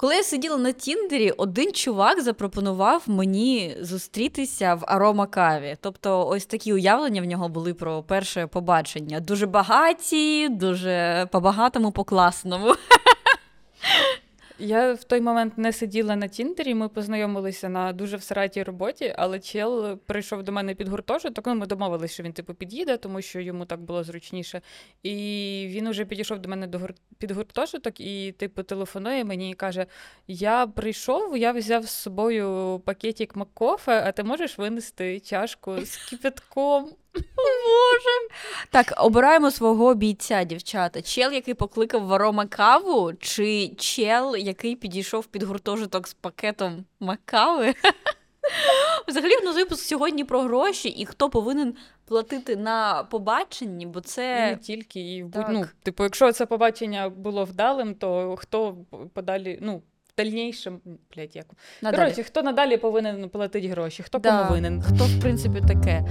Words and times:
Коли 0.00 0.14
я 0.14 0.22
сиділа 0.22 0.56
на 0.56 0.72
Тіндері, 0.72 1.30
один 1.30 1.72
чувак 1.72 2.22
запропонував 2.22 3.02
мені 3.06 3.76
зустрітися 3.80 4.74
в 4.74 4.84
аромакаві. 4.86 5.76
Тобто, 5.80 6.28
ось 6.28 6.46
такі 6.46 6.72
уявлення 6.72 7.22
в 7.22 7.24
нього 7.24 7.48
були 7.48 7.74
про 7.74 8.02
перше 8.02 8.46
побачення. 8.46 9.20
Дуже 9.20 9.46
багаті, 9.46 10.48
дуже 10.48 11.26
по-багатому, 11.32 11.92
по-класному. 11.92 12.74
Я 14.60 14.92
в 14.94 15.04
той 15.04 15.20
момент 15.20 15.58
не 15.58 15.72
сиділа 15.72 16.16
на 16.16 16.28
Тіндері, 16.28 16.74
ми 16.74 16.88
познайомилися 16.88 17.68
на 17.68 17.92
дуже 17.92 18.16
всередній 18.16 18.62
роботі, 18.62 19.14
але 19.18 19.40
чел 19.40 19.96
прийшов 19.96 20.42
до 20.42 20.52
мене 20.52 20.74
під 20.74 20.88
гуртожиток. 20.88 21.46
Ну, 21.46 21.54
ми 21.54 21.66
домовилися, 21.66 22.14
що 22.14 22.22
він 22.22 22.32
типу 22.32 22.54
під'їде, 22.54 22.96
тому 22.96 23.22
що 23.22 23.40
йому 23.40 23.64
так 23.64 23.80
було 23.80 24.04
зручніше. 24.04 24.60
І 25.02 25.66
він 25.70 25.86
уже 25.86 26.04
підійшов 26.04 26.38
до 26.38 26.48
мене 26.48 26.66
до 26.66 26.78
гур... 26.78 26.94
під 27.18 27.30
гуртожиток 27.30 28.00
і, 28.00 28.32
типу, 28.32 28.62
телефонує 28.62 29.24
мені 29.24 29.50
і 29.50 29.54
каже: 29.54 29.86
Я 30.26 30.66
прийшов, 30.66 31.36
я 31.36 31.52
взяв 31.52 31.84
з 31.84 31.90
собою 31.90 32.78
пакетик 32.84 33.36
Маккофе, 33.36 34.02
а 34.06 34.12
ти 34.12 34.22
можеш 34.22 34.58
винести 34.58 35.20
чашку 35.20 35.80
з 35.80 35.96
кипятком? 35.96 36.90
Боже. 37.14 38.28
Так, 38.70 38.94
обираємо 38.96 39.50
свого 39.50 39.94
бійця, 39.94 40.44
дівчата. 40.44 41.02
Чел, 41.02 41.32
який 41.32 41.54
покликав 41.54 42.06
варома 42.06 42.46
каву, 42.46 43.12
чи 43.20 43.68
чел, 43.68 44.36
який 44.36 44.76
підійшов 44.76 45.26
під 45.26 45.42
гуртожиток 45.42 46.08
з 46.08 46.14
пакетом 46.14 46.84
макави? 47.00 47.74
Взагалі, 49.08 49.36
в 49.36 49.44
нас 49.44 49.56
випуск 49.56 49.84
сьогодні 49.84 50.24
про 50.24 50.40
гроші 50.40 50.88
і 50.88 51.06
хто 51.06 51.30
повинен 51.30 51.74
платити 52.04 52.56
на 52.56 53.04
побаченні, 53.04 53.86
бо 53.86 54.00
це. 54.00 54.50
Не 54.50 54.56
тільки 54.56 55.00
і 55.00 55.22
в 55.22 55.28
будь... 55.28 55.44
ну, 55.50 55.64
типу, 55.82 56.02
якщо 56.02 56.32
це 56.32 56.46
побачення 56.46 57.08
було 57.08 57.44
вдалим, 57.44 57.94
то 57.94 58.36
хто 58.36 58.76
подалі, 59.14 59.58
ну, 59.62 59.76
в 60.08 60.16
дальнішому, 60.16 60.78
блядь, 61.16 61.36
як. 61.36 61.46
Коротше, 61.80 62.22
хто 62.22 62.42
надалі 62.42 62.76
повинен 62.76 63.28
платити 63.28 63.68
гроші, 63.68 64.02
хто 64.02 64.18
да. 64.18 64.38
кому 64.38 64.50
винен. 64.50 64.82
Хто, 64.82 65.04
в 65.04 65.20
принципі, 65.20 65.62
таке. 65.68 66.04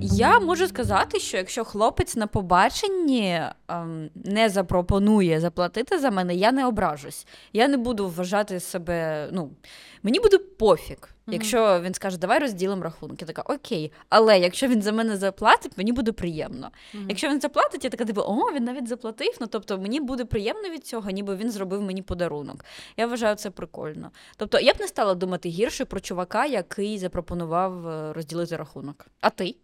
Я 0.00 0.40
можу 0.40 0.68
сказати, 0.68 1.20
що 1.20 1.36
якщо 1.36 1.64
хлопець 1.64 2.16
на 2.16 2.26
побаченні 2.26 3.42
ем, 3.68 4.10
не 4.14 4.48
запропонує 4.48 5.40
заплатити 5.40 5.98
за 5.98 6.10
мене, 6.10 6.34
я 6.34 6.52
не 6.52 6.66
ображусь. 6.66 7.26
Я 7.52 7.68
не 7.68 7.76
буду 7.76 8.08
вважати 8.08 8.60
себе. 8.60 9.28
ну, 9.32 9.50
Мені 10.02 10.20
буде 10.20 10.38
пофіг. 10.38 10.96
Якщо 11.32 11.80
він 11.84 11.94
скаже, 11.94 12.18
давай 12.18 12.38
розділимо 12.38 12.82
рахунки, 12.82 13.16
я 13.20 13.26
така 13.26 13.54
окей. 13.54 13.92
Але 14.08 14.38
якщо 14.38 14.68
він 14.68 14.82
за 14.82 14.92
мене 14.92 15.16
заплатить, 15.16 15.72
мені 15.78 15.92
буде 15.92 16.12
приємно. 16.12 16.66
Mm-hmm. 16.94 17.04
Якщо 17.08 17.28
він 17.28 17.40
заплатить, 17.40 17.84
я 17.84 17.90
така 17.90 18.04
типу, 18.04 18.20
о, 18.20 18.52
він 18.54 18.64
навіть 18.64 18.88
заплатив. 18.88 19.36
Ну 19.40 19.46
тобто 19.46 19.78
мені 19.78 20.00
буде 20.00 20.24
приємно 20.24 20.68
від 20.68 20.86
цього, 20.86 21.10
ніби 21.10 21.36
він 21.36 21.50
зробив 21.50 21.82
мені 21.82 22.02
подарунок. 22.02 22.64
Я 22.96 23.06
вважаю 23.06 23.36
це 23.36 23.50
прикольно. 23.50 24.10
Тобто 24.36 24.60
я 24.60 24.74
б 24.74 24.76
не 24.80 24.88
стала 24.88 25.14
думати 25.14 25.48
гірше 25.48 25.84
про 25.84 26.00
чувака, 26.00 26.46
який 26.46 26.98
запропонував 26.98 27.88
е, 27.88 28.12
розділити 28.12 28.56
рахунок. 28.56 29.06
А 29.20 29.30
ти? 29.30 29.54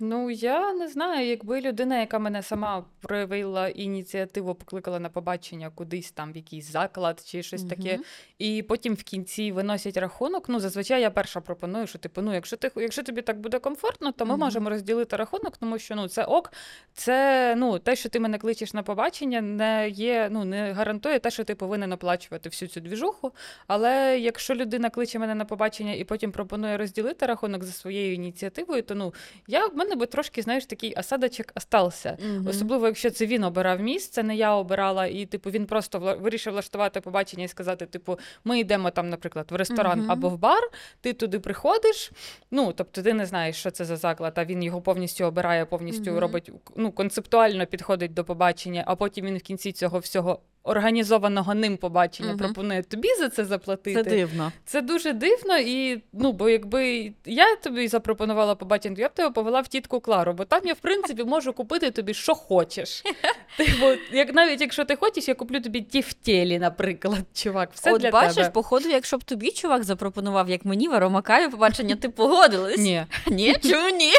Ну, 0.00 0.30
я 0.30 0.72
не 0.72 0.88
знаю, 0.88 1.26
якби 1.26 1.60
людина, 1.60 2.00
яка 2.00 2.18
мене 2.18 2.42
сама 2.42 2.84
проявила 3.00 3.68
ініціативу, 3.68 4.54
покликала 4.54 5.00
на 5.00 5.08
побачення 5.08 5.70
кудись 5.70 6.10
там 6.10 6.32
в 6.32 6.36
якийсь 6.36 6.72
заклад 6.72 7.22
чи 7.26 7.42
щось 7.42 7.60
угу. 7.60 7.70
таке, 7.70 7.98
і 8.38 8.62
потім 8.62 8.94
в 8.94 9.02
кінці 9.02 9.52
виносять 9.52 9.96
рахунок. 9.96 10.48
Ну, 10.48 10.60
зазвичай 10.60 11.00
я 11.00 11.10
перша 11.10 11.40
пропоную, 11.40 11.86
що 11.86 11.98
типу, 11.98 12.22
ну, 12.22 12.34
якщо 12.34 12.56
ти 12.56 12.70
якщо 12.76 13.02
тобі 13.02 13.22
так 13.22 13.40
буде 13.40 13.58
комфортно, 13.58 14.12
то 14.12 14.26
ми 14.26 14.34
угу. 14.34 14.44
можемо 14.44 14.70
розділити 14.70 15.16
рахунок, 15.16 15.56
тому 15.56 15.78
що 15.78 15.94
ну 15.94 16.08
це 16.08 16.24
ок, 16.24 16.52
це 16.92 17.54
ну 17.56 17.78
те, 17.78 17.96
що 17.96 18.08
ти 18.08 18.20
мене 18.20 18.38
кличеш 18.38 18.74
на 18.74 18.82
побачення, 18.82 19.40
не 19.40 19.88
є, 19.88 20.28
ну 20.30 20.44
не 20.44 20.72
гарантує 20.72 21.18
те, 21.18 21.30
що 21.30 21.44
ти 21.44 21.54
повинен 21.54 21.92
оплачувати 21.92 22.48
всю 22.48 22.68
цю 22.68 22.80
двіжуху. 22.80 23.32
Але 23.66 24.18
якщо 24.18 24.54
людина 24.54 24.90
кличе 24.90 25.18
мене 25.18 25.34
на 25.34 25.44
побачення 25.44 25.92
і 25.92 26.04
потім 26.04 26.32
пропонує 26.32 26.76
розділити 26.76 27.26
рахунок 27.26 27.64
за 27.64 27.72
своєю 27.72 28.14
ініціативою, 28.14 28.82
то 28.82 28.94
ну 28.94 29.14
я 29.46 29.68
мене 29.68 29.87
би 29.96 30.06
трошки, 30.06 30.42
знаєш, 30.42 30.66
такий 30.66 30.94
осадочок 30.94 31.46
остався. 31.54 32.18
Угу. 32.18 32.50
Особливо, 32.50 32.86
якщо 32.86 33.10
це 33.10 33.26
він 33.26 33.44
обирав 33.44 33.80
місце, 33.80 34.22
не 34.22 34.36
я 34.36 34.54
обирала, 34.54 35.06
і 35.06 35.26
типу 35.26 35.50
він 35.50 35.66
просто 35.66 35.98
вирішив 36.20 36.52
влаштувати 36.52 37.00
побачення 37.00 37.44
і 37.44 37.48
сказати: 37.48 37.86
типу, 37.86 38.18
ми 38.44 38.58
йдемо 38.60 38.90
там, 38.90 39.08
наприклад, 39.08 39.46
в 39.50 39.54
ресторан 39.54 40.00
угу. 40.00 40.08
або 40.12 40.28
в 40.28 40.38
бар, 40.38 40.70
ти 41.00 41.12
туди 41.12 41.38
приходиш. 41.38 42.12
Ну 42.50 42.72
тобто, 42.72 43.02
ти 43.02 43.14
не 43.14 43.26
знаєш, 43.26 43.56
що 43.56 43.70
це 43.70 43.84
за 43.84 43.96
заклад, 43.96 44.32
а 44.36 44.44
він 44.44 44.62
його 44.62 44.80
повністю 44.80 45.24
обирає, 45.24 45.64
повністю 45.64 46.10
угу. 46.10 46.20
робить 46.20 46.50
ну 46.76 46.92
концептуально 46.92 47.66
підходить 47.66 48.14
до 48.14 48.24
побачення, 48.24 48.84
а 48.86 48.96
потім 48.96 49.26
він 49.26 49.38
в 49.38 49.42
кінці 49.42 49.72
цього 49.72 49.98
всього 49.98 50.40
організованого 50.62 51.54
ним 51.54 51.76
побачення 51.76 52.30
угу. 52.30 52.38
пропонує 52.38 52.82
тобі 52.82 53.08
за 53.18 53.28
це 53.28 53.44
заплатити. 53.44 54.02
Це 54.02 54.10
дивно. 54.10 54.52
Це 54.64 54.80
дуже 54.80 55.12
дивно, 55.12 55.58
і 55.58 56.02
ну, 56.12 56.32
бо 56.32 56.48
якби 56.48 57.12
я 57.24 57.56
тобі 57.56 57.88
запропонувала 57.88 58.54
побачення, 58.54 58.96
я 58.98 59.08
б 59.08 59.14
тебе 59.14 59.30
повела 59.30 59.60
в 59.60 59.68
тітку 59.68 60.00
Клару, 60.00 60.32
бо 60.32 60.44
там 60.44 60.60
я, 60.64 60.72
в 60.72 60.78
принципі, 60.78 61.24
можу 61.24 61.52
купити 61.52 61.90
тобі, 61.90 62.14
що 62.14 62.34
хочеш. 62.34 63.02
Типу, 63.56 63.86
як 64.12 64.34
навіть 64.34 64.60
якщо 64.60 64.84
ти 64.84 64.96
хочеш, 64.96 65.28
я 65.28 65.34
куплю 65.34 65.60
тобі 65.60 65.80
тіфтєлі, 65.80 66.58
наприклад, 66.58 67.24
чувак. 67.34 67.70
Все 67.74 67.92
От 67.92 68.00
для 68.00 68.10
бачиш, 68.10 68.34
тебе. 68.34 68.50
походу, 68.50 68.88
якщо 68.88 69.18
б 69.18 69.24
тобі 69.24 69.50
чувак 69.50 69.84
запропонував, 69.84 70.50
як 70.50 70.64
мені 70.64 70.88
в 70.88 70.92
аромакаві 70.92 71.50
побачення, 71.50 71.96
ти 71.96 72.08
погодилась? 72.08 72.78
Ні. 72.78 73.06
Ні? 73.26 73.56
Чому 73.62 73.88
ні? 73.88 74.12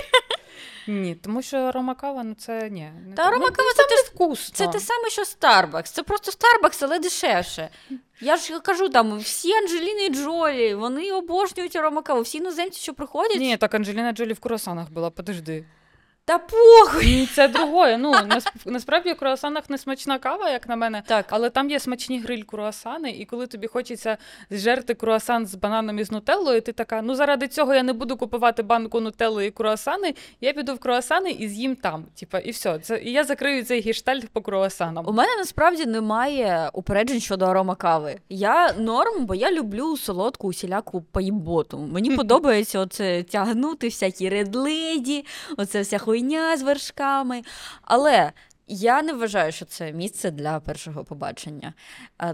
Ні, 0.89 1.15
тому 1.15 1.41
що 1.41 1.71
ромакава, 1.71 2.23
ну 2.23 2.33
це 2.33 2.69
ні. 2.69 2.91
Не 3.07 3.15
Та 3.15 3.31
ромакава 3.31 3.69
це, 3.75 3.83
це 3.83 4.11
вкусно. 4.11 4.55
Це 4.55 4.67
те 4.67 4.79
саме, 4.79 5.09
що 5.09 5.21
Starbucks. 5.21 5.83
Це 5.91 6.03
просто 6.03 6.31
Starbucks, 6.31 6.79
але 6.81 6.99
дешевше. 6.99 7.69
Я 8.21 8.37
ж 8.37 8.59
кажу, 8.59 8.89
там 8.89 9.19
всі 9.19 9.53
Анджеліни 9.53 10.09
Джолі, 10.09 10.73
вони 10.75 11.11
обожнюють 11.11 11.75
аромакаву. 11.75 12.21
Всі 12.21 12.37
іноземці, 12.37 12.79
що 12.79 12.93
приходять. 12.93 13.39
Ні, 13.39 13.57
так 13.57 13.73
Анджеліна 13.73 14.11
Джолі 14.11 14.33
в 14.33 14.39
круасанах 14.39 14.91
була, 14.91 15.09
подожди. 15.09 15.65
Та 16.29 16.37
похуй! 16.37 17.29
Це 17.35 17.47
другое. 17.47 17.97
Ну 17.97 18.13
насправді 18.65 19.13
в 19.13 19.15
круасанах 19.15 19.69
не 19.69 19.77
смачна 19.77 20.19
кава, 20.19 20.49
як 20.49 20.69
на 20.69 20.75
мене, 20.75 21.03
так. 21.05 21.25
але 21.29 21.49
там 21.49 21.69
є 21.69 21.79
смачні 21.79 22.19
гриль 22.19 22.41
круасани, 22.41 23.11
і 23.11 23.25
коли 23.25 23.47
тобі 23.47 23.67
хочеться 23.67 24.17
зжерти 24.49 24.93
круасан 24.93 25.47
з 25.47 25.55
бананом 25.55 25.99
і 25.99 26.03
з 26.03 26.11
нутеллою, 26.11 26.61
ти 26.61 26.71
така: 26.71 27.01
ну 27.01 27.15
заради 27.15 27.47
цього 27.47 27.73
я 27.73 27.83
не 27.83 27.93
буду 27.93 28.17
купувати 28.17 28.63
банку 28.63 28.99
нутелли 28.99 29.45
і 29.45 29.51
круасани. 29.51 30.13
Я 30.41 30.53
піду 30.53 30.73
в 30.73 30.79
круасани 30.79 31.31
і 31.31 31.47
з'їм 31.47 31.75
там. 31.75 32.05
Типа, 32.19 32.39
і 32.39 32.51
все. 32.51 32.79
Це 32.79 33.01
і 33.03 33.11
я 33.11 33.23
закрию 33.23 33.63
цей 33.63 33.81
гіштальт 33.81 34.29
по 34.29 34.41
круасанам. 34.41 35.07
У 35.07 35.11
мене 35.11 35.35
насправді 35.37 35.85
немає 35.85 36.69
упереджень 36.73 37.19
щодо 37.19 37.45
арома 37.45 37.75
кави. 37.75 38.15
Я 38.29 38.73
норм, 38.73 39.25
бо 39.25 39.35
я 39.35 39.51
люблю 39.51 39.97
солодку 39.97 40.47
усіляку 40.47 41.01
поїботу. 41.01 41.77
Мені 41.77 42.11
подобається 42.17 42.79
оце 42.79 43.23
тягнути 43.23 43.87
всякі 43.87 44.29
редледі, 44.29 45.25
оце 45.57 45.81
вся 45.81 45.97
хуйня 45.97 46.18
хуйня 46.19 46.57
з 46.57 46.61
вершками. 46.61 47.41
Але 47.81 48.31
я 48.67 49.01
не 49.01 49.13
вважаю, 49.13 49.51
що 49.51 49.65
це 49.65 49.91
місце 49.91 50.31
для 50.31 50.59
першого 50.59 51.03
побачення. 51.03 51.73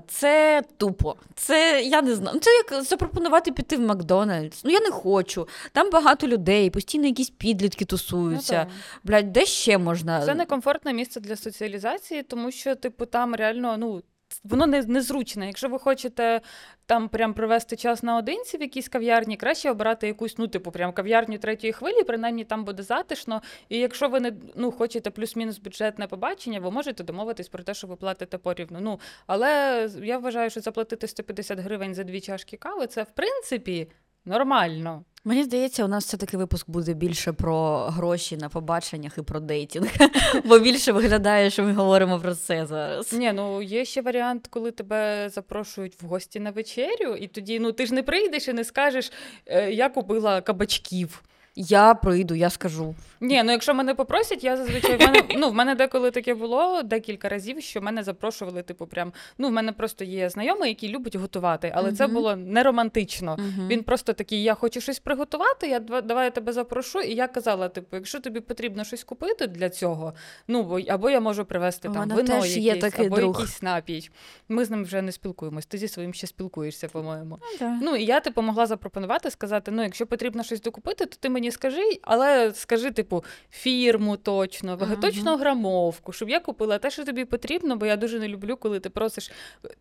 Це 0.07 0.63
тупо. 0.77 1.15
Це 1.35 1.81
я 1.81 2.01
не 2.01 2.15
знаю. 2.15 2.39
Це 2.39 2.51
як 2.51 2.83
запропонувати 2.83 3.51
піти 3.51 3.77
в 3.77 3.81
Макдональдс. 3.81 4.63
Ну 4.63 4.71
я 4.71 4.79
не 4.79 4.91
хочу. 4.91 5.47
Там 5.71 5.89
багато 5.89 6.27
людей, 6.27 6.69
постійно 6.69 7.05
якісь 7.05 7.29
підлітки 7.29 7.85
тусуються. 7.85 8.67
Ну, 8.69 8.75
Блядь, 9.03 9.31
де 9.31 9.45
ще 9.45 9.77
можна? 9.77 10.25
Це 10.25 10.35
некомфортне 10.35 10.93
місце 10.93 11.19
для 11.19 11.35
соціалізації, 11.35 12.23
тому 12.23 12.51
що, 12.51 12.75
типу, 12.75 13.05
там 13.05 13.35
реально, 13.35 13.77
ну 13.77 14.01
воно 14.43 14.67
не, 14.67 14.81
незручне. 14.81 15.47
Якщо 15.47 15.69
ви 15.69 15.79
хочете 15.79 16.41
там 16.85 17.09
прям 17.09 17.33
провести 17.33 17.75
час 17.75 18.03
наодинці 18.03 18.57
в 18.57 18.61
якійсь 18.61 18.89
кав'ярні, 18.89 19.37
краще 19.37 19.71
обирати 19.71 20.07
якусь, 20.07 20.37
ну, 20.37 20.47
типу, 20.47 20.71
прям 20.71 20.93
кав'ярню 20.93 21.37
третьої 21.37 21.73
хвилі, 21.73 22.03
принаймні 22.03 22.43
там 22.43 22.65
буде 22.65 22.83
затишно. 22.83 23.41
І 23.69 23.77
якщо 23.77 24.09
ви 24.09 24.19
не 24.19 24.33
ну, 24.55 24.71
хочете 24.71 25.09
плюс-мінус 25.09 25.59
бюджетне 25.59 26.07
побачення, 26.07 26.59
ви 26.59 26.71
можете 26.71 27.03
домовитись 27.03 27.49
про 27.49 27.63
те, 27.63 27.73
що 27.73 27.87
ви 27.87 27.95
платите 27.95 28.37
порівну. 28.37 28.79
Ну, 28.81 28.99
Але 29.27 29.89
я 30.03 30.17
вважаю, 30.17 30.49
що 30.49 30.61
заплатити 30.61 31.07
150 31.07 31.59
гривень 31.59 31.95
за 31.95 32.03
дві 32.03 32.21
чашки 32.21 32.57
кави 32.57 32.87
це 32.87 33.03
в 33.03 33.11
принципі 33.11 33.87
нормально. 34.25 35.03
Мені 35.27 35.43
здається, 35.43 35.85
у 35.85 35.87
нас 35.87 36.05
все-таки 36.05 36.37
випуск 36.37 36.69
буде 36.69 36.93
більше 36.93 37.33
про 37.33 37.77
гроші 37.77 38.37
на 38.37 38.49
побаченнях 38.49 39.17
і 39.17 39.21
про 39.21 39.39
дейтінг, 39.39 39.87
бо 40.45 40.59
більше 40.59 40.91
виглядає, 40.91 41.49
що 41.49 41.63
ми 41.63 41.73
говоримо 41.73 42.19
про 42.19 42.35
це 42.35 42.65
зараз. 42.65 43.13
Ні, 43.13 43.31
ну 43.33 43.61
є 43.61 43.85
ще 43.85 44.01
варіант, 44.01 44.47
коли 44.49 44.71
тебе 44.71 45.29
запрошують 45.29 46.01
в 46.01 46.05
гості 46.05 46.39
на 46.39 46.51
вечерю, 46.51 47.15
і 47.15 47.27
тоді 47.27 47.59
ну 47.59 47.71
ти 47.71 47.85
ж 47.85 47.93
не 47.93 48.03
прийдеш 48.03 48.47
і 48.47 48.53
не 48.53 48.63
скажеш, 48.63 49.11
«Е, 49.45 49.71
я 49.71 49.89
купила 49.89 50.41
кабачків. 50.41 51.23
Я 51.55 51.93
прийду, 51.93 52.35
я 52.35 52.49
скажу. 52.49 52.95
Ні, 53.21 53.43
ну 53.43 53.51
якщо 53.51 53.73
мене 53.73 53.95
попросять, 53.95 54.43
я 54.43 54.57
зазвичай 54.57 54.97
в 54.97 54.99
мене 54.99 55.23
ну 55.37 55.49
в 55.49 55.53
мене 55.53 55.75
деколи 55.75 56.11
таке 56.11 56.33
було 56.33 56.83
декілька 56.83 57.29
разів, 57.29 57.61
що 57.61 57.81
мене 57.81 58.03
запрошували, 58.03 58.63
типу, 58.63 58.87
прям 58.87 59.13
ну 59.37 59.47
в 59.47 59.51
мене 59.51 59.71
просто 59.71 60.03
є 60.03 60.29
знайомий, 60.29 60.69
який 60.69 60.89
любить 60.89 61.15
готувати, 61.15 61.71
але 61.75 61.91
це 61.91 62.07
було 62.07 62.35
не 62.35 62.63
романтично. 62.63 63.37
Мгм. 63.39 63.67
Він 63.67 63.83
просто 63.83 64.13
такий: 64.13 64.43
я 64.43 64.53
хочу 64.53 64.81
щось 64.81 64.99
приготувати. 64.99 65.67
Я 65.67 65.79
давай 65.79 66.25
я 66.25 66.31
тебе 66.31 66.53
запрошу. 66.53 67.01
І 67.01 67.15
я 67.15 67.27
казала: 67.27 67.69
типу, 67.69 67.95
якщо 67.95 68.19
тобі 68.19 68.39
потрібно 68.39 68.83
щось 68.83 69.03
купити 69.03 69.47
для 69.47 69.69
цього, 69.69 70.13
ну 70.47 70.63
бо 70.63 70.79
або 70.79 71.09
я 71.09 71.19
можу 71.19 71.45
привезти 71.45 71.89
там 71.89 72.09
вино, 72.09 72.23
теж 72.23 72.57
є 72.57 72.75
такий 72.75 73.05
або 73.05 73.15
друг. 73.15 73.39
якийсь 73.39 73.61
напій. 73.61 74.09
Ми 74.49 74.65
з 74.65 74.69
ним 74.69 74.83
вже 74.83 75.01
не 75.01 75.11
спілкуємось. 75.11 75.65
Ти 75.65 75.77
зі 75.77 75.87
своїм 75.87 76.13
ще 76.13 76.27
спілкуєшся, 76.27 76.87
по-моєму. 76.87 77.39
Ну, 77.41 77.47
да. 77.59 77.79
Ну 77.81 77.95
і 77.95 78.05
я 78.05 78.19
типу 78.19 78.41
могла 78.41 78.65
запропонувати, 78.65 79.31
сказати: 79.31 79.71
ну, 79.71 79.83
якщо 79.83 80.07
потрібно 80.07 80.43
щось 80.43 80.61
докупити, 80.61 81.05
то 81.05 81.17
ти 81.19 81.29
мені 81.29 81.44
скажи, 81.51 81.81
але 82.01 82.53
скажи, 82.53 82.91
типу, 82.91 83.23
фірму 83.51 84.17
точно, 84.17 84.77
Мгм. 84.81 84.95
точно 84.99 85.37
грамовку, 85.37 86.13
щоб 86.13 86.29
я 86.29 86.39
купила 86.39 86.77
те, 86.77 86.91
що 86.91 87.05
тобі 87.05 87.25
потрібно, 87.25 87.75
бо 87.75 87.85
я 87.85 87.95
дуже 87.95 88.19
не 88.19 88.27
люблю, 88.27 88.57
коли 88.57 88.79
ти 88.79 88.89
просиш, 88.89 89.31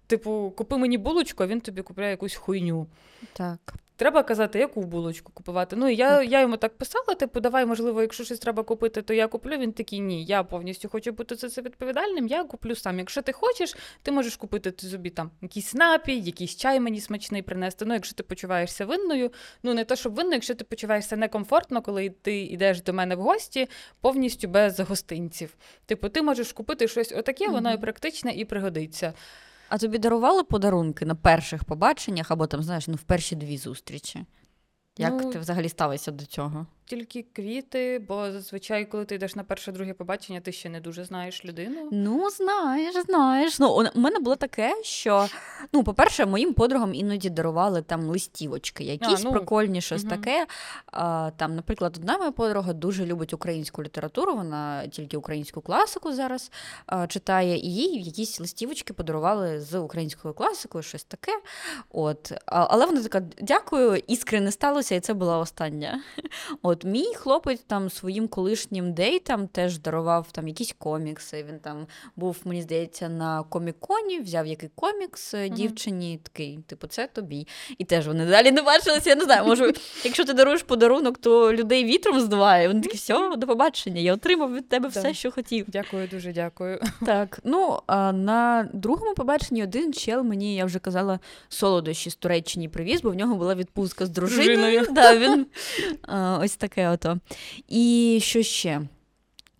типу, 0.07 0.53
купи 0.57 0.77
мені 0.77 0.99
булочку, 0.99 1.43
а 1.43 1.47
він 1.47 1.61
тобі 1.61 1.83
купляє 1.83 2.11
якусь 2.11 2.35
хуйню. 2.35 2.87
Так. 3.33 3.75
Треба 3.97 4.23
казати, 4.23 4.59
яку 4.59 4.83
булочку 4.83 5.33
купувати. 5.33 5.77
Ну 5.77 5.89
і 5.89 5.97
я, 5.97 6.23
я 6.23 6.41
йому 6.41 6.57
так 6.57 6.79
писала: 6.79 7.15
типу, 7.19 7.41
давай, 7.41 7.67
можливо, 7.67 8.01
якщо 8.01 8.25
щось 8.25 8.39
треба 8.39 8.63
купити, 8.63 9.03
то 9.03 9.15
я 9.15 9.27
куплю. 9.27 9.57
Він 9.57 9.73
такий, 9.73 10.01
ні, 10.01 10.25
я 10.25 10.43
повністю 10.43 10.89
хочу 10.89 11.13
бути 11.13 11.35
за 11.35 11.49
це 11.49 11.63
відповідальним, 11.63 12.27
я 12.27 12.45
куплю 12.45 12.75
сам. 12.75 12.99
Якщо 12.99 13.23
ти 13.23 13.33
хочеш, 13.33 13.77
ти 14.03 14.13
можеш 14.13 14.37
купити 14.37 14.71
ти 14.71 14.87
собі 14.87 15.11
там 15.11 15.31
якийсь 15.43 15.75
напій, 15.75 16.21
якийсь 16.21 16.57
чай 16.57 16.81
мені 16.81 17.01
смачний 17.01 17.43
принести. 17.43 17.85
Ну, 17.85 17.95
якщо 17.95 18.15
ти 18.15 18.23
почуваєшся 18.23 18.87
винною, 18.87 19.31
ну 19.63 19.75
не 19.75 19.85
те, 19.85 19.97
щоб 19.97 20.15
винною, 20.15 20.35
якщо 20.35 20.55
ти 20.55 20.65
почуваєшся 20.65 21.17
некомфортно, 21.17 21.83
коли 21.83 22.11
ти 22.11 22.41
йдеш 22.41 22.83
до 22.83 22.93
мене 22.93 23.17
в 23.17 23.21
гості 23.21 23.69
повністю 24.01 24.49
без 24.49 24.81
гостинців. 24.81 25.57
Типу, 25.87 26.09
ти 26.09 26.23
можеш 26.23 26.53
купити 26.53 26.89
щось 26.89 27.13
отаке, 27.13 27.49
воно 27.49 27.73
і 27.73 27.79
практичне, 27.79 28.33
і 28.33 28.45
пригодиться. 28.45 29.15
А 29.69 29.79
тобі 29.79 29.99
дарували 29.99 30.45
подарунки 30.45 31.07
на 31.07 31.15
перших 31.15 31.65
побаченнях 31.65 32.31
або 32.31 32.47
там, 32.47 32.63
знаєш, 32.63 32.89
ну, 32.89 32.95
в 32.95 33.03
перші 33.03 33.37
дві 33.37 33.57
зустрічі? 33.59 34.25
Як 34.99 35.13
Ну, 35.23 35.33
ти 35.33 35.39
взагалі 35.39 35.69
ставишся 35.69 36.11
до 36.11 36.27
цього? 36.27 36.67
Тільки 36.87 37.25
квіти, 37.33 37.99
бо 38.09 38.33
зазвичай, 38.33 38.85
коли 38.85 39.05
ти 39.05 39.15
йдеш 39.15 39.35
на 39.35 39.45
перше 39.45 39.73
друге 39.73 39.95
побачення, 39.95 40.41
ти 40.41 40.53
ще 40.53 40.69
не 40.69 40.81
дуже 40.81 41.05
знаєш 41.05 41.45
людину. 41.45 41.89
Ну, 41.93 42.31
знаєш, 42.31 42.95
знаєш. 43.07 43.59
Ну, 43.59 43.91
у 43.95 44.01
мене 44.01 44.19
було 44.19 44.37
таке, 44.37 44.75
що, 44.83 45.29
ну, 45.73 45.85
по-перше, 45.85 46.27
моїм 46.27 46.55
подругам 46.55 46.95
іноді 46.95 47.31
дарували 47.31 47.83
там 47.83 48.03
листівочки, 48.03 48.85
якісь 48.85 49.25
ну, 49.25 49.33
прикольні, 49.33 49.81
щось 49.81 50.05
мгм. 50.05 50.11
таке. 50.11 50.47
А, 50.87 51.31
там, 51.37 51.57
наприклад, 51.57 51.95
одна 51.97 52.19
моя 52.19 52.31
подруга 52.31 52.73
дуже 52.73 53.07
любить 53.07 53.33
українську 53.33 53.83
літературу, 53.83 54.35
вона 54.35 54.87
тільки 54.87 55.17
українську 55.17 55.61
класику 55.61 56.13
зараз 56.13 56.51
а, 56.87 57.07
читає, 57.07 57.57
і 57.57 57.75
їй 57.75 58.03
якісь 58.03 58.41
листівочки 58.41 58.93
подарували 58.93 59.61
з 59.61 59.79
українською 59.79 60.35
класикою, 60.35 60.83
щось 60.83 61.05
таке. 61.05 61.33
От. 61.91 62.33
А, 62.47 62.67
але 62.71 62.87
вона 62.87 63.03
така: 63.03 63.23
дякую, 63.41 64.03
іскри 64.07 64.41
не 64.41 64.53
сталося, 64.53 64.95
і 64.95 65.01
це 65.01 65.15
була 65.15 65.39
остання. 65.39 66.03
От 66.63 66.74
мій 66.85 67.15
хлопець 67.15 67.61
там 67.67 67.91
своїм 67.91 68.29
колишнім 68.29 68.93
дейтам 68.93 69.49
теж 69.49 69.79
дарував 69.79 70.27
там 70.33 70.49
якісь 70.49 70.75
комікси. 70.79 71.45
Він 71.49 71.59
там 71.59 71.87
був, 72.17 72.37
мені 72.45 72.63
здається, 72.63 73.09
на 73.09 73.43
коміконі, 73.43 74.19
взяв 74.21 74.47
який 74.47 74.71
комікс 74.75 75.35
Мгм. 75.35 75.49
дівчині, 75.49 76.21
такий, 76.23 76.59
типу, 76.67 76.87
це 76.87 77.07
тобі. 77.07 77.47
І 77.79 77.85
теж 77.85 78.07
вони 78.07 78.27
далі 78.27 78.53
не 78.53 78.63
бачилися. 78.63 79.11
Я 79.11 79.17
не 79.17 79.25
знаю, 79.25 79.45
може, 79.45 79.73
якщо 80.05 80.25
ти 80.25 80.33
даруєш 80.33 80.63
подарунок, 80.63 81.19
то 81.19 81.53
людей 81.53 81.85
вітром 81.85 82.21
здуває. 82.21 82.69
Вони 82.69 82.81
такі, 82.81 82.97
все, 82.97 83.37
до 83.37 83.47
побачення. 83.47 84.01
Я 84.01 84.15
отримав 84.15 84.55
від 84.55 84.69
тебе 84.69 84.91
Да. 84.95 85.01
все, 85.01 85.15
що 85.15 85.31
хотів. 85.31 85.65
Дякую, 85.69 86.09
дуже 86.09 86.33
дякую. 86.33 86.81
Так, 87.07 87.41
ну 87.45 87.81
а 87.87 88.13
на 88.13 88.69
другому 88.73 89.15
побаченні 89.15 89.63
один 89.63 89.93
чел 89.93 90.23
мені, 90.23 90.57
я 90.57 90.65
вже 90.65 90.79
казала, 90.79 91.19
солодощі 91.49 92.11
з 92.11 92.15
Туреччини 92.17 92.69
привіз, 92.69 93.01
бо 93.03 93.11
в 93.11 93.15
нього 93.15 93.35
була 93.35 93.55
відпустка 93.55 94.07
з 94.07 94.11
дружиною. 94.11 94.45
Дружиною. 94.81 94.87
Да, 94.91 95.17
він, 95.17 95.47
а, 96.03 96.39
ось 96.43 96.57
таке 96.69 96.89
ото. 96.89 97.19
І 97.69 98.19
що 98.23 98.43
ще? 98.43 98.83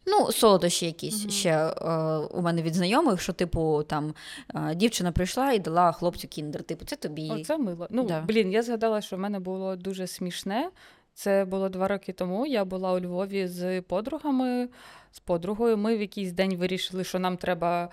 Ну, 0.07 0.33
солодощі 0.33 0.87
якісь 0.87 1.21
Мгм. 1.23 1.31
ще 1.31 1.51
е, 1.51 1.73
у 2.17 2.43
мене 2.43 2.63
від 2.63 2.75
знайомих, 2.75 3.21
що, 3.21 3.33
типу, 3.33 3.83
там 3.83 4.15
е, 4.55 4.75
дівчина 4.75 5.13
прийшла 5.13 5.53
і 5.53 5.59
дала 5.59 5.93
хлопцю 5.93 6.29
кіндер. 6.29 6.63
Типу, 6.63 6.85
це 6.85 6.97
тобі. 6.97 7.31
Оце 7.31 7.57
мило. 7.59 7.87
Ну, 7.91 8.03
Да. 8.03 8.21
блін, 8.21 8.53
я 8.53 8.63
згадала, 8.63 9.01
що 9.01 9.17
в 9.17 9.19
мене 9.19 9.41
було 9.41 9.77
дуже 9.77 10.07
смішне. 10.07 10.71
Це 11.15 11.45
було 11.45 11.69
два 11.69 11.89
роки 11.89 12.13
тому. 12.13 12.47
Я 12.47 12.65
була 12.65 12.93
у 12.93 13.01
Львові 13.01 13.47
з 13.47 13.81
подругами, 13.81 14.69
з 15.13 15.19
подругою. 15.21 15.77
Ми 15.77 15.97
в 15.97 16.01
якийсь 16.01 16.33
день 16.33 16.57
вирішили, 16.57 17.05
що 17.05 17.19
нам 17.19 17.37
треба 17.37 17.89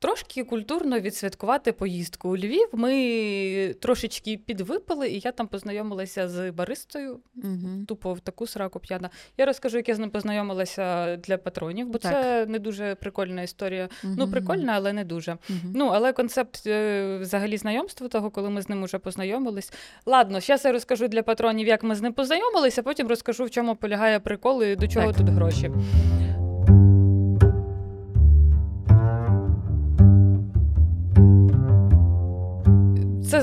трошки 0.00 0.44
культурно 0.44 1.00
відсвяткувати 1.00 1.72
поїздку 1.72 2.28
у 2.28 2.36
Львів. 2.36 2.68
Ми 2.72 3.74
трошечки 3.80 4.36
підвипили, 4.36 5.08
і 5.08 5.20
я 5.24 5.32
там 5.32 5.46
познайомилася 5.46 6.28
з 6.28 6.50
баристою. 6.50 7.20
Угу. 7.36 7.84
Тупо 7.88 8.14
в 8.14 8.20
таку 8.20 8.46
сраку 8.46 8.80
п'яна. 8.80 9.10
Я 9.38 9.46
розкажу, 9.46 9.76
як 9.76 9.88
я 9.88 9.94
з 9.94 9.98
ним 9.98 10.10
познайомилася 10.10 11.16
для 11.16 11.38
патронів, 11.38 11.88
бо 11.88 11.98
Так. 11.98 12.12
це 12.12 12.46
не 12.46 12.58
дуже 12.58 12.94
прикольна 12.94 13.42
історія. 13.42 13.88
Ну, 14.02 14.30
прикольна, 14.30 14.72
але 14.72 14.92
не 14.92 15.04
дуже. 15.04 15.36
Ну, 15.74 15.86
але 15.86 16.12
концепт 16.12 16.66
е, 16.66 17.18
взагалі 17.18 17.56
знайомства 17.56 18.08
того, 18.08 18.30
коли 18.30 18.50
ми 18.50 18.62
з 18.62 18.68
ним 18.68 18.82
уже 18.82 18.98
познайомились. 18.98 19.72
Ладно, 20.06 20.40
зараз 20.40 20.64
я 20.64 20.72
розкажу 20.72 21.08
для 21.08 21.22
патронів, 21.22 21.66
як 21.68 21.82
ми 21.82 21.94
з 21.94 22.02
ним 22.02 22.12
познайомилися, 22.12 22.80
а 22.80 22.84
потім 22.84 23.08
розкажу, 23.08 23.44
в 23.44 23.50
чому 23.50 23.76
полягає 23.76 24.20
прикол 24.20 24.62
і 24.62 24.76
до 24.76 24.88
чого 24.88 25.06
Так. 25.06 25.16
тут 25.16 25.28
гроші. 25.28 25.70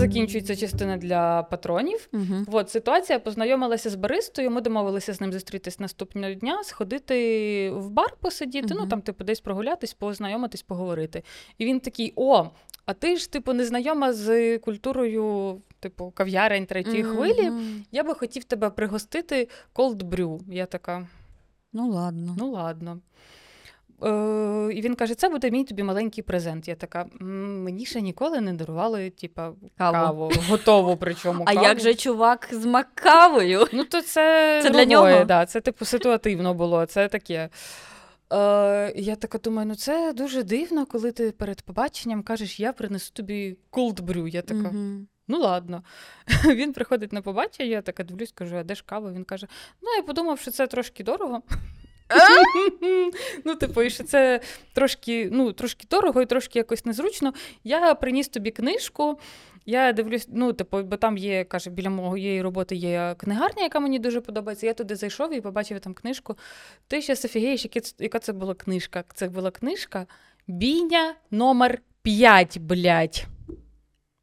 Закінчується 0.07 0.55
частина 0.55 0.97
для 0.97 1.43
патронів. 1.43 2.09
Угу. 2.13 2.45
От 2.51 2.69
ситуація 2.69 3.19
познайомилася 3.19 3.89
з 3.89 3.95
баристою. 3.95 4.51
Ми 4.51 4.61
домовилися 4.61 5.13
з 5.13 5.21
ним 5.21 5.33
зустрітись 5.33 5.79
наступного 5.79 6.33
дня, 6.33 6.63
сходити 6.63 7.69
в 7.71 7.89
бар 7.89 8.15
посидіти. 8.21 8.73
Ну 8.73 8.87
там, 8.87 9.01
типу, 9.01 9.23
десь 9.23 9.39
прогулятись, 9.39 9.93
познайомитись, 9.93 10.61
поговорити. 10.61 11.23
І 11.57 11.65
він 11.65 11.79
такий: 11.79 12.13
О, 12.15 12.49
а 12.85 12.93
ти 12.93 13.17
ж, 13.17 13.31
типу, 13.31 13.53
не 13.53 13.65
знайома 13.65 14.13
з 14.13 14.57
культурою, 14.57 15.57
типу, 15.79 16.11
кав'ярень 16.15 16.65
третьої 16.65 17.03
хвилі. 17.03 17.51
Я 17.91 18.03
би 18.03 18.13
хотів 18.13 18.43
тебе 18.43 18.69
пригостити 18.69 19.47
cold 19.75 20.03
brew. 20.03 20.39
Я 20.47 20.65
така, 20.65 21.07
Ну, 21.73 21.89
ладно. 21.91 22.35
ну 22.39 22.51
ладно. 22.51 22.99
Е, 24.03 24.69
і 24.73 24.81
він 24.81 24.95
каже: 24.95 25.15
це 25.15 25.29
буде 25.29 25.51
мій 25.51 25.63
тобі 25.63 25.83
маленький 25.83 26.23
презент. 26.23 26.67
Я 26.67 26.75
така, 26.75 27.05
мені 27.19 27.85
ще 27.85 28.01
ніколи 28.01 28.41
не 28.41 28.53
дарували, 28.53 29.09
типа, 29.09 29.53
Каву. 29.77 29.93
каву. 29.93 30.31
Готову, 30.49 30.97
причому. 30.97 31.43
а 31.47 31.53
каву. 31.53 31.65
як 31.65 31.79
же 31.79 31.95
чувак 31.95 32.47
з 32.51 32.65
макавою? 32.65 33.67
Ну, 33.73 33.83
то 33.83 34.01
це, 34.01 34.59
Це 34.63 34.69
для 34.69 34.85
нього? 34.85 35.23
Да, 35.23 35.45
це 35.45 35.61
типу 35.61 35.85
ситуативно 35.85 36.53
було. 36.53 36.85
Це 36.85 37.07
таке. 37.07 37.49
Е, 38.33 38.93
я 38.95 39.15
така 39.15 39.37
думаю, 39.37 39.67
ну 39.67 39.75
це 39.75 40.13
дуже 40.13 40.43
дивно, 40.43 40.85
коли 40.85 41.11
ти 41.11 41.31
перед 41.31 41.61
побаченням 41.61 42.23
кажеш, 42.23 42.59
я 42.59 42.73
принесу 42.73 43.11
тобі 43.13 43.57
brew. 43.73 44.27
Я 44.27 44.41
така, 44.41 44.59
Мгм. 44.59 45.07
ну 45.27 45.39
ладно. 45.39 45.83
Він 46.45 46.73
приходить 46.73 47.13
на 47.13 47.21
побачення, 47.21 47.69
я 47.69 47.81
така 47.81 48.03
дивлюсь, 48.03 48.31
кажу, 48.31 48.57
а 48.57 48.63
де 48.63 48.75
ж 48.75 48.83
кава? 48.85 49.11
Він 49.11 49.23
каже: 49.23 49.47
ну, 49.81 49.89
я 49.97 50.03
подумав, 50.03 50.39
що 50.39 50.51
це 50.51 50.67
трошки 50.67 51.03
дорого. 51.03 51.41
ну, 53.45 53.55
типу, 53.55 53.81
і 53.81 53.89
що 53.89 54.03
це 54.03 54.39
трошки, 54.73 55.29
ну, 55.31 55.53
трошки 55.53 55.87
дорого 55.89 56.21
і 56.21 56.25
трошки 56.25 56.59
якось 56.59 56.85
незручно. 56.85 57.33
Я 57.63 57.95
приніс 57.95 58.27
тобі 58.27 58.51
книжку. 58.51 59.19
Я 59.69 59.93
дивлюсь, 59.93 60.27
ну, 60.31 60.53
типу, 60.53 60.83
бо 60.83 60.97
там 60.97 61.17
є, 61.17 61.43
каже, 61.43 61.69
біля 61.69 61.89
моєї 61.89 62.41
роботи 62.41 62.75
є 62.75 63.15
книгарня, 63.17 63.63
яка 63.63 63.79
мені 63.79 63.99
дуже 63.99 64.21
подобається. 64.21 64.65
Я 64.67 64.73
туди 64.73 64.95
зайшов 64.95 65.33
і 65.33 65.41
побачив 65.41 65.79
там 65.79 65.93
книжку. 65.93 66.37
Ти 66.87 67.01
ще 67.01 67.13
офігієш, 67.13 67.67
яка 67.99 68.19
це- 68.19 68.33
була 68.33 68.53
книжка? 68.53 69.03
Це 69.13 69.29
була 69.29 69.51
книжка 69.51 70.05
Бійня 70.47 71.15
номер 71.31 71.81
5, 72.01 72.57
блядь. 72.57 73.25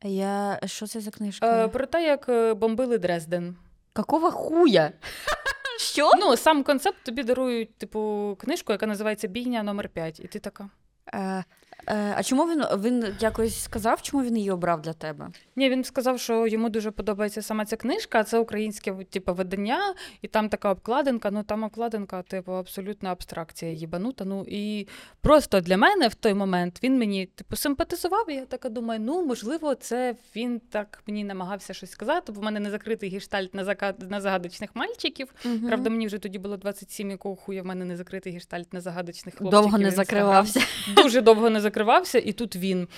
Я... 0.02 0.60
Що 0.66 0.86
це 0.86 1.00
за 1.00 1.10
книжка? 1.10 1.64
Е, 1.64 1.68
про 1.68 1.86
те, 1.86 2.02
як 2.02 2.28
е, 2.28 2.54
бомбили 2.54 2.98
Дрезден. 2.98 3.56
Какого 3.92 4.30
хуя? 4.30 4.92
Що? 5.78 6.10
Ну, 6.16 6.36
сам 6.36 6.62
концепт 6.62 6.96
тобі 7.04 7.22
дарують, 7.22 7.78
типу, 7.78 8.36
книжку, 8.40 8.72
яка 8.72 8.86
називається 8.86 9.28
Бійня 9.28 9.62
номер 9.62 9.88
5. 9.88 10.20
І 10.20 10.26
ти 10.26 10.38
така. 10.38 10.70
Е, 11.14 11.44
Е, 11.86 12.14
а 12.16 12.22
чому 12.22 12.44
він 12.44 12.62
він 12.62 13.14
якось 13.20 13.62
сказав, 13.62 14.02
чому 14.02 14.22
він 14.22 14.36
її 14.36 14.50
обрав 14.50 14.82
для 14.82 14.92
тебе? 14.92 15.28
Ні, 15.56 15.70
він 15.70 15.84
сказав, 15.84 16.20
що 16.20 16.46
йому 16.46 16.68
дуже 16.68 16.90
подобається 16.90 17.42
саме 17.42 17.64
ця 17.64 17.76
книжка, 17.76 18.20
а 18.20 18.24
це 18.24 18.38
українське 18.38 18.92
типу, 18.92 19.34
видання, 19.34 19.94
і 20.22 20.28
там 20.28 20.48
така 20.48 20.70
обкладинка. 20.70 21.30
Ну 21.30 21.42
там 21.42 21.62
обкладинка, 21.62 22.22
типу, 22.22 22.52
абсолютна 22.52 23.12
абстракція 23.12 23.72
їбанута. 23.72 24.24
Ну 24.24 24.44
і 24.48 24.88
просто 25.20 25.60
для 25.60 25.76
мене 25.76 26.08
в 26.08 26.14
той 26.14 26.34
момент 26.34 26.80
він 26.82 26.98
мені 26.98 27.26
типу 27.26 27.56
симпатизував. 27.56 28.30
І 28.30 28.34
я 28.34 28.44
така 28.44 28.68
думаю, 28.68 29.00
ну 29.00 29.26
можливо, 29.26 29.74
це 29.74 30.14
він 30.36 30.60
так 30.70 31.02
мені 31.06 31.24
намагався 31.24 31.74
щось 31.74 31.90
сказати, 31.90 32.32
бо 32.32 32.40
в 32.40 32.44
мене 32.44 32.60
не 32.60 32.70
закритий 32.70 33.10
гештальт 33.10 33.54
на 33.54 33.64
закат 33.64 34.10
на 34.10 34.20
загадочних 34.20 34.70
мальчиків. 34.74 35.34
Угу. 35.44 35.66
Правда, 35.66 35.90
мені 35.90 36.06
вже 36.06 36.18
тоді 36.18 36.38
було 36.38 36.56
27, 36.56 37.10
якого 37.10 37.36
хуя 37.36 37.62
в 37.62 37.66
мене 37.66 37.84
не 37.84 37.96
закритий 37.96 38.32
гештальт 38.32 38.72
на 38.72 38.80
загадочних 38.80 39.34
хлопчиків. 39.34 39.62
довго 39.62 39.78
не 39.78 39.90
закривався. 39.90 40.60
Дуже 40.96 41.20
довго 41.20 41.50
не 41.50 41.60
закривався, 41.60 42.18
і 42.18 42.32
тут 42.32 42.56
він. 42.56 42.88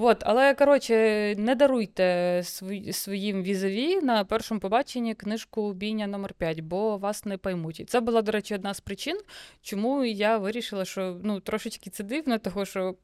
От, 0.00 0.22
але 0.26 0.54
коротше, 0.54 0.94
не 1.38 1.54
даруйте 1.54 2.40
свої, 2.44 2.92
своїм 2.92 3.42
візаві 3.42 4.00
на 4.00 4.24
першому 4.24 4.60
побаченні 4.60 5.14
книжку 5.14 5.72
Бійня 5.72 6.06
номер 6.06 6.34
5 6.34 6.60
бо 6.60 6.96
вас 6.96 7.24
не 7.24 7.38
поймуть. 7.38 7.80
І 7.80 7.84
це 7.84 8.00
була, 8.00 8.22
до 8.22 8.32
речі, 8.32 8.54
одна 8.54 8.74
з 8.74 8.80
причин, 8.80 9.20
чому 9.62 10.04
я 10.04 10.38
вирішила, 10.38 10.84
що 10.84 11.20
ну, 11.24 11.40
трошечки 11.40 11.90
це 11.90 12.04
дивно, 12.04 12.38
того 12.38 12.64
що. 12.64 12.94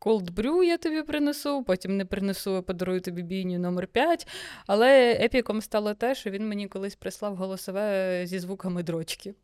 Brew 0.00 0.62
я 0.62 0.76
тобі 0.78 1.02
принесу, 1.02 1.64
потім 1.64 1.96
не 1.96 2.04
принесу, 2.04 2.54
а 2.56 2.62
подарую 2.62 3.00
тобі 3.00 3.22
бійню 3.22 3.58
номер 3.58 3.86
5 3.86 4.28
Але 4.66 5.12
епіком 5.12 5.62
стало 5.62 5.94
те, 5.94 6.14
що 6.14 6.30
він 6.30 6.48
мені 6.48 6.68
колись 6.68 6.94
прислав 6.94 7.36
голосове 7.36 8.22
зі 8.26 8.38
звуками 8.38 8.82
дрочки. 8.82 9.34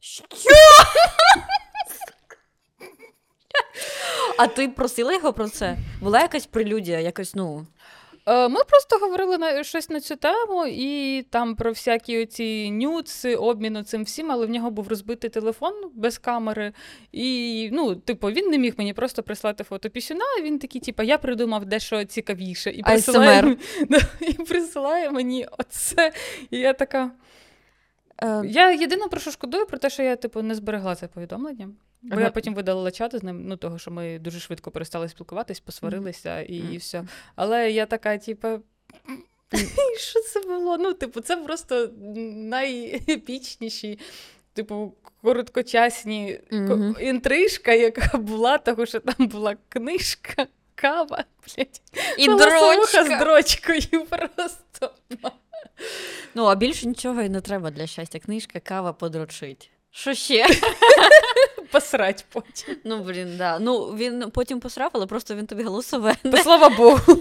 Що? 0.00 0.24
А 4.38 4.46
ти 4.46 4.68
просила 4.68 5.12
його 5.12 5.32
про 5.32 5.48
це? 5.48 5.76
Була 6.00 6.20
якась 6.20 6.46
прелюдія, 6.46 7.00
якось, 7.00 7.34
ну. 7.34 7.66
Е, 8.26 8.48
Ми 8.48 8.60
просто 8.64 8.98
говорили 9.06 9.38
на 9.38 9.64
щось 9.64 9.90
на 9.90 10.00
цю 10.00 10.16
тему, 10.16 10.66
і 10.66 11.22
там 11.30 11.56
про 11.56 11.70
всякі 11.70 12.22
оці 12.22 12.70
нюци, 12.70 13.36
обміну 13.36 13.82
цим 13.82 14.04
всім, 14.04 14.32
але 14.32 14.46
в 14.46 14.50
нього 14.50 14.70
був 14.70 14.88
розбитий 14.88 15.30
телефон 15.30 15.72
без 15.94 16.18
камери. 16.18 16.72
І, 17.12 17.68
ну, 17.72 17.94
типу, 17.94 18.28
він 18.28 18.50
не 18.50 18.58
міг 18.58 18.74
мені 18.78 18.94
просто 18.94 19.22
прислати 19.22 19.64
фото 19.64 19.90
пісюна, 19.90 20.24
і 20.38 20.42
він 20.42 20.58
такий, 20.58 20.80
типу, 20.80 21.02
я 21.02 21.18
придумав 21.18 21.64
дещо 21.64 22.04
цікавіше. 22.04 22.70
І 22.70 22.82
присилає, 22.82 23.56
і 24.20 24.32
присилає 24.32 25.10
мені 25.10 25.46
оце. 25.58 26.12
І 26.50 26.58
я 26.58 26.72
така. 26.72 27.10
Е, 28.22 28.42
Я 28.46 28.70
єдине 28.70 29.06
про 29.08 29.20
що 29.20 29.30
шкодую, 29.30 29.66
про 29.66 29.78
те, 29.78 29.90
що 29.90 30.02
я, 30.02 30.16
типу, 30.16 30.42
не 30.42 30.54
зберегла 30.54 30.94
це 30.94 31.08
повідомлення. 31.08 31.68
Бо 32.02 32.14
Ага. 32.14 32.22
я 32.24 32.30
потім 32.30 32.54
видалила 32.54 32.90
чати 32.90 33.18
з 33.18 33.22
ним, 33.22 33.44
ну 33.46 33.56
того, 33.56 33.78
що 33.78 33.90
ми 33.90 34.18
дуже 34.18 34.40
швидко 34.40 34.70
перестали 34.70 35.08
спілкуватись, 35.08 35.60
посварилися 35.60 36.40
і, 36.40 36.62
Мгм. 36.62 36.76
все. 36.76 37.04
Але 37.36 37.70
я 37.70 37.86
така, 37.86 38.18
типу. 38.18 38.48
Що 39.98 40.20
це 40.20 40.40
було? 40.40 40.78
Ну, 40.78 40.92
типу, 40.92 41.20
це 41.20 41.36
просто 41.36 41.90
найепічніші, 42.36 43.98
типу, 44.52 44.94
короткочасні 45.22 46.40
ко- 46.50 46.56
Мгм. 46.56 46.96
інтрижка, 47.00 47.72
яка 47.72 48.18
була, 48.18 48.58
того, 48.58 48.86
що 48.86 49.00
там 49.00 49.26
була 49.28 49.56
книжка, 49.68 50.46
кава, 50.74 51.24
блядь, 51.56 51.80
І 52.18 52.28
голосовуха 52.28 53.04
з 53.04 53.18
дрочкою 53.18 54.06
просто. 54.10 54.90
Ну, 56.34 56.44
а 56.44 56.54
більше 56.54 56.86
нічого 56.86 57.22
і 57.22 57.28
не 57.28 57.40
треба 57.40 57.70
для 57.70 57.86
щастя. 57.86 58.18
Книжка, 58.18 58.60
кава, 58.60 58.92
подрочить. 58.92 59.70
Що 59.90 60.14
ще? 60.14 60.46
Посрать 61.72 62.24
потім. 62.32 62.76
Ну, 62.84 62.98
блін, 63.02 63.36
да. 63.38 63.58
Ну, 63.58 63.86
він 63.86 64.30
потім 64.30 64.60
посрав, 64.60 64.90
але 64.92 65.06
просто 65.06 65.34
він 65.34 65.46
тобі 65.46 65.62
голосове 65.62 66.16
Та 66.22 66.36
слава 66.36 66.68
Богу. 66.68 66.98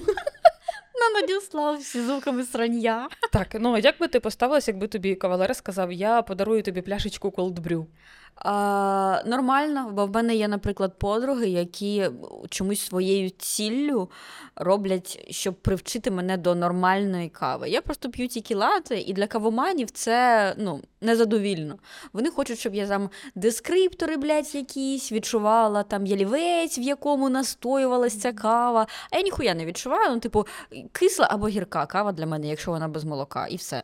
На 1.02 1.22
надіслав 1.22 1.82
зі 1.82 2.02
звуками 2.02 2.44
срання. 2.44 3.10
Так, 3.32 3.48
ну 3.54 3.74
а 3.74 3.80
як 3.80 4.00
би 4.00 4.08
ти 4.08 4.20
поставилась, 4.20 4.68
якби 4.68 4.88
тобі 4.88 5.16
кавалер 5.16 5.56
сказав, 5.56 5.92
я 5.92 6.22
подарую 6.22 6.64
тобі 6.64 6.82
пляшечку 6.82 7.28
Brew? 7.30 7.86
А, 8.36 9.22
нормально, 9.26 9.90
бо 9.94 10.06
в 10.06 10.12
мене 10.12 10.36
є, 10.36 10.48
наприклад, 10.48 11.00
подруги, 11.00 11.50
які 11.50 12.10
чомусь 12.50 12.82
своєю 12.82 13.30
ціллю 13.30 14.10
роблять, 14.56 15.26
щоб 15.30 15.56
привчити 15.56 16.12
мене 16.12 16.38
до 16.38 16.56
нормальної 16.56 17.30
кави. 17.30 17.70
Я 17.70 17.82
просто 17.82 18.10
п'ю 18.10 18.28
тільки 18.28 18.56
лати, 18.56 19.00
і 19.02 19.14
для 19.14 19.28
кавоманів 19.28 19.92
це 19.92 20.54
ну, 20.58 20.82
незадовільно. 21.02 21.76
Вони 22.14 22.30
хочуть, 22.30 22.60
щоб 22.60 22.76
я 22.76 22.88
там 22.88 23.10
дескриптори, 23.36 24.18
блядь, 24.18 24.56
якісь 24.56 25.12
відчувала, 25.12 25.84
там 25.84 26.06
ялівець, 26.06 26.78
в 26.78 26.82
якому 26.82 27.30
настоювалась 27.30 28.20
ця 28.20 28.34
кава. 28.34 28.88
А 29.12 29.18
я 29.18 29.24
ніхуя 29.24 29.54
не 29.54 29.66
відчуваю. 29.66 30.10
Ну, 30.10 30.20
типу, 30.20 30.48
кисла 30.92 31.28
або 31.32 31.48
гірка 31.48 31.86
кава 31.86 32.12
для 32.12 32.26
мене, 32.26 32.48
якщо 32.48 32.72
вона 32.72 32.88
без 32.88 33.04
молока, 33.04 33.48
і 33.48 33.56
все. 33.56 33.84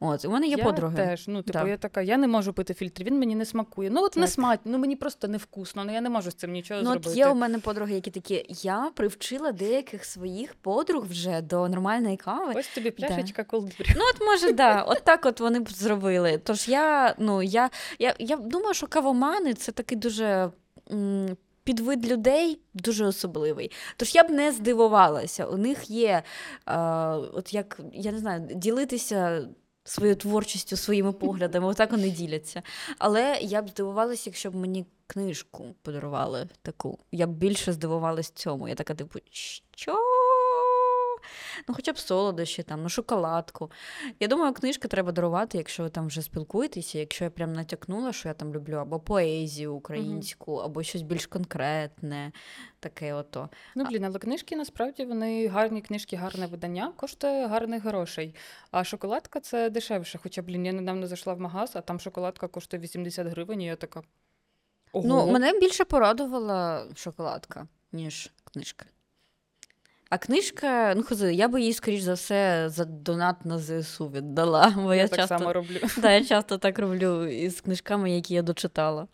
От, 0.00 0.24
у 0.24 0.30
мене 0.30 0.46
є 0.46 0.56
я 0.58 0.64
подруги. 0.64 0.96
теж. 0.96 1.28
Ну, 1.28 1.42
типу, 1.42 1.58
Да. 1.58 1.68
я 1.68 1.76
така, 1.76 2.02
я 2.02 2.16
не 2.16 2.28
можу 2.28 2.52
пити 2.52 2.74
фільтр, 2.74 3.04
він 3.04 3.18
мені 3.18 3.34
не 3.34 3.44
смакує. 3.44 3.87
Ну, 3.90 4.02
от 4.04 4.16
не 4.16 4.26
Так. 4.26 4.60
ну 4.64 4.78
мені 4.78 4.96
просто 4.96 5.28
невкусно, 5.28 5.84
ну 5.84 5.92
я 5.92 6.00
не 6.00 6.10
можу 6.10 6.30
з 6.30 6.34
цим 6.34 6.52
нічого 6.52 6.80
Ну, 6.82 6.90
зробити. 6.90 7.10
от 7.10 7.16
є 7.16 7.28
у 7.28 7.34
мене 7.34 7.58
подруги, 7.58 7.94
які 7.94 8.10
такі, 8.10 8.46
я 8.48 8.90
привчила 8.94 9.52
деяких 9.52 10.04
своїх 10.04 10.54
подруг 10.54 11.06
вже 11.06 11.40
до 11.40 11.68
нормальної 11.68 12.16
кави. 12.16 12.52
Ось 12.56 12.68
тобі 12.68 12.90
пляшечка 12.90 13.42
Cold 13.42 13.62
Brew. 13.80 13.92
Ну, 13.96 14.02
от 14.14 14.20
може, 14.26 14.52
да, 14.52 14.82
от 14.82 15.02
так 15.04 15.26
от 15.26 15.40
вони 15.40 15.60
б 15.60 15.70
зробили. 15.70 16.40
Тож 16.44 16.68
я, 16.68 17.14
ну, 17.18 17.42
я, 17.42 17.70
я, 17.98 18.14
я 18.18 18.36
думаю, 18.36 18.74
що 18.74 18.86
кавомани 18.86 19.54
це 19.54 19.72
такий 19.72 19.98
дуже. 19.98 20.50
м, 20.92 21.36
Підвид 21.64 22.10
людей 22.10 22.60
дуже 22.74 23.04
особливий. 23.06 23.70
Тож 23.96 24.14
я 24.14 24.24
б 24.24 24.30
не 24.30 24.52
здивувалася. 24.52 25.46
У 25.46 25.56
них 25.56 25.90
є, 25.90 26.22
е, 26.66 26.78
от 27.12 27.54
як 27.54 27.80
я 27.92 28.12
не 28.12 28.18
знаю, 28.18 28.48
ділитися 28.54 29.48
своєю 29.88 30.16
творчістю, 30.16 30.76
своїми 30.76 31.12
поглядами, 31.12 31.66
отак 31.66 31.90
вони 31.90 32.10
діляться. 32.10 32.62
Але 32.98 33.38
я 33.40 33.62
б 33.62 33.68
здивувалася, 33.68 34.22
якщо 34.26 34.50
б 34.50 34.54
мені 34.54 34.86
книжку 35.06 35.74
подарували 35.82 36.48
таку. 36.62 36.98
Я 37.12 37.26
б 37.26 37.30
більше 37.30 37.72
здивувалась 37.72 38.30
цьому. 38.30 38.68
Я 38.68 38.74
така, 38.74 38.94
типу, 38.94 39.18
що? 39.30 39.96
Ну, 41.68 41.74
хоча 41.74 41.92
б 41.92 41.98
солодощі, 41.98 42.62
там, 42.62 42.82
ну, 42.82 42.88
шоколадку. 42.88 43.70
Я 44.20 44.28
думаю, 44.28 44.52
книжка 44.52 44.88
треба 44.88 45.12
дарувати, 45.12 45.58
якщо 45.58 45.82
ви 45.82 45.88
там 45.90 46.06
вже 46.06 46.22
спілкуєтеся, 46.22 46.98
якщо 46.98 47.24
я 47.24 47.30
прям 47.30 47.52
натякнула, 47.52 48.12
що 48.12 48.28
я 48.28 48.34
там 48.34 48.54
люблю, 48.54 48.74
або 48.74 49.00
поезію 49.00 49.74
українську, 49.74 50.56
або 50.56 50.82
щось 50.82 51.02
більш 51.02 51.26
конкретне, 51.26 52.32
таке 52.80 53.14
ото. 53.14 53.48
Ну, 53.74 53.84
блін, 53.84 54.04
але 54.04 54.18
книжки 54.18 54.56
насправді 54.56 55.04
вони 55.04 55.48
гарні 55.48 55.82
книжки, 55.82 56.16
гарне 56.16 56.46
видання, 56.46 56.92
коштує 56.96 57.46
гарних 57.46 57.84
грошей. 57.84 58.34
А 58.70 58.84
шоколадка 58.84 59.40
це 59.40 59.70
дешевше. 59.70 60.18
Хоча, 60.22 60.42
блін, 60.42 60.66
я 60.66 60.72
недавно 60.72 61.06
зайшла 61.06 61.34
в 61.34 61.40
магаз, 61.40 61.70
а 61.74 61.80
там 61.80 62.00
шоколадка 62.00 62.48
коштує 62.48 62.82
80 62.82 63.26
гривень, 63.26 63.62
і 63.62 63.66
я 63.66 63.76
така. 63.76 64.02
Ого. 64.92 65.08
Ну, 65.08 65.32
мене 65.32 65.52
більше 65.60 65.84
порадувала 65.84 66.86
шоколадка, 66.94 67.66
ніж 67.92 68.32
книжка. 68.44 68.86
А 70.10 70.18
книжка, 70.18 70.94
ну 70.96 71.02
хози, 71.02 71.34
я 71.34 71.48
би 71.48 71.62
їй, 71.62 71.72
скоріш 71.72 72.00
за 72.00 72.14
все, 72.14 72.68
за 72.68 72.84
донат 72.84 73.44
на 73.44 73.58
ЗСУ 73.58 74.08
віддала. 74.08 74.74
Бо 74.76 74.94
я, 74.94 75.02
я 75.02 75.08
так 75.08 75.18
часто, 75.18 75.38
само 75.38 75.52
роблю. 75.52 75.78
да, 75.96 76.12
я 76.12 76.24
часто 76.24 76.58
так 76.58 76.78
роблю 76.78 77.26
із 77.26 77.60
книжками, 77.60 78.10
які 78.10 78.34
я 78.34 78.42
дочитала. 78.42 79.08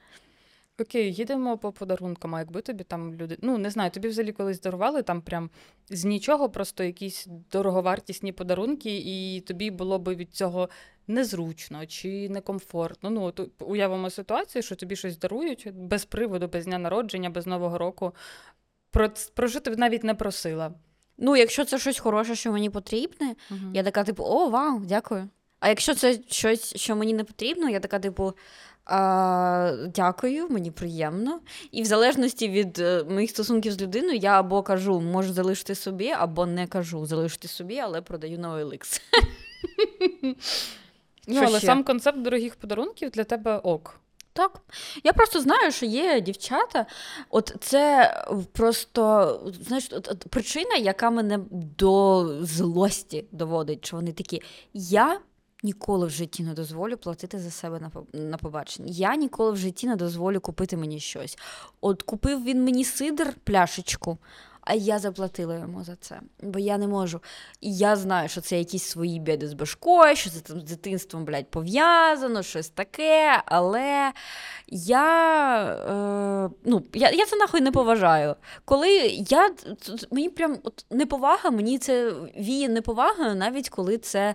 Окей, 0.80 1.12
їдемо 1.12 1.58
по 1.58 1.72
подарункам. 1.72 2.34
А 2.34 2.38
якби 2.38 2.60
тобі 2.60 2.84
там 2.84 3.14
люди. 3.14 3.38
Ну, 3.42 3.58
не 3.58 3.70
знаю, 3.70 3.90
тобі 3.90 4.08
взагалі 4.08 4.32
колись 4.32 4.60
дарували 4.60 5.02
там 5.02 5.22
прям 5.22 5.50
з 5.90 6.04
нічого, 6.04 6.50
просто 6.50 6.84
якісь 6.84 7.26
дороговартісні 7.52 8.32
подарунки, 8.32 8.96
і 9.04 9.40
тобі 9.40 9.70
було 9.70 9.98
би 9.98 10.14
від 10.14 10.34
цього 10.34 10.68
незручно 11.06 11.86
чи 11.86 12.28
некомфортно. 12.28 13.10
Ну, 13.10 13.22
от 13.22 13.40
уявимо 13.58 14.10
ситуацію, 14.10 14.62
що 14.62 14.76
тобі 14.76 14.96
щось 14.96 15.18
дарують 15.18 15.68
без 15.74 16.04
приводу, 16.04 16.48
без 16.48 16.64
дня 16.64 16.78
народження, 16.78 17.30
без 17.30 17.46
Нового 17.46 17.78
року. 17.78 18.12
Про, 18.94 19.10
про 19.34 19.48
що 19.48 19.60
ти 19.60 19.70
навіть 19.70 20.04
не 20.04 20.14
просила. 20.14 20.72
Ну, 21.18 21.36
якщо 21.36 21.64
це 21.64 21.78
щось 21.78 21.98
хороше, 21.98 22.34
що 22.34 22.52
мені 22.52 22.70
потрібне, 22.70 23.34
я 23.72 23.82
така, 23.82 24.04
типу, 24.04 24.24
о, 24.24 24.48
вау, 24.48 24.80
дякую. 24.84 25.28
А 25.60 25.68
якщо 25.68 25.94
це 25.94 26.18
щось, 26.28 26.76
що 26.76 26.96
мені 26.96 27.14
не 27.14 27.24
потрібно, 27.24 27.68
я 27.68 27.80
така, 27.80 27.98
типу, 27.98 28.32
а, 28.84 29.76
дякую, 29.94 30.48
мені 30.48 30.70
приємно. 30.70 31.40
І 31.70 31.82
в 31.82 31.84
залежності 31.84 32.48
від 32.48 32.78
е, 32.78 33.04
моїх 33.04 33.30
стосунків 33.30 33.72
з 33.72 33.82
людиною, 33.82 34.16
я 34.16 34.40
або 34.40 34.62
кажу, 34.62 35.00
можу 35.00 35.32
залишити 35.32 35.74
собі, 35.74 36.10
або 36.10 36.46
не 36.46 36.66
кажу 36.66 37.06
залишити 37.06 37.48
собі, 37.48 37.78
але 37.78 38.02
продаю 38.02 38.38
на 38.38 38.54
OLX. 38.54 39.00
Ну, 41.28 41.42
але 41.46 41.58
ще? 41.58 41.66
сам 41.66 41.84
концепт 41.84 42.18
дорогих 42.18 42.56
подарунків 42.56 43.10
для 43.10 43.24
тебе 43.24 43.56
ок. 43.56 44.00
Так. 44.34 44.60
Я 45.04 45.12
просто 45.12 45.40
знаю, 45.40 45.72
що 45.72 45.86
є 45.86 46.20
дівчата. 46.20 46.86
От 47.30 47.56
це 47.60 48.14
просто 48.52 49.52
знаєш, 49.60 49.88
от, 49.92 50.08
от 50.08 50.18
причина, 50.18 50.76
яка 50.76 51.10
мене 51.10 51.40
до 51.78 52.28
злості 52.44 53.24
доводить, 53.32 53.86
що 53.86 53.96
вони 53.96 54.12
такі: 54.12 54.42
я 54.74 55.20
ніколи 55.62 56.06
в 56.06 56.10
житті 56.10 56.42
не 56.42 56.54
дозволю 56.54 56.96
платити 56.96 57.38
за 57.38 57.50
себе 57.50 57.80
на 57.80 57.90
на 58.20 58.36
побачення. 58.36 58.88
Я 58.90 59.16
ніколи 59.16 59.52
в 59.52 59.56
житті 59.56 59.86
не 59.86 59.96
дозволю 59.96 60.40
купити 60.40 60.76
мені 60.76 61.00
щось. 61.00 61.38
От 61.80 62.02
купив 62.02 62.44
він 62.44 62.64
мені 62.64 62.84
сидр, 62.84 63.34
пляшечку, 63.44 64.18
а 64.64 64.74
я 64.74 64.98
заплатила 64.98 65.58
йому 65.58 65.84
за 65.84 65.96
це. 65.96 66.20
Бо 66.42 66.58
я 66.58 66.78
не 66.78 66.88
можу. 66.88 67.20
І 67.60 67.76
я 67.76 67.96
знаю, 67.96 68.28
що 68.28 68.40
це 68.40 68.58
якісь 68.58 68.82
свої 68.82 69.20
біди 69.20 69.48
з 69.48 69.54
башкою, 69.54 70.16
що 70.16 70.30
це 70.30 70.40
там 70.40 70.60
з 70.60 70.64
дитинством, 70.64 71.24
блядь, 71.24 71.50
пов'язано, 71.50 72.42
щось 72.42 72.68
таке. 72.68 73.42
Але 73.46 74.12
я 74.68 75.64
е, 76.48 76.50
ну, 76.64 76.82
я, 76.94 77.10
я 77.10 77.26
це 77.26 77.36
нахуй 77.36 77.60
не 77.60 77.72
поважаю. 77.72 78.36
Коли 78.64 78.90
я 79.28 79.50
мені 80.10 80.28
прям 80.30 80.58
от 80.62 80.86
неповага, 80.90 81.50
мені 81.50 81.78
це 81.78 82.12
віє 82.38 82.68
неповагою, 82.68 83.34
навіть 83.34 83.68
коли 83.68 83.98
це 83.98 84.34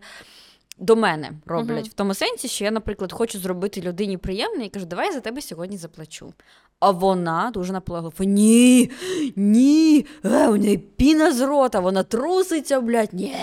до 0.80 0.96
мене 0.96 1.32
роблять. 1.46 1.86
Uh-huh. 1.86 1.90
В 1.90 1.94
тому 1.94 2.14
сенсі, 2.14 2.48
що 2.48 2.64
я, 2.66 2.72
наприклад, 2.72 3.14
хочу 3.14 3.40
зробити 3.40 3.82
людині 3.82 4.18
приємне 4.18 4.66
і 4.66 4.70
кажу, 4.70 4.86
давай 4.86 5.08
я 5.08 5.14
за 5.14 5.20
тебе 5.20 5.42
сьогодні 5.42 5.78
заплачу. 5.78 6.34
А 6.80 6.92
вона 6.92 7.52
дуже 7.54 7.74
наполегла, 7.74 8.12
ні, 8.20 8.92
ні, 9.36 10.06
е, 10.26 10.48
у 10.48 10.56
неї 10.58 10.78
піна 10.78 11.32
з 11.32 11.42
рота, 11.42 11.80
вона 11.80 12.04
труситься, 12.04 12.82
блядь, 12.82 13.14
ні. 13.14 13.36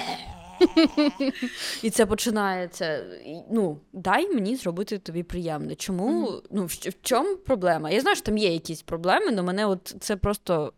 І 1.82 1.90
це 1.90 2.06
починається. 2.06 3.04
Ну, 3.50 3.78
дай 3.92 4.34
мені 4.34 4.56
зробити 4.56 4.98
тобі 4.98 5.22
приємне. 5.22 5.74
Чому? 5.74 6.26
Mm-hmm. 6.26 6.42
Ну, 6.50 6.64
в, 6.64 6.68
в 6.68 6.94
чому 7.02 7.36
проблема? 7.36 7.90
Я 7.90 8.00
знаю, 8.00 8.16
що 8.16 8.24
там 8.24 8.38
є 8.38 8.52
якісь 8.52 8.82
проблеми, 8.82 9.26
але 9.28 9.42
мене 9.42 9.66
от 9.66 9.96
це 10.00 10.16
просто 10.16 10.72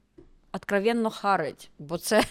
откровенно 0.52 1.10
харить, 1.10 1.70
бо 1.78 1.98
це 1.98 2.22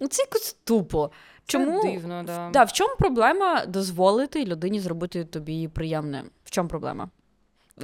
ну, 0.00 0.08
це 0.08 0.22
якось 0.22 0.56
тупо. 0.64 1.10
Чому 1.46 1.82
Це 1.82 1.92
дивно, 1.92 2.22
да. 2.26 2.50
Да, 2.52 2.64
В 2.64 2.72
чому 2.72 2.94
проблема 2.98 3.66
дозволити 3.66 4.44
людині 4.44 4.80
зробити 4.80 5.24
тобі 5.24 5.68
приємне? 5.68 6.24
В 6.44 6.50
чому 6.50 6.68
проблема? 6.68 7.08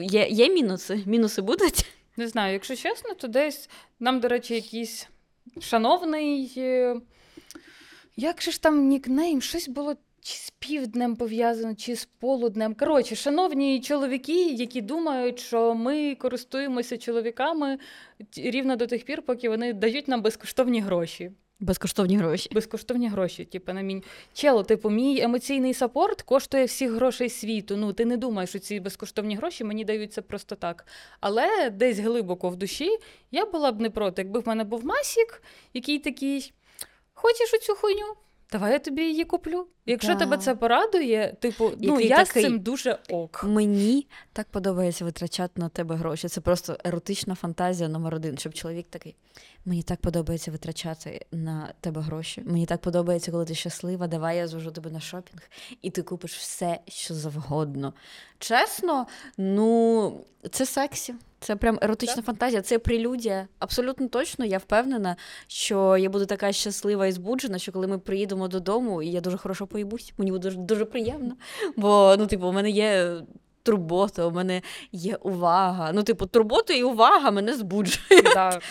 Є 0.00 0.28
є 0.28 0.48
мінуси? 0.48 1.02
Мінуси 1.06 1.42
будуть? 1.42 1.86
Не 2.16 2.28
знаю, 2.28 2.52
якщо 2.52 2.76
чесно, 2.76 3.14
то 3.14 3.28
десь 3.28 3.70
нам, 4.00 4.20
до 4.20 4.28
речі, 4.28 4.54
якийсь 4.54 5.08
шановний. 5.60 6.52
Е, 6.56 7.00
як 8.16 8.42
же 8.42 8.50
ж 8.50 8.62
там 8.62 8.88
нікнейм? 8.88 9.42
Щось 9.42 9.68
було 9.68 9.94
чи 10.20 10.36
з 10.36 10.50
півднем 10.50 11.16
пов'язано, 11.16 11.74
чи 11.74 11.96
з 11.96 12.04
полуднем. 12.04 12.74
Коротше, 12.74 13.16
шановні 13.16 13.80
чоловіки, 13.80 14.50
які 14.50 14.80
думають, 14.80 15.40
що 15.40 15.74
ми 15.74 16.14
користуємося 16.14 16.98
чоловіками 16.98 17.78
рівно 18.36 18.76
до 18.76 18.86
тих 18.86 19.04
пір, 19.04 19.22
поки 19.22 19.48
вони 19.48 19.72
дають 19.72 20.08
нам 20.08 20.22
безкоштовні 20.22 20.80
гроші. 20.80 21.30
Безкоштовні 21.60 22.16
гроші. 22.16 22.50
Безкоштовні 22.52 23.08
гроші. 23.08 23.44
Типу, 23.44 23.72
на 23.72 23.80
мій 23.80 24.02
чело, 24.32 24.62
типу, 24.62 24.90
мій 24.90 25.20
емоційний 25.20 25.74
сапорт 25.74 26.22
коштує 26.22 26.64
всіх 26.64 26.92
грошей 26.92 27.30
світу. 27.30 27.76
Ну, 27.76 27.92
ти 27.92 28.04
не 28.04 28.16
думаєш, 28.16 28.50
що 28.50 28.58
ці 28.58 28.80
безкоштовні 28.80 29.36
гроші 29.36 29.64
мені 29.64 29.84
даються 29.84 30.22
просто 30.22 30.54
так. 30.54 30.86
Але 31.20 31.70
десь 31.70 31.98
глибоко 31.98 32.48
в 32.48 32.56
душі 32.56 32.98
я 33.30 33.46
була 33.46 33.72
б 33.72 33.80
не 33.80 33.90
проти, 33.90 34.22
якби 34.22 34.40
в 34.40 34.48
мене 34.48 34.64
був 34.64 34.84
масік, 34.84 35.42
який 35.74 35.98
такий. 35.98 36.52
Хочеш 37.14 37.54
оцю 37.54 37.74
хуйню? 37.74 38.14
Давай 38.52 38.72
я 38.72 38.78
тобі 38.78 39.02
її 39.02 39.24
куплю. 39.24 39.66
Якщо 39.86 40.12
да. 40.12 40.18
тебе 40.18 40.38
це 40.38 40.54
порадує, 40.54 41.36
типу, 41.40 41.72
ну 41.78 42.00
я 42.00 42.24
такий, 42.24 42.42
з 42.42 42.46
цим 42.46 42.60
дуже 42.60 42.98
ок. 43.08 43.44
Мені 43.44 44.06
так 44.32 44.46
подобається 44.50 45.04
витрачати 45.04 45.60
на 45.60 45.68
тебе 45.68 45.94
гроші. 45.94 46.28
Це 46.28 46.40
просто 46.40 46.76
еротична 46.84 47.34
фантазія 47.34 47.88
номер 47.88 48.14
один, 48.14 48.38
щоб 48.38 48.54
чоловік 48.54 48.86
такий. 48.90 49.16
Мені 49.66 49.82
так 49.82 50.00
подобається 50.00 50.50
витрачати 50.50 51.26
на 51.32 51.72
тебе 51.80 52.00
гроші. 52.00 52.42
Мені 52.46 52.66
так 52.66 52.80
подобається, 52.80 53.30
коли 53.30 53.44
ти 53.44 53.54
щаслива. 53.54 54.06
Давай 54.06 54.36
я 54.36 54.48
звожу 54.48 54.70
тебе 54.70 54.90
на 54.90 55.00
шопінг, 55.00 55.42
і 55.82 55.90
ти 55.90 56.02
купиш 56.02 56.36
все, 56.36 56.80
що 56.88 57.14
завгодно. 57.14 57.94
Чесно, 58.38 59.06
ну 59.38 60.24
це 60.50 60.66
сексі. 60.66 61.14
Це 61.40 61.56
прям 61.56 61.78
еротична 61.82 62.16
так. 62.16 62.24
фантазія, 62.24 62.62
це 62.62 62.78
прелюдія. 62.78 63.48
Абсолютно 63.58 64.08
точно, 64.08 64.44
я 64.44 64.58
впевнена, 64.58 65.16
що 65.46 65.96
я 65.96 66.10
буду 66.10 66.26
така 66.26 66.52
щаслива 66.52 67.06
і 67.06 67.12
збуджена, 67.12 67.58
що 67.58 67.72
коли 67.72 67.86
ми 67.86 67.98
приїдемо 67.98 68.48
додому, 68.48 69.02
і 69.02 69.10
я 69.10 69.20
дуже 69.20 69.36
хорошо 69.36 69.66
поїбусь, 69.66 70.12
мені 70.18 70.30
буде 70.30 70.42
дуже, 70.42 70.56
дуже 70.56 70.84
приємно. 70.84 71.36
Бо 71.76 72.16
ну, 72.18 72.26
типу, 72.26 72.46
у 72.46 72.52
мене 72.52 72.70
є 72.70 73.20
турбота, 73.66 74.26
у 74.26 74.30
мене 74.30 74.62
є 74.92 75.16
увага. 75.16 75.92
Ну, 75.92 76.02
типу, 76.02 76.26
турбота 76.26 76.74
і 76.74 76.82
увага 76.82 77.30
мене 77.30 77.54
збуджує. 77.54 78.20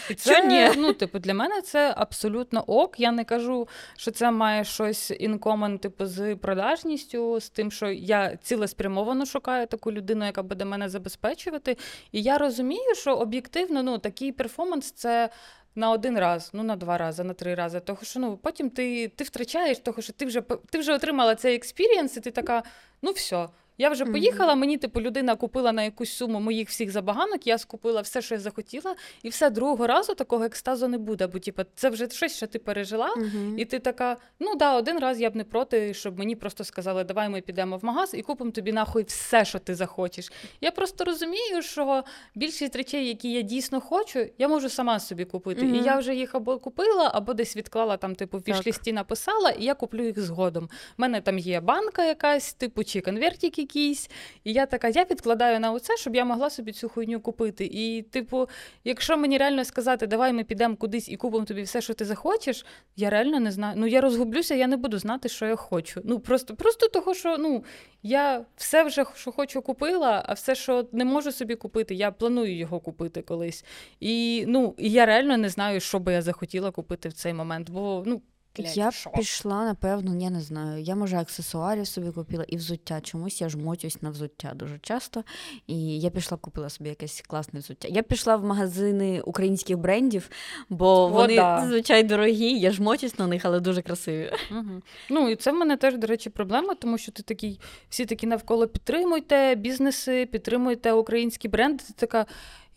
І 0.09 0.13
це, 0.15 0.45
ні? 0.45 0.69
Ну, 0.77 0.93
типу, 0.93 1.19
Для 1.19 1.33
мене 1.33 1.61
це 1.61 1.93
абсолютно 1.97 2.63
ок. 2.67 2.99
Я 2.99 3.11
не 3.11 3.23
кажу, 3.23 3.67
що 3.97 4.11
це 4.11 4.31
має 4.31 4.63
щось 4.63 5.11
in 5.19 5.32
common, 5.32 5.77
типу, 5.79 6.05
з 6.05 6.35
продажністю, 6.35 7.39
з 7.39 7.49
тим, 7.49 7.71
що 7.71 7.87
я 7.87 8.37
цілеспрямовано 8.43 9.25
шукаю 9.25 9.67
таку 9.67 9.91
людину, 9.91 10.25
яка 10.25 10.43
буде 10.43 10.65
мене 10.65 10.89
забезпечувати. 10.89 11.77
І 12.11 12.21
я 12.21 12.37
розумію, 12.37 12.95
що 12.95 13.15
об'єктивно 13.15 13.83
ну, 13.83 13.97
такий 13.97 14.31
перформанс 14.31 14.91
це. 14.91 15.29
На 15.77 15.91
один 15.91 16.19
раз, 16.19 16.49
ну 16.53 16.63
на 16.63 16.75
два 16.75 16.97
рази, 16.97 17.23
на 17.23 17.33
три 17.33 17.55
рази. 17.55 17.79
Того 17.79 17.99
що 18.03 18.19
ну 18.19 18.37
потім 18.37 18.69
ти 18.69 19.07
ти 19.07 19.23
втрачаєш, 19.23 19.79
того 19.79 20.01
що 20.01 20.13
ти 20.13 20.25
вже 20.25 20.41
ти 20.41 20.79
вже 20.79 20.93
отримала 20.93 21.35
цей 21.35 21.55
experience, 21.55 22.17
і 22.17 22.21
ти 22.21 22.31
така, 22.31 22.63
ну 23.01 23.11
все, 23.11 23.47
я 23.77 23.89
вже 23.89 24.05
поїхала, 24.05 24.55
мені 24.55 24.77
типу 24.77 25.01
людина 25.01 25.35
купила 25.35 25.71
на 25.71 25.83
якусь 25.83 26.11
суму 26.11 26.39
моїх 26.39 26.69
всіх 26.69 26.91
забаганок, 26.91 27.47
я 27.47 27.57
скупила 27.57 28.01
все, 28.01 28.21
що 28.21 28.35
я 28.35 28.41
захотіла, 28.41 28.95
і 29.23 29.29
все 29.29 29.49
другого 29.49 29.87
разу 29.87 30.15
такого 30.15 30.43
екстазу 30.43 30.87
не 30.87 30.97
буде. 30.97 31.27
Бо 31.27 31.39
типу, 31.39 31.61
це 31.75 31.89
вже 31.89 32.09
щось, 32.09 32.35
що 32.35 32.47
ти 32.47 32.59
пережила, 32.59 33.09
і 33.57 33.65
ти 33.65 33.79
така: 33.79 34.17
ну 34.39 34.55
да, 34.55 34.75
один 34.75 34.99
раз 34.99 35.21
я 35.21 35.29
б 35.29 35.35
не 35.35 35.43
проти, 35.43 35.93
щоб 35.93 36.19
мені 36.19 36.35
просто 36.35 36.63
сказали, 36.63 37.03
давай 37.03 37.29
ми 37.29 37.41
підемо 37.41 37.77
в 37.77 37.85
магаз 37.85 38.13
і 38.13 38.21
купимо 38.21 38.51
тобі 38.51 38.71
нахуй 38.71 39.03
все, 39.03 39.45
що 39.45 39.59
ти 39.59 39.75
захочеш. 39.75 40.31
Я 40.61 40.71
просто 40.71 41.03
розумію, 41.05 41.61
що 41.61 42.03
більшість 42.35 42.75
речей, 42.75 43.07
які 43.07 43.31
я 43.31 43.41
дійсно 43.41 43.81
хочу, 43.81 44.25
я 44.37 44.47
можу 44.47 44.69
сама 44.69 44.99
собі 44.99 45.25
купити. 45.25 45.65
І 45.65 45.83
я 45.83 45.97
вже 45.97 46.15
їх 46.15 46.35
або 46.35 46.59
купила, 46.59 47.11
або 47.13 47.33
десь 47.33 47.57
відклала 47.57 47.97
там, 47.97 48.15
типу, 48.15 48.37
в 48.37 48.41
вішлісті 48.47 48.93
написала, 48.93 49.49
і 49.49 49.63
я 49.63 49.73
куплю 49.73 50.05
їх 50.05 50.19
згодом. 50.19 50.63
У 50.63 50.67
мене 50.97 51.21
там 51.21 51.37
є 51.39 51.59
банка 51.59 52.05
якась, 52.05 52.53
типу, 52.53 52.83
чи 52.83 53.01
конвертики 53.01 53.64
якийсь. 53.65 54.09
І 54.43 54.53
я 54.53 54.65
така, 54.65 54.87
я 54.89 55.03
відкладаю 55.03 55.59
на 55.59 55.71
оце, 55.71 55.97
щоб 55.97 56.15
я 56.15 56.25
могла 56.25 56.49
собі 56.49 56.71
цю 56.71 56.89
хуйню 56.89 57.19
купити. 57.19 57.65
І, 57.65 58.01
типу, 58.01 58.49
якщо 58.83 59.17
мені 59.17 59.37
реально 59.37 59.65
сказати, 59.65 60.07
давай 60.07 60.33
ми 60.33 60.43
підемо 60.43 60.75
кудись 60.75 61.09
і 61.09 61.15
купимо 61.15 61.45
тобі 61.45 61.61
все, 61.61 61.81
що 61.81 61.93
ти 61.93 62.05
захочеш, 62.05 62.65
я 62.95 63.09
реально 63.09 63.39
не 63.39 63.51
знаю. 63.51 63.75
Ну, 63.77 63.87
я 63.87 64.01
розгублюся, 64.01 64.55
я 64.55 64.67
не 64.67 64.77
буду 64.77 64.97
знати, 64.97 65.29
що 65.29 65.45
я 65.45 65.55
хочу. 65.55 66.01
Ну, 66.03 66.19
просто 66.19 66.55
просто 66.55 66.87
того, 66.87 67.13
що 67.13 67.37
ну, 67.37 67.63
я 68.03 68.45
все 68.55 68.83
вже, 68.83 69.05
що 69.15 69.31
хочу, 69.31 69.61
купила, 69.61 70.23
а 70.25 70.33
все, 70.33 70.55
що 70.55 70.87
не 70.91 71.05
можу 71.05 71.31
собі 71.31 71.55
купити, 71.55 71.95
я 71.95 72.11
планую 72.11 72.57
його 72.57 72.79
купити 72.79 73.21
колись. 73.21 73.65
І 73.99 74.45
ну, 74.47 74.75
я 74.77 75.05
реально 75.05 75.37
не 75.37 75.49
знаю, 75.49 75.79
що 75.79 75.99
би 75.99 76.13
я 76.13 76.21
захотіла 76.21 76.71
купити 76.71 77.09
в 77.09 77.13
цей 77.13 77.33
момент. 77.33 77.69
Бо 77.69 78.03
ну, 78.05 78.21
Блядь, 78.63 78.77
я 78.77 78.91
шо? 78.91 79.09
пішла, 79.09 79.65
напевно, 79.65 80.15
я 80.15 80.29
не 80.29 80.41
знаю. 80.41 80.81
Я, 80.83 80.95
може, 80.95 81.17
аксесуарів 81.17 81.87
собі 81.87 82.11
купила 82.11 82.45
і 82.47 82.57
взуття. 82.57 83.01
Чомусь 83.01 83.41
я 83.41 83.49
жмотюсь 83.49 84.01
на 84.01 84.09
взуття 84.09 84.51
дуже 84.55 84.79
часто. 84.79 85.23
І 85.67 85.99
я 85.99 86.09
пішла, 86.09 86.37
купила 86.37 86.69
собі 86.69 86.89
якесь 86.89 87.23
класне 87.27 87.59
взуття. 87.59 87.87
Я 87.91 88.01
пішла 88.01 88.35
в 88.35 88.45
магазини 88.45 89.21
українських 89.21 89.77
брендів, 89.77 90.29
бо 90.69 90.87
О, 90.87 91.07
вони 91.07 91.35
да. 91.35 91.61
зазвичай 91.61 92.03
дорогі, 92.03 92.59
я 92.59 92.71
жмотюсь 92.71 93.19
на 93.19 93.27
них, 93.27 93.45
але 93.45 93.59
дуже 93.59 93.81
красиві. 93.81 94.31
Угу. 94.51 94.81
Ну 95.09 95.29
і 95.29 95.35
це 95.35 95.51
в 95.51 95.55
мене 95.55 95.77
теж, 95.77 95.97
до 95.97 96.07
речі, 96.07 96.29
проблема, 96.29 96.75
тому 96.75 96.97
що 96.97 97.11
ти 97.11 97.23
такий, 97.23 97.59
всі 97.89 98.05
такі 98.05 98.27
навколо 98.27 98.67
підтримуйте 98.67 99.55
бізнеси, 99.55 100.25
підтримуйте 100.25 100.91
українські 100.91 101.47
бренди. 101.47 101.83
Ти 101.87 101.93
така. 101.93 102.25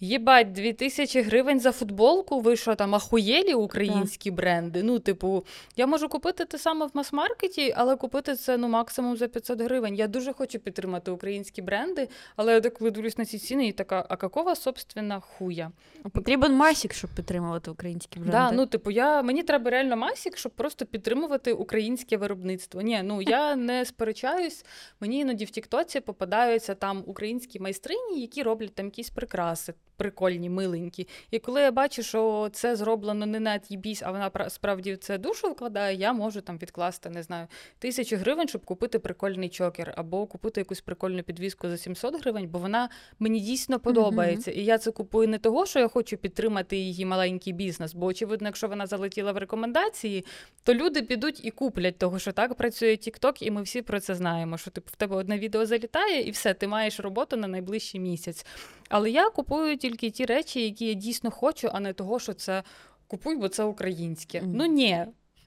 Єбать, 0.00 0.52
2000 0.52 1.22
гривень 1.22 1.60
за 1.60 1.72
футболку, 1.72 2.40
ви 2.40 2.56
що 2.56 2.74
там 2.74 2.94
ахуєлі 2.94 3.54
українські 3.54 4.30
бренди. 4.30 4.82
Ну, 4.82 4.98
типу, 4.98 5.44
я 5.76 5.86
можу 5.86 6.08
купити 6.08 6.44
те 6.44 6.58
саме 6.58 6.86
в 6.86 6.90
мас-маркеті, 6.94 7.74
але 7.76 7.96
купити 7.96 8.34
це 8.34 8.56
ну 8.56 8.68
максимум 8.68 9.16
за 9.16 9.28
500 9.28 9.60
гривень. 9.60 9.94
Я 9.94 10.08
дуже 10.08 10.32
хочу 10.32 10.58
підтримати 10.58 11.10
українські 11.10 11.62
бренди, 11.62 12.08
але 12.36 12.52
я 12.52 12.60
так 12.60 12.78
дивлюсь 12.80 13.18
на 13.18 13.24
ці 13.24 13.38
ціни 13.38 13.68
і 13.68 13.72
така, 13.72 14.06
а 14.08 14.16
какова, 14.16 14.54
собственно, 14.54 15.20
хуя? 15.20 15.70
Потрібен 16.12 16.52
масік, 16.52 16.94
щоб 16.94 17.10
підтримувати 17.10 17.70
українські 17.70 18.18
бренди. 18.18 18.32
Да, 18.32 18.52
ну, 18.52 18.66
типу, 18.66 18.90
я, 18.90 19.22
мені 19.22 19.42
треба 19.42 19.70
реально 19.70 19.96
масік, 19.96 20.36
щоб 20.36 20.52
просто 20.52 20.86
підтримувати 20.86 21.52
українське 21.52 22.16
виробництво. 22.16 22.80
Ні, 22.82 23.00
ну 23.04 23.22
я 23.22 23.56
не 23.56 23.84
сперечаюсь. 23.84 24.64
Мені 25.00 25.18
іноді 25.18 25.44
в 25.44 25.50
Тіктоці 25.50 26.00
попадаються 26.00 26.74
там 26.74 27.02
українські 27.06 27.60
майстрині, 27.60 28.20
які 28.20 28.42
роблять 28.42 28.74
там 28.74 28.86
якісь 28.86 29.10
прикраси 29.10 29.74
прикольні, 29.98 30.50
миленькі. 30.50 31.08
І 31.30 31.38
коли 31.38 31.60
я 31.60 31.70
бачу, 31.70 32.02
що 32.02 32.48
це 32.52 32.76
зроблено 32.76 33.26
не 33.26 33.40
на 33.40 33.58
тібісь, 33.58 34.02
а 34.02 34.10
вона 34.10 34.30
справді 34.48 34.94
в 34.94 34.98
це 34.98 35.18
душу 35.18 35.50
вкладає, 35.50 35.96
я 35.96 36.12
можу 36.12 36.40
там 36.40 36.58
відкласти, 36.58 37.10
не 37.10 37.22
знаю, 37.22 37.46
тисячу 37.78 38.16
гривень, 38.16 38.48
щоб 38.48 38.64
купити 38.64 38.98
прикольний 38.98 39.48
чокер, 39.48 39.94
або 39.96 40.26
купити 40.26 40.60
якусь 40.60 40.80
прикольну 40.80 41.22
підвіску 41.22 41.68
за 41.68 41.76
700 41.76 42.20
гривень, 42.22 42.48
бо 42.48 42.58
вона 42.58 42.88
мені 43.18 43.40
дійсно 43.40 43.80
подобається. 43.80 44.50
Mm-hmm. 44.50 44.58
І 44.58 44.64
я 44.64 44.78
це 44.78 44.90
купую 44.90 45.28
не 45.28 45.38
того, 45.38 45.66
що 45.66 45.78
я 45.78 45.88
хочу 45.88 46.16
підтримати 46.16 46.76
її 46.76 47.04
маленький 47.04 47.52
бізнес, 47.52 47.94
бо 47.94 48.06
очевидно, 48.06 48.48
якщо 48.48 48.68
вона 48.68 48.86
залетіла 48.86 49.32
в 49.32 49.36
рекомендації, 49.36 50.24
то 50.62 50.74
люди 50.74 51.02
підуть 51.02 51.44
і 51.44 51.50
куплять 51.50 51.98
того, 51.98 52.18
що 52.18 52.32
так 52.32 52.54
працює 52.54 52.90
TikTok, 52.90 53.42
і 53.42 53.50
ми 53.50 53.62
всі 53.62 53.82
про 53.82 54.00
це 54.00 54.14
знаємо. 54.14 54.58
Що 54.58 54.70
типу 54.70 54.90
в 54.92 54.96
тебе 54.96 55.16
одне 55.16 55.38
відео 55.38 55.66
залітає, 55.66 56.22
і 56.22 56.30
все, 56.30 56.54
ти 56.54 56.66
маєш 56.66 57.00
роботу 57.00 57.36
на 57.36 57.48
найближчий 57.48 58.00
місяць. 58.00 58.46
Але 58.88 59.10
я 59.10 59.30
купую 59.30 59.76
тільки 59.88 60.10
ті 60.10 60.24
речі, 60.24 60.64
які 60.64 60.86
я 60.86 60.94
дійсно 60.94 61.30
хочу, 61.30 61.68
а 61.72 61.80
не 61.80 61.92
того, 61.92 62.18
що 62.18 62.34
це 62.34 62.62
купуй, 63.06 63.36
бо 63.36 63.48
це 63.48 63.64
українське. 63.64 64.40
Mm. 64.40 64.52
Ну 64.54 64.66
ні. 64.66 65.06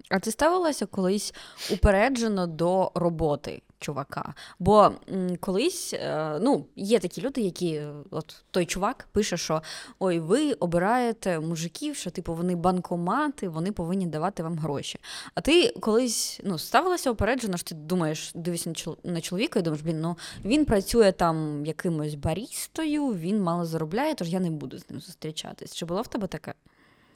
А 0.10 0.20
ти 0.20 0.32
ставилася 0.32 0.86
колись 0.86 1.34
упереджено 1.72 2.48
до 2.48 2.92
роботи? 2.96 3.62
Чувака. 3.82 4.34
Бо 4.60 4.92
м, 5.10 5.38
колись 5.40 5.94
е, 5.94 6.40
ну, 6.42 6.66
є 6.76 7.00
такі 7.00 7.22
люди, 7.22 7.42
які 7.42 7.82
от 8.12 8.44
той 8.52 8.66
чувак 8.66 9.08
пише, 9.12 9.38
що 9.38 9.62
ой, 10.00 10.20
ви 10.20 10.54
обираєте 10.54 11.40
мужиків, 11.40 11.96
що 11.96 12.10
типу 12.12 12.34
вони 12.36 12.56
банкомати, 12.56 13.50
вони 13.50 13.72
повинні 13.72 14.06
давати 14.06 14.44
вам 14.44 14.58
гроші. 14.58 15.00
А 15.36 15.42
ти 15.42 15.70
колись 15.80 16.42
ну, 16.44 16.58
ставилася 16.58 17.12
опереджено, 17.12 17.58
що 17.58 17.70
ти 17.70 17.76
думаєш, 17.76 18.32
дивишся 18.36 18.74
на 19.04 19.22
чоловіка 19.22 19.60
і 19.60 19.62
думаєш, 19.62 19.84
блін, 19.86 20.02
ну 20.02 20.18
він 20.46 20.66
працює 20.66 21.12
там 21.12 21.66
якимось 21.66 22.16
барістою, 22.16 23.08
він 23.08 23.42
мало 23.42 23.66
заробляє, 23.66 24.16
тож 24.16 24.30
я 24.30 24.40
не 24.40 24.50
буду 24.50 24.78
з 24.78 24.90
ним 24.90 25.00
зустрічатись. 25.00 25.76
Чи 25.76 25.86
було 25.86 26.02
в 26.02 26.08
тебе 26.08 26.28
таке? 26.28 26.54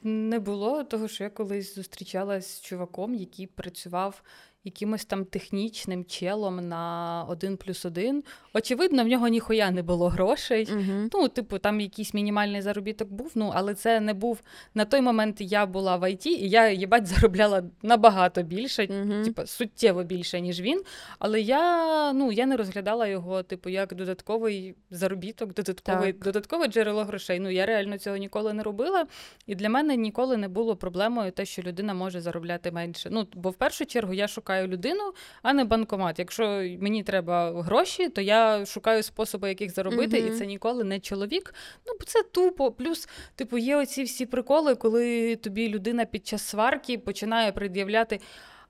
Не 0.02 0.38
було, 0.38 0.84
того 0.84 1.08
що 1.08 1.24
я 1.24 1.30
колись 1.30 1.74
зустрічалась 1.74 2.56
з 2.56 2.60
чуваком, 2.60 3.14
який 3.14 3.46
працював 3.46 4.22
якимось 4.66 5.04
там 5.04 5.24
технічним 5.24 6.04
челом 6.04 6.68
на 6.68 7.24
один 7.28 7.56
плюс 7.56 7.84
один. 7.84 8.24
Очевидно, 8.54 9.04
в 9.04 9.06
нього 9.06 9.28
ніхуя 9.28 9.70
не 9.70 9.82
було 9.82 10.08
грошей. 10.08 10.64
uh 10.64 11.08
Ну, 11.12 11.28
типу, 11.28 11.58
там 11.58 11.80
якийсь 11.80 12.14
мінімальний 12.14 12.62
заробіток 12.62 13.08
був, 13.08 13.32
ну, 13.34 13.52
але 13.54 13.74
це 13.74 14.00
не 14.00 14.14
був 14.14 14.40
на 14.74 14.84
той 14.84 15.00
момент 15.00 15.36
я 15.40 15.66
була 15.66 15.96
в 15.96 16.10
ІТ, 16.10 16.26
і 16.26 16.48
я 16.48 16.70
їбать 16.70 17.06
заробляла 17.16 17.62
набагато 17.82 18.42
більше, 18.42 18.82
uh 18.82 19.24
типу, 19.24 19.46
суттєво 19.46 20.04
більше, 20.04 20.40
ніж 20.40 20.60
він. 20.60 20.82
Але 21.18 21.40
я 21.40 22.12
ну, 22.12 22.32
я 22.32 22.46
не 22.46 22.56
розглядала 22.56 23.06
його, 23.06 23.42
типу, 23.42 23.68
як 23.68 23.94
додатковий 23.94 24.74
заробіток, 24.90 25.54
додатковий, 25.54 26.12
додаткове 26.12 26.66
джерело 26.66 27.04
грошей. 27.04 27.40
Ну, 27.40 27.50
я 27.50 27.66
реально 27.66 27.98
цього 27.98 28.16
ніколи 28.16 28.52
не 28.52 28.62
робила. 28.62 29.06
І 29.46 29.54
для 29.54 29.68
мене 29.68 29.96
ніколи 29.96 30.36
не 30.36 30.48
було 30.48 30.76
проблемою 30.76 31.30
те, 31.30 31.44
що 31.44 31.62
людина 31.62 31.94
може 31.94 32.20
заробляти 32.20 32.70
менше. 32.70 33.08
Ну, 33.12 33.26
бо 33.34 33.50
в 33.50 33.54
першу 33.54 33.86
чергу 33.86 34.14
я 34.14 34.28
шукаю 34.28 34.55
шукаю 34.56 34.68
людину, 34.68 35.12
а 35.42 35.52
не 35.52 35.64
банкомат. 35.64 36.18
Якщо 36.18 36.44
мені 36.80 37.02
треба 37.02 37.62
гроші, 37.62 38.08
то 38.08 38.20
я 38.20 38.66
шукаю 38.66 39.02
способи, 39.02 39.48
яких 39.48 39.70
заробити, 39.70 40.22
mm-hmm. 40.22 40.34
і 40.34 40.38
це 40.38 40.46
ніколи 40.46 40.84
не 40.84 41.00
чоловік. 41.00 41.54
Ну 41.86 41.94
це 42.06 42.22
тупо. 42.22 42.72
Плюс, 42.72 43.08
типу, 43.34 43.58
є 43.58 43.76
оці 43.76 44.02
всі 44.02 44.26
приколи, 44.26 44.74
коли 44.74 45.36
тобі 45.36 45.68
людина 45.68 46.04
під 46.04 46.26
час 46.26 46.42
сварки 46.42 46.98
починає 46.98 47.52
пред'являти. 47.52 48.20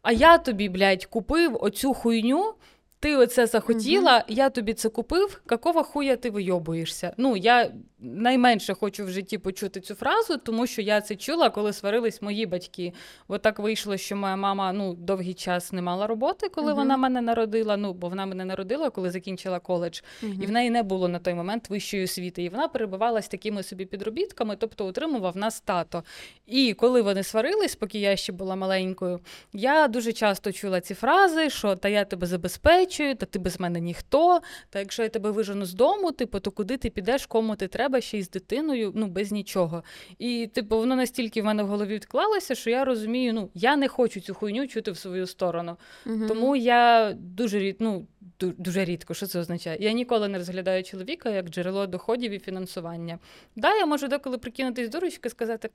А 0.03 0.13
я 0.13 0.39
тобі, 0.39 0.69
блядь, 0.69 1.05
купив 1.05 1.57
оцю 1.61 1.95
хуйню. 1.95 2.55
Ти 3.01 3.17
оце 3.17 3.47
захотіла, 3.47 4.19
mm-hmm. 4.19 4.33
я 4.33 4.51
тобі 4.51 4.75
це 4.75 4.89
купив. 4.89 5.41
Какого 5.47 5.85
хуя 5.85 6.17
ти 6.17 6.31
вийобуєшся? 6.31 7.15
Ну 7.17 7.37
я 7.37 7.73
найменше 8.07 8.75
хочу 8.75 9.05
в 9.05 9.11
житті 9.11 9.39
почути 9.39 9.81
цю 9.81 9.95
фразу, 9.95 10.37
тому 10.37 10.67
що 10.67 10.83
я 10.83 11.01
це 11.01 11.17
чула, 11.17 11.51
коли 11.51 11.73
сварились 11.73 12.23
мої 12.23 12.47
батьки. 12.47 12.93
Бо 13.29 13.39
так 13.39 13.59
вийшло, 13.59 13.97
що 13.97 14.17
моя 14.17 14.37
мама 14.37 14.73
ну, 14.73 14.95
довгий 14.95 15.35
час 15.35 15.73
не 15.73 15.83
мала 15.83 16.07
роботи, 16.07 16.49
коли 16.49 16.73
uh-huh. 16.73 16.77
вона 16.77 16.97
мене 16.97 17.21
народила. 17.21 17.77
Ну, 17.77 17.93
бо 17.93 18.09
вона 18.09 18.27
мене 18.27 18.45
народила, 18.45 18.91
коли 18.91 19.11
закінчила 19.11 19.59
коледж, 19.59 20.01
uh-huh. 20.23 20.43
і 20.43 20.47
в 20.47 20.51
неї 20.51 20.71
не 20.71 20.83
було 20.83 21.09
на 21.09 21.19
той 21.19 21.35
момент 21.35 21.71
вищої 21.71 22.05
освіти. 22.05 22.43
І 22.43 22.49
вона 22.49 22.69
перебувалась 22.69 23.29
такими 23.29 23.63
собі 23.63 23.85
підробітками, 23.85 24.57
тобто 24.57 24.89
утримував 24.89 25.37
нас 25.37 25.61
тато. 25.61 26.03
І 26.47 26.75
коли 26.75 27.03
вони 27.03 27.23
сварились, 27.23 27.77
поки 27.77 27.99
я 27.99 28.17
ще 28.17 28.33
була 28.33 28.57
маленькою, 28.57 29.21
я 29.53 29.89
дуже 29.89 30.13
часто 30.13 30.53
чула 30.53 30.81
ці 30.81 30.95
фрази, 30.95 31.51
що 31.51 31.77
та 31.77 31.89
я 31.89 32.05
тебе 32.05 32.27
забезпечую, 32.27 33.15
та 33.15 33.27
ти 33.27 33.39
без 33.39 33.61
мене 33.61 33.81
ніхто. 33.81 34.41
Та 34.71 34.79
якщо 34.79 35.03
я 35.03 35.09
тебе 35.09 35.31
вижену 35.31 35.65
з 35.65 35.75
дому, 35.75 36.13
типу, 36.13 36.41
то 36.41 36.51
куди 36.51 36.77
ти 36.77 36.91
підеш, 36.91 37.27
кому 37.27 37.57
ти 37.57 37.69
треба? 37.69 37.96
Ще 38.01 38.19
й 38.19 38.23
з 38.23 38.31
дитиною, 38.31 38.93
ну 38.95 39.07
без 39.07 39.33
нічого. 39.33 39.85
І 40.19 40.47
типу, 40.47 40.77
воно 40.77 40.97
настільки 40.97 41.43
в 41.43 41.45
мене 41.45 41.63
в 41.63 41.67
голові 41.67 41.95
відклалося, 41.95 42.55
що 42.55 42.71
я 42.71 42.85
розумію, 42.85 43.33
ну 43.33 43.51
я 43.55 43.77
не 43.77 43.89
хочу 43.89 44.21
цю 44.21 44.35
хуйню 44.35 44.67
чути 44.67 44.91
в 44.91 44.97
свою 44.97 45.27
сторону. 45.27 45.77
Угу. 46.07 46.29
Тому 46.29 46.57
я 46.57 47.13
дуже 47.21 47.59
рід, 47.59 47.77
ну, 47.79 48.07
дуже 48.41 48.85
рідко, 48.85 49.15
що 49.15 49.27
це 49.27 49.39
означає? 49.41 49.79
Я 49.81 49.93
ніколи 49.93 50.29
не 50.29 50.39
розглядаю 50.39 50.85
чоловіка 50.85 51.31
як 51.31 51.49
джерело 51.49 51.87
доходів 51.87 52.33
і 52.33 52.39
фінансування. 52.39 53.19
Да, 53.57 53.75
я 53.75 53.87
можу 53.87 54.09
деколи 54.09 54.39
прикинутись 54.39 54.89
до 54.89 55.01
ручки 55.01 55.29
і 55.29 55.31
сказати. 55.31 55.71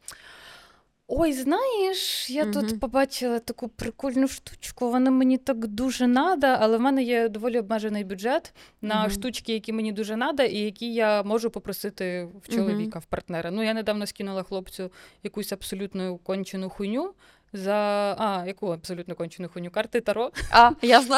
Ой, 1.13 1.33
знаєш, 1.33 2.29
я 2.29 2.43
угу. 2.43 2.53
тут 2.53 2.79
побачила 2.79 3.39
таку 3.39 3.67
прикольну 3.67 4.27
штучку, 4.27 4.91
вона 4.91 5.11
мені 5.11 5.37
так 5.37 5.67
дуже 5.67 6.07
нада, 6.07 6.57
але 6.61 6.77
в 6.77 6.81
мене 6.81 7.03
є 7.03 7.29
доволі 7.29 7.59
обмежений 7.59 8.03
бюджет 8.03 8.53
на 8.81 9.01
угу. 9.01 9.09
штучки, 9.09 9.53
які 9.53 9.73
мені 9.73 9.91
дуже 9.91 10.15
нада, 10.15 10.43
і 10.43 10.57
які 10.57 10.93
я 10.93 11.23
можу 11.23 11.49
попросити 11.49 12.27
в 12.41 12.55
чоловіка, 12.55 12.99
угу. 12.99 12.99
в 12.99 13.05
партнера. 13.05 13.51
Ну, 13.51 13.63
я 13.63 13.73
недавно 13.73 14.07
скинула 14.07 14.43
хлопцю 14.43 14.91
якусь 15.23 15.51
абсолютно 15.51 16.17
кончену 16.17 16.69
хуйню. 16.69 17.13
За 17.53 17.75
а, 18.19 18.43
яку 18.47 18.67
абсолютно 18.67 19.15
кончену 19.15 19.49
хуйню? 19.49 19.71
Карти 19.71 20.01
Таро. 20.01 20.31
А, 20.51 20.71
ясно. 20.81 21.17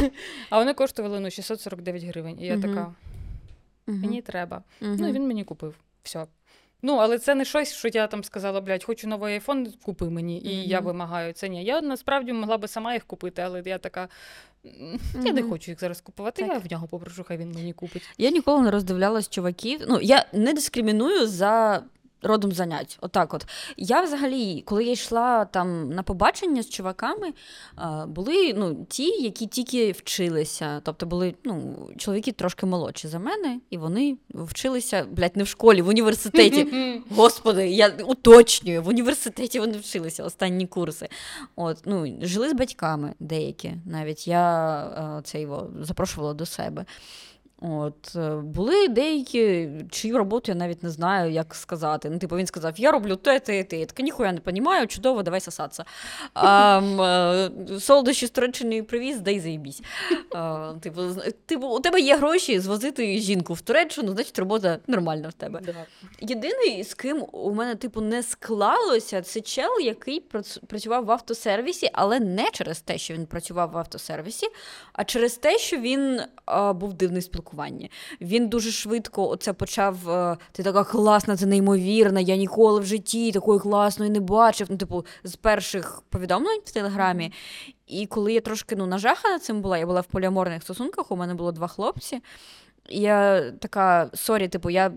А 0.50 0.58
вони 0.58 0.74
коштували 0.74 1.20
ну, 1.20 1.30
649 1.30 2.04
гривень. 2.04 2.40
І 2.40 2.46
я 2.46 2.60
така: 2.60 2.94
мені 3.86 4.22
треба. 4.22 4.62
Ну, 4.80 5.08
і 5.08 5.12
він 5.12 5.26
мені 5.26 5.44
купив. 5.44 5.74
Все. 6.02 6.26
Ну, 6.82 6.96
але 6.96 7.18
це 7.18 7.34
не 7.34 7.44
щось, 7.44 7.74
що 7.74 7.88
я 7.88 8.06
там 8.06 8.24
сказала, 8.24 8.60
блядь, 8.60 8.84
хочу 8.84 9.08
новий 9.08 9.34
айфон, 9.34 9.72
купи 9.82 10.10
мені, 10.10 10.38
і 10.38 10.48
mm-hmm. 10.48 10.66
я 10.66 10.80
вимагаю 10.80 11.32
це. 11.32 11.48
Ні. 11.48 11.64
Я 11.64 11.80
насправді 11.80 12.32
могла 12.32 12.58
би 12.58 12.68
сама 12.68 12.94
їх 12.94 13.04
купити, 13.04 13.42
але 13.42 13.62
я 13.64 13.78
така. 13.78 14.08
Mm-hmm. 14.64 15.26
Я 15.26 15.32
не 15.32 15.42
хочу 15.42 15.70
їх 15.70 15.80
зараз 15.80 16.00
купувати, 16.00 16.42
так. 16.42 16.52
я 16.52 16.58
в 16.58 16.70
нього 16.70 16.88
попрошу, 16.88 17.24
хай 17.24 17.36
він 17.36 17.52
мені 17.52 17.72
купить. 17.72 18.02
Я 18.18 18.30
ніколи 18.30 18.62
не 18.62 18.70
роздивлялась 18.70 19.28
чуваків. 19.28 19.80
Ну, 19.88 20.00
я 20.00 20.26
не 20.32 20.52
дискриміную 20.52 21.26
за 21.26 21.82
родом 22.22 22.52
занять. 22.52 22.98
Отак 23.00 23.34
от. 23.34 23.46
Я 23.76 24.02
взагалі, 24.02 24.62
коли 24.66 24.84
я 24.84 24.92
йшла 24.92 25.44
там 25.44 25.88
на 25.88 26.02
побачення 26.02 26.62
з 26.62 26.68
чуваками, 26.70 27.32
були 28.06 28.54
ну, 28.56 28.86
ті, 28.88 29.22
які 29.22 29.46
тільки 29.46 29.92
вчилися. 29.92 30.80
Тобто 30.84 31.06
були 31.06 31.34
ну, 31.44 31.88
чоловіки 31.96 32.32
трошки 32.32 32.66
молодші 32.66 33.08
за 33.08 33.18
мене, 33.18 33.60
і 33.70 33.78
вони 33.78 34.16
вчилися, 34.30 35.06
блядь, 35.10 35.36
не 35.36 35.42
в 35.42 35.48
школі, 35.48 35.82
в 35.82 35.88
університеті. 35.88 36.68
Господи, 37.10 37.68
я 37.68 37.88
уточнюю, 38.04 38.82
в 38.82 38.88
університеті 38.88 39.60
вони 39.60 39.78
вчилися 39.78 40.24
останні 40.24 40.66
курси. 40.66 41.08
От, 41.56 41.78
ну, 41.84 42.18
Жили 42.22 42.50
з 42.50 42.52
батьками 42.52 43.14
деякі. 43.20 43.72
Навіть 43.86 44.28
я 44.28 45.22
це 45.24 45.40
його 45.40 45.70
запрошувала 45.80 46.34
до 46.34 46.46
себе. 46.46 46.84
От 47.62 48.16
е, 48.16 48.36
Були 48.36 48.88
деякі, 48.88 49.68
чию 49.90 50.18
роботу 50.18 50.52
я 50.52 50.54
навіть 50.54 50.82
не 50.82 50.90
знаю, 50.90 51.32
як 51.32 51.54
сказати. 51.54 52.10
Ну, 52.10 52.18
типу, 52.18 52.36
він 52.36 52.46
сказав: 52.46 52.80
Я 52.80 52.92
роблю 52.92 53.16
те, 53.16 53.40
те, 53.40 53.64
те. 53.64 53.78
Я 53.78 53.86
така 53.86 54.02
ніхуя 54.02 54.32
не 54.32 54.40
розумію, 54.46 54.86
чудово, 54.86 55.22
давай 55.22 55.40
сосатися. 55.40 55.84
Е, 56.42 57.50
солодощі 57.80 58.26
з 58.26 58.30
Туреччини 58.30 58.82
привіз, 58.82 59.20
дай 59.20 59.40
заїбісь. 59.40 59.82
Типу, 60.80 61.02
типу, 61.46 61.66
у 61.66 61.80
тебе 61.80 62.00
є 62.00 62.16
гроші 62.16 62.60
звозити 62.60 63.18
жінку 63.18 63.54
в 63.54 63.60
Туреччину, 63.60 64.12
значить 64.12 64.38
робота 64.38 64.78
нормальна 64.86 65.28
в 65.28 65.32
тебе. 65.32 65.60
Єдиний, 66.20 66.84
з 66.84 66.94
ким 66.94 67.24
у 67.32 67.54
мене 67.54 67.74
типу, 67.74 68.00
не 68.00 68.22
склалося, 68.22 69.22
це 69.22 69.40
чел, 69.40 69.80
який 69.82 70.20
працював 70.66 71.04
в 71.04 71.10
автосервісі, 71.10 71.90
але 71.92 72.20
не 72.20 72.50
через 72.52 72.80
те, 72.80 72.98
що 72.98 73.14
він 73.14 73.26
працював 73.26 73.70
в 73.70 73.78
автосервісі, 73.78 74.46
а 74.92 75.04
через 75.04 75.36
те, 75.36 75.58
що 75.58 75.76
він 75.76 76.20
був 76.74 76.94
дивний 76.94 77.22
спілкування 77.22 77.51
спілкуванні. 77.52 77.90
Він 78.20 78.48
дуже 78.48 78.70
швидко 78.70 79.28
оце 79.28 79.52
почав. 79.52 80.10
Е, 80.10 80.36
ти 80.52 80.62
така 80.62 80.84
класна, 80.84 81.36
це 81.36 81.46
неймовірна. 81.46 82.20
Я 82.20 82.36
ніколи 82.36 82.80
в 82.80 82.86
житті 82.86 83.32
такої 83.32 83.60
класної 83.60 84.10
не 84.10 84.20
бачив. 84.20 84.66
Ну, 84.70 84.76
типу, 84.76 85.04
з 85.24 85.36
перших 85.36 86.02
повідомлень 86.10 86.60
в 86.64 86.72
телеграмі. 86.72 87.32
І 87.86 88.06
коли 88.06 88.32
я 88.32 88.40
трошки 88.40 88.76
ну, 88.76 88.86
нажахана 88.86 89.38
цим 89.38 89.62
була, 89.62 89.78
я 89.78 89.86
була 89.86 90.00
в 90.00 90.06
поліаморних 90.06 90.62
стосунках, 90.62 91.10
у 91.10 91.16
мене 91.16 91.34
було 91.34 91.52
два 91.52 91.68
хлопці. 91.68 92.20
І 92.88 93.00
я 93.00 93.50
така, 93.50 94.10
sorry, 94.14 94.48
типу, 94.48 94.70
я. 94.70 94.92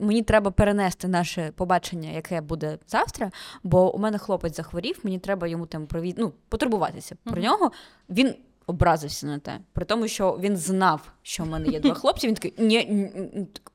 Мені 0.00 0.22
треба 0.22 0.50
перенести 0.50 1.08
наше 1.08 1.52
побачення, 1.56 2.10
яке 2.10 2.40
буде 2.40 2.78
завтра, 2.88 3.30
бо 3.62 3.94
у 3.94 3.98
мене 3.98 4.18
хлопець 4.18 4.56
захворів, 4.56 5.00
мені 5.02 5.18
треба 5.18 5.46
йому 5.46 5.66
там 5.66 5.86
провід... 5.86 6.14
ну, 6.18 6.32
потурбуватися 6.48 7.14
uh-huh. 7.14 7.32
про 7.32 7.42
нього. 7.42 7.72
Він 8.08 8.34
образився 8.66 9.26
на 9.26 9.38
те. 9.38 9.60
При 9.72 9.84
тому, 9.84 10.08
що 10.08 10.38
він 10.40 10.56
знав, 10.56 11.00
що 11.22 11.44
в 11.44 11.46
мене 11.46 11.68
є 11.68 11.80
два 11.80 11.94
хлопці. 11.94 12.26
Він 12.26 12.34
такий, 12.34 12.54
ні, 12.58 13.08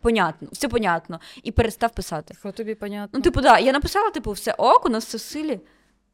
понятно, 0.02 0.48
все 0.52 0.68
понятно. 0.68 1.20
І 1.44 1.52
перестав 1.52 1.92
писати. 1.92 2.34
Що 2.40 2.52
тобі 2.52 2.76
понятно? 2.76 3.10
Ну, 3.14 3.22
типу, 3.22 3.42
да, 3.42 3.60
я 3.60 3.72
написала, 3.72 4.10
типу, 4.10 4.32
все 4.32 4.54
ок, 4.58 4.86
у 4.86 4.90
нас 4.90 5.06
все 5.06 5.18
в 5.18 5.22
силі. 5.22 5.60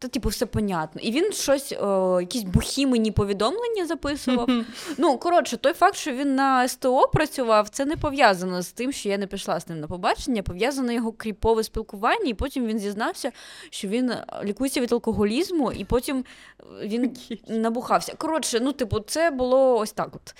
Та, 0.03 0.09
типу, 0.09 0.29
все 0.29 0.45
понятно. 0.45 1.01
І 1.01 1.11
він 1.11 1.31
щось, 1.31 1.71
о, 1.81 2.21
якісь 2.21 2.43
бухі 2.43 2.87
мені 2.87 3.11
повідомлення 3.11 3.85
записував. 3.87 4.49
Ну, 4.97 5.17
коротше, 5.17 5.57
той 5.57 5.73
факт, 5.73 5.95
що 5.95 6.11
він 6.11 6.35
на 6.35 6.67
СТО 6.67 7.07
працював, 7.13 7.69
це 7.69 7.85
не 7.85 7.97
пов'язано 7.97 8.61
з 8.61 8.71
тим, 8.71 8.91
що 8.91 9.09
я 9.09 9.17
не 9.17 9.27
пішла 9.27 9.59
з 9.59 9.69
ним 9.69 9.79
на 9.79 9.87
побачення, 9.87 10.43
пов'язано 10.43 10.91
його 10.91 11.11
кріпове 11.11 11.63
спілкування, 11.63 12.25
і 12.25 12.33
потім 12.33 12.65
він 12.65 12.79
зізнався, 12.79 13.31
що 13.69 13.87
він 13.87 14.11
е, 14.11 14.25
лікується 14.43 14.81
від 14.81 14.93
алкоголізму, 14.93 15.71
і 15.71 15.85
потім 15.85 16.25
е, 16.59 16.63
він 16.87 17.17
набухався. 17.47 18.13
Коротше, 18.17 18.59
ну, 18.61 18.71
типу, 18.71 18.99
це 18.99 19.31
було 19.31 19.77
ось 19.77 19.91
так 19.91 20.09
от. 20.15 20.35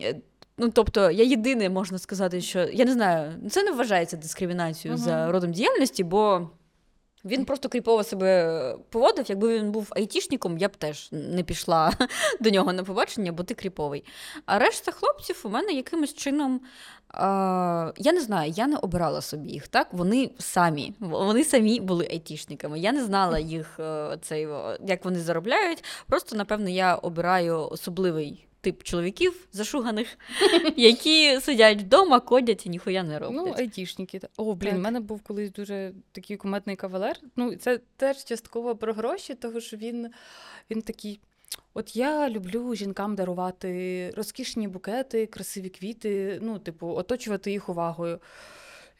Е, 0.00 0.16
Ну, 0.58 0.68
тобто, 0.68 1.10
я 1.10 1.24
єдине 1.24 1.70
можна 1.70 1.98
сказати, 1.98 2.40
що 2.40 2.58
я 2.58 2.84
не 2.84 2.92
знаю, 2.92 3.32
це 3.50 3.62
не 3.62 3.72
вважається 3.72 4.16
дискримінацією 4.16 4.96
Мгм. 4.98 5.04
за 5.04 5.32
родом 5.32 5.52
діяльності, 5.52 6.04
бо 6.04 6.50
він 7.24 7.44
просто 7.44 7.68
кріпово 7.68 8.04
себе 8.04 8.76
поводив. 8.90 9.24
Якби 9.28 9.58
він 9.58 9.72
був 9.72 9.88
айтішником, 9.90 10.58
я 10.58 10.68
б 10.68 10.76
теж 10.76 11.08
не 11.12 11.42
пішла 11.42 11.92
до 12.40 12.50
нього 12.50 12.72
на 12.72 12.84
побачення, 12.84 13.32
бо 13.32 13.42
ти 13.42 13.54
кріповий. 13.54 14.04
А 14.46 14.58
решта 14.58 14.92
хлопців 14.92 15.40
у 15.44 15.48
мене 15.48 15.72
якимось 15.72 16.14
чином. 16.14 16.60
А, 17.08 17.92
я 17.96 18.12
не 18.12 18.20
знаю, 18.20 18.52
я 18.56 18.66
не 18.66 18.76
обирала 18.76 19.20
собі 19.20 19.50
їх, 19.50 19.68
так? 19.68 19.88
Вони 19.92 20.30
самі, 20.38 20.94
вони 21.00 21.44
самі 21.44 21.80
були 21.80 22.08
айтішниками. 22.10 22.78
Я 22.78 22.92
не 22.92 23.04
знала 23.04 23.38
їх, 23.38 23.80
е, 23.80 24.18
цей, 24.22 24.48
як 24.86 25.04
вони 25.04 25.20
заробляють. 25.20 25.84
Просто, 26.06 26.36
напевно, 26.36 26.68
я 26.68 26.94
обираю 26.94 27.68
особливий 27.70 28.46
тип 28.64 28.82
чоловіків 28.82 29.48
зашуганих, 29.52 30.18
які 30.76 31.40
сидять 31.40 31.82
вдома, 31.82 32.20
кодять 32.20 32.66
і 32.66 32.68
ніхуя 32.68 33.02
не 33.02 33.18
роблять. 33.18 33.42
Ну, 33.46 33.54
айтішники. 33.58 34.20
О, 34.36 34.54
блін, 34.54 34.76
в 34.76 34.78
мене 34.78 35.00
був 35.00 35.22
колись 35.22 35.52
дуже 35.52 35.92
такий 36.12 36.36
куметний 36.36 36.76
кавалер. 36.76 37.16
Ну, 37.36 37.56
це 37.56 37.80
теж 37.96 38.24
частково 38.24 38.76
про 38.76 38.92
гроші, 38.92 39.34
тому 39.34 39.60
що 39.60 39.76
він, 39.76 40.10
він 40.70 40.82
такий. 40.82 41.20
От 41.74 41.96
я 41.96 42.30
люблю 42.30 42.74
жінкам 42.74 43.14
дарувати 43.14 44.10
розкішні 44.16 44.68
букети, 44.68 45.26
красиві 45.26 45.68
квіти, 45.68 46.38
ну, 46.42 46.58
типу, 46.58 46.88
оточувати 46.88 47.50
їх 47.50 47.68
увагою. 47.68 48.18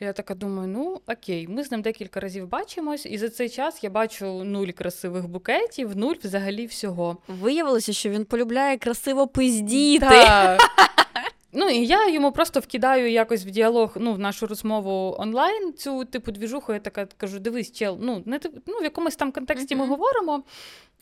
Я 0.01 0.13
така 0.13 0.35
думаю, 0.35 0.69
ну 0.69 1.01
окей, 1.07 1.49
ми 1.49 1.65
з 1.65 1.71
ним 1.71 1.83
декілька 1.83 2.21
разів 2.21 2.49
бачимось, 2.49 3.07
і 3.07 3.19
за 3.19 3.29
цей 3.29 3.49
час 3.49 3.85
я 3.85 3.91
бачу 3.91 4.45
нуль 4.45 4.69
красивих 4.69 5.29
букетів, 5.29 5.97
нуль 5.97 6.15
взагалі 6.25 6.67
всього. 6.67 7.17
Виявилося, 7.29 7.93
що 7.93 8.11
він 8.11 8.25
полюбляє 8.25 8.79
красиво 8.79 9.27
пиздіти. 9.27 10.07
Так. 10.07 10.61
Ну 11.55 11.69
і 11.69 11.87
я 11.87 12.09
йому 12.09 12.33
просто 12.33 12.61
вкидаю 12.61 13.11
якось 13.11 13.47
в 13.47 13.51
діалог, 13.51 13.93
ну, 13.97 14.12
в 14.12 14.19
нашу 14.19 14.47
розмову 14.47 15.17
онлайн 15.19 15.73
цю 15.73 16.05
типу 16.05 16.33
двіжуху. 16.33 16.73
Я 16.73 16.79
така 16.79 17.07
кажу: 17.17 17.38
дивись, 17.38 17.73
чел, 17.73 17.99
ну 18.01 18.23
не 18.27 18.40
ну, 18.67 18.79
в 18.79 18.83
якомусь 18.83 19.17
там 19.17 19.33
контексті 19.33 19.77
ми 19.77 19.87
говоримо. 19.87 20.43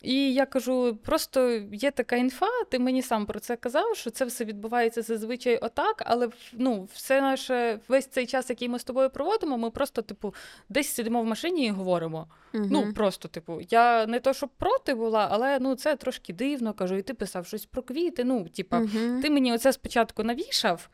І 0.03 0.33
я 0.33 0.45
кажу: 0.45 0.97
просто 1.03 1.49
є 1.71 1.91
така 1.91 2.15
інфа, 2.15 2.63
ти 2.71 2.79
мені 2.79 3.01
сам 3.01 3.25
про 3.25 3.39
це 3.39 3.55
казав, 3.55 3.95
що 3.95 4.09
це 4.09 4.25
все 4.25 4.45
відбувається 4.45 5.01
зазвичай 5.01 5.57
отак, 5.57 6.03
але 6.05 6.29
ну, 6.53 6.87
все 6.93 7.21
наше 7.21 7.79
весь 7.87 8.05
цей 8.07 8.25
час, 8.25 8.49
який 8.49 8.69
ми 8.69 8.79
з 8.79 8.83
тобою 8.83 9.09
проводимо, 9.09 9.57
ми 9.57 9.69
просто, 9.69 10.01
типу, 10.01 10.35
десь 10.69 10.93
сидимо 10.93 11.21
в 11.21 11.25
машині 11.25 11.65
і 11.65 11.69
говоримо. 11.69 12.27
Ну, 12.53 12.93
просто, 12.93 13.27
типу, 13.27 13.61
я 13.69 14.05
не 14.05 14.19
то, 14.19 14.33
щоб 14.33 14.49
проти 14.49 14.93
була, 14.93 15.27
але 15.31 15.59
ну 15.59 15.75
це 15.75 15.95
трошки 15.95 16.33
дивно. 16.33 16.73
Кажу, 16.73 16.95
і 16.95 17.01
ти 17.01 17.13
писав 17.13 17.45
щось 17.45 17.65
про 17.65 17.81
квіти. 17.81 18.23
Ну, 18.23 18.45
типа, 18.49 18.79
Мгм. 18.79 19.21
ти 19.21 19.29
мені 19.29 19.53
оце 19.53 19.73
спочатку 19.73 20.23
навішав, 20.43 20.89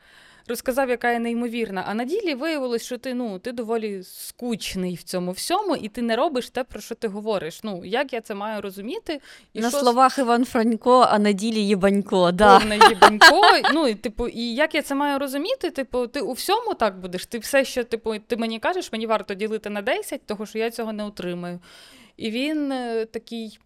розказав, 0.48 0.90
яка 0.90 1.12
я 1.12 1.18
неймовірна, 1.18 1.84
а 1.86 1.94
на 1.94 2.04
ділі 2.04 2.34
виявилось, 2.34 2.82
що 2.82 2.98
ти, 2.98 3.14
ну, 3.14 3.38
ти 3.38 3.52
доволі 3.52 4.02
скучний 4.02 4.94
в 4.94 5.02
цьому 5.02 5.32
всьому, 5.32 5.76
і 5.76 5.88
ти 5.88 6.02
не 6.02 6.16
робиш 6.16 6.50
те, 6.50 6.64
про 6.64 6.80
що 6.80 6.94
ти 6.94 7.08
говориш. 7.08 7.60
Ну, 7.62 7.84
як 7.84 8.12
я 8.12 8.20
це 8.20 8.34
маю 8.34 8.60
розуміти? 8.60 9.20
І 9.52 9.60
на 9.60 9.70
що 9.70 9.78
словах 9.78 10.18
Іван 10.18 10.44
Франько, 10.44 11.06
а 11.10 11.18
на 11.18 11.32
ділі 11.32 11.60
Єбанько. 11.60 12.32
Да. 12.32 12.58
повне 12.58 12.78
їбанько. 12.88 13.42
Ну, 13.74 13.88
і, 13.88 13.94
типу, 13.94 14.28
і 14.28 14.54
як 14.54 14.74
я 14.74 14.82
це 14.82 14.94
маю 14.94 15.18
розуміти? 15.18 15.70
Типу, 15.70 16.06
ти 16.06 16.20
у 16.20 16.32
всьому 16.32 16.74
так 16.74 16.98
будеш. 16.98 17.26
Ти 17.26 17.38
все, 17.38 17.64
що 17.64 17.84
типу, 17.84 18.18
ти 18.18 18.36
мені 18.36 18.58
кажеш, 18.58 18.92
мені 18.92 19.06
варто 19.06 19.34
ділити 19.34 19.70
на 19.70 19.82
10, 19.82 20.26
тому 20.26 20.46
що 20.46 20.58
я 20.58 20.70
цього 20.70 20.92
не 20.92 21.04
утримаю. 21.04 21.60
І 22.16 22.30
він 22.30 22.72
е, 22.72 23.04
такий. 23.04 23.58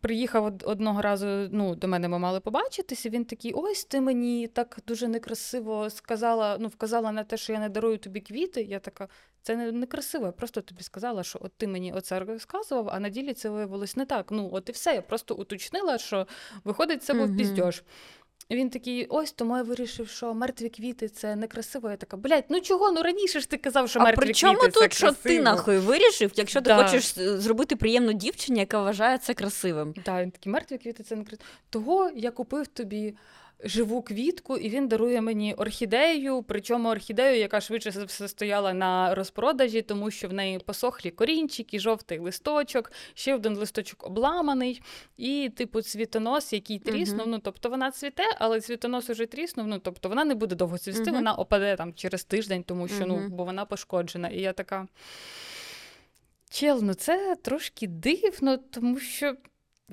Приїхав 0.00 0.54
одного 0.64 1.02
разу 1.02 1.26
ну, 1.52 1.74
до 1.74 1.88
мене 1.88 2.08
ми 2.08 2.18
мали 2.18 2.40
побачитися. 2.40 3.08
Він 3.08 3.24
такий: 3.24 3.52
ось 3.52 3.84
ти 3.84 4.00
мені 4.00 4.46
так 4.46 4.78
дуже 4.86 5.08
некрасиво 5.08 5.90
сказала, 5.90 6.56
ну, 6.60 6.68
вказала 6.68 7.12
на 7.12 7.24
те, 7.24 7.36
що 7.36 7.52
я 7.52 7.58
не 7.58 7.68
дарую 7.68 7.98
тобі 7.98 8.20
квіти. 8.20 8.62
Я 8.62 8.78
така, 8.78 9.08
це 9.42 9.56
не 9.56 9.72
некрасиво. 9.72 10.26
Я 10.26 10.32
просто 10.32 10.60
тобі 10.60 10.82
сказала, 10.82 11.22
що 11.22 11.38
от 11.42 11.52
ти 11.56 11.66
мені 11.66 11.92
оце 11.92 12.20
розказував, 12.20 12.88
а 12.92 13.00
на 13.00 13.08
ділі 13.08 13.32
це 13.32 13.48
виявилось 13.48 13.96
не 13.96 14.06
так. 14.06 14.30
Ну, 14.30 14.50
от 14.52 14.68
і 14.68 14.72
все. 14.72 14.94
Я 14.94 15.02
просто 15.02 15.34
уточнила, 15.34 15.98
що 15.98 16.26
виходить, 16.64 17.02
це 17.02 17.14
був 17.14 17.28
угу. 17.28 17.36
піздьош. 17.36 17.82
Він 18.50 18.70
такий: 18.70 19.06
ось 19.06 19.32
тому 19.32 19.56
я 19.56 19.62
вирішив, 19.62 20.08
що 20.08 20.34
мертві 20.34 20.68
квіти 20.68 21.08
це 21.08 21.36
некрасиво. 21.36 21.90
Я 21.90 21.96
така, 21.96 22.16
блядь, 22.16 22.44
ну 22.48 22.60
чого? 22.60 22.92
Ну 22.92 23.02
раніше 23.02 23.40
ж 23.40 23.50
ти 23.50 23.56
казав, 23.56 23.88
що 23.90 24.00
А 24.00 24.02
мертві 24.04 24.22
при 24.24 24.34
чому 24.34 24.54
квіти 24.58 24.72
тут, 24.72 24.92
це 24.92 24.96
що 24.98 25.06
ти 25.12 25.14
красиво. 25.22 25.42
нахуй 25.44 25.78
вирішив, 25.78 26.32
якщо 26.36 26.60
ти 26.60 26.64
Да. 26.68 26.84
хочеш 26.84 27.18
е, 27.18 27.38
зробити 27.38 27.76
приємну 27.76 28.12
дівчині, 28.12 28.60
яка 28.60 28.82
вважає 28.82 29.18
це 29.18 29.34
красивим? 29.34 29.94
Да, 30.04 30.22
він 30.22 30.30
такий 30.30 30.52
мертві 30.52 30.78
квіти 30.78 31.02
це 31.02 31.16
не 31.16 31.24
красиво. 31.24 31.48
Того 31.70 32.10
я 32.16 32.30
купив 32.30 32.66
тобі 32.66 33.14
живу 33.64 34.02
квітку, 34.02 34.56
і 34.56 34.68
він 34.68 34.88
дарує 34.88 35.20
мені 35.20 35.54
орхідею, 35.54 36.42
причому 36.48 36.88
орхідею, 36.88 37.38
яка 37.38 37.60
швидше 37.60 37.90
за 37.90 38.04
все 38.04 38.28
стояла 38.28 38.72
на 38.72 39.14
розпродажі, 39.14 39.82
тому 39.82 40.10
що 40.10 40.28
в 40.28 40.32
неї 40.32 40.58
посохлі 40.58 41.10
корінчики, 41.10 41.78
жовтий 41.78 42.18
листочок, 42.18 42.92
ще 43.14 43.34
один 43.34 43.56
листочок 43.56 44.06
обламаний, 44.06 44.82
і, 45.16 45.50
типу, 45.56 45.82
цвітонос, 45.82 46.52
який 46.52 46.78
тріснув. 46.78 47.28
Ну, 47.28 47.38
тобто 47.38 47.70
вона 47.70 47.90
цвіте, 47.90 48.24
але 48.38 48.60
цвітонос 48.60 49.10
уже 49.10 49.26
тріснув. 49.26 49.66
Ну, 49.66 49.78
тобто 49.78 50.08
вона 50.08 50.24
не 50.24 50.34
буде 50.34 50.54
довго 50.56 50.78
цвісти, 50.78 51.10
вона 51.10 51.34
опаде 51.34 51.76
там 51.76 51.94
через 51.94 52.24
тиждень, 52.24 52.62
тому 52.62 52.88
що 52.88 53.06
ну, 53.06 53.28
бо 53.28 53.44
вона 53.44 53.64
пошкоджена. 53.64 54.28
І 54.28 54.40
я 54.40 54.52
така. 54.52 54.86
Чел, 56.50 56.80
ну 56.82 56.94
це 56.94 57.36
трошки 57.42 57.86
дивно, 57.86 58.56
тому 58.56 58.98
що. 58.98 59.34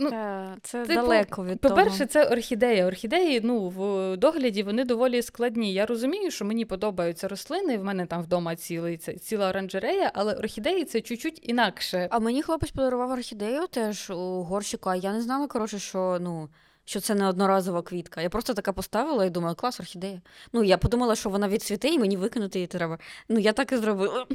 Ну, 0.01 0.09
Та, 0.09 0.55
це 0.61 0.85
типу, 0.85 1.01
далеко 1.01 1.45
від 1.45 1.61
по-перше, 1.61 2.05
це 2.05 2.25
орхідея. 2.25 2.85
Орхідеї, 2.87 3.41
ну, 3.43 3.69
в 3.69 4.17
догляді 4.17 4.63
вони 4.63 4.85
доволі 4.85 5.21
складні. 5.21 5.73
Я 5.73 5.85
розумію, 5.85 6.31
що 6.31 6.45
мені 6.45 6.65
подобаються 6.65 7.27
рослини. 7.27 7.77
В 7.77 7.83
мене 7.83 8.05
там 8.05 8.23
вдома 8.23 8.55
цілий, 8.55 8.97
це, 8.97 9.13
ціла 9.13 9.49
оранжерея, 9.49 10.11
але 10.13 10.33
орхідеї 10.33 10.85
це 10.85 11.01
чуть-чуть 11.01 11.49
інакше. 11.49 12.07
А 12.11 12.19
мені 12.19 12.43
хлопець 12.43 12.71
подарував 12.71 13.11
орхідею 13.11 13.67
теж 13.67 14.09
у 14.09 14.43
горщику, 14.43 14.89
а 14.89 14.95
я 14.95 15.13
не 15.13 15.21
знала, 15.21 15.47
коротше, 15.47 15.79
що 15.79 16.17
ну. 16.21 16.49
Що 16.85 16.99
це 16.99 17.15
не 17.15 17.27
одноразова 17.27 17.81
квітка. 17.81 18.21
Я 18.21 18.29
просто 18.29 18.53
така 18.53 18.73
поставила 18.73 19.25
і 19.25 19.29
думаю, 19.29 19.55
клас, 19.55 19.79
орхідея. 19.79 20.21
Ну, 20.53 20.63
я 20.63 20.77
подумала, 20.77 21.15
що 21.15 21.29
вона 21.29 21.47
відцвіте 21.47 21.87
і 21.87 21.99
мені 21.99 22.17
викинути 22.17 22.59
її 22.59 22.67
треба. 22.67 22.97
Ну, 23.29 23.39
я 23.39 23.53
так 23.53 23.71
і 23.71 23.77
зробила. 23.77 24.25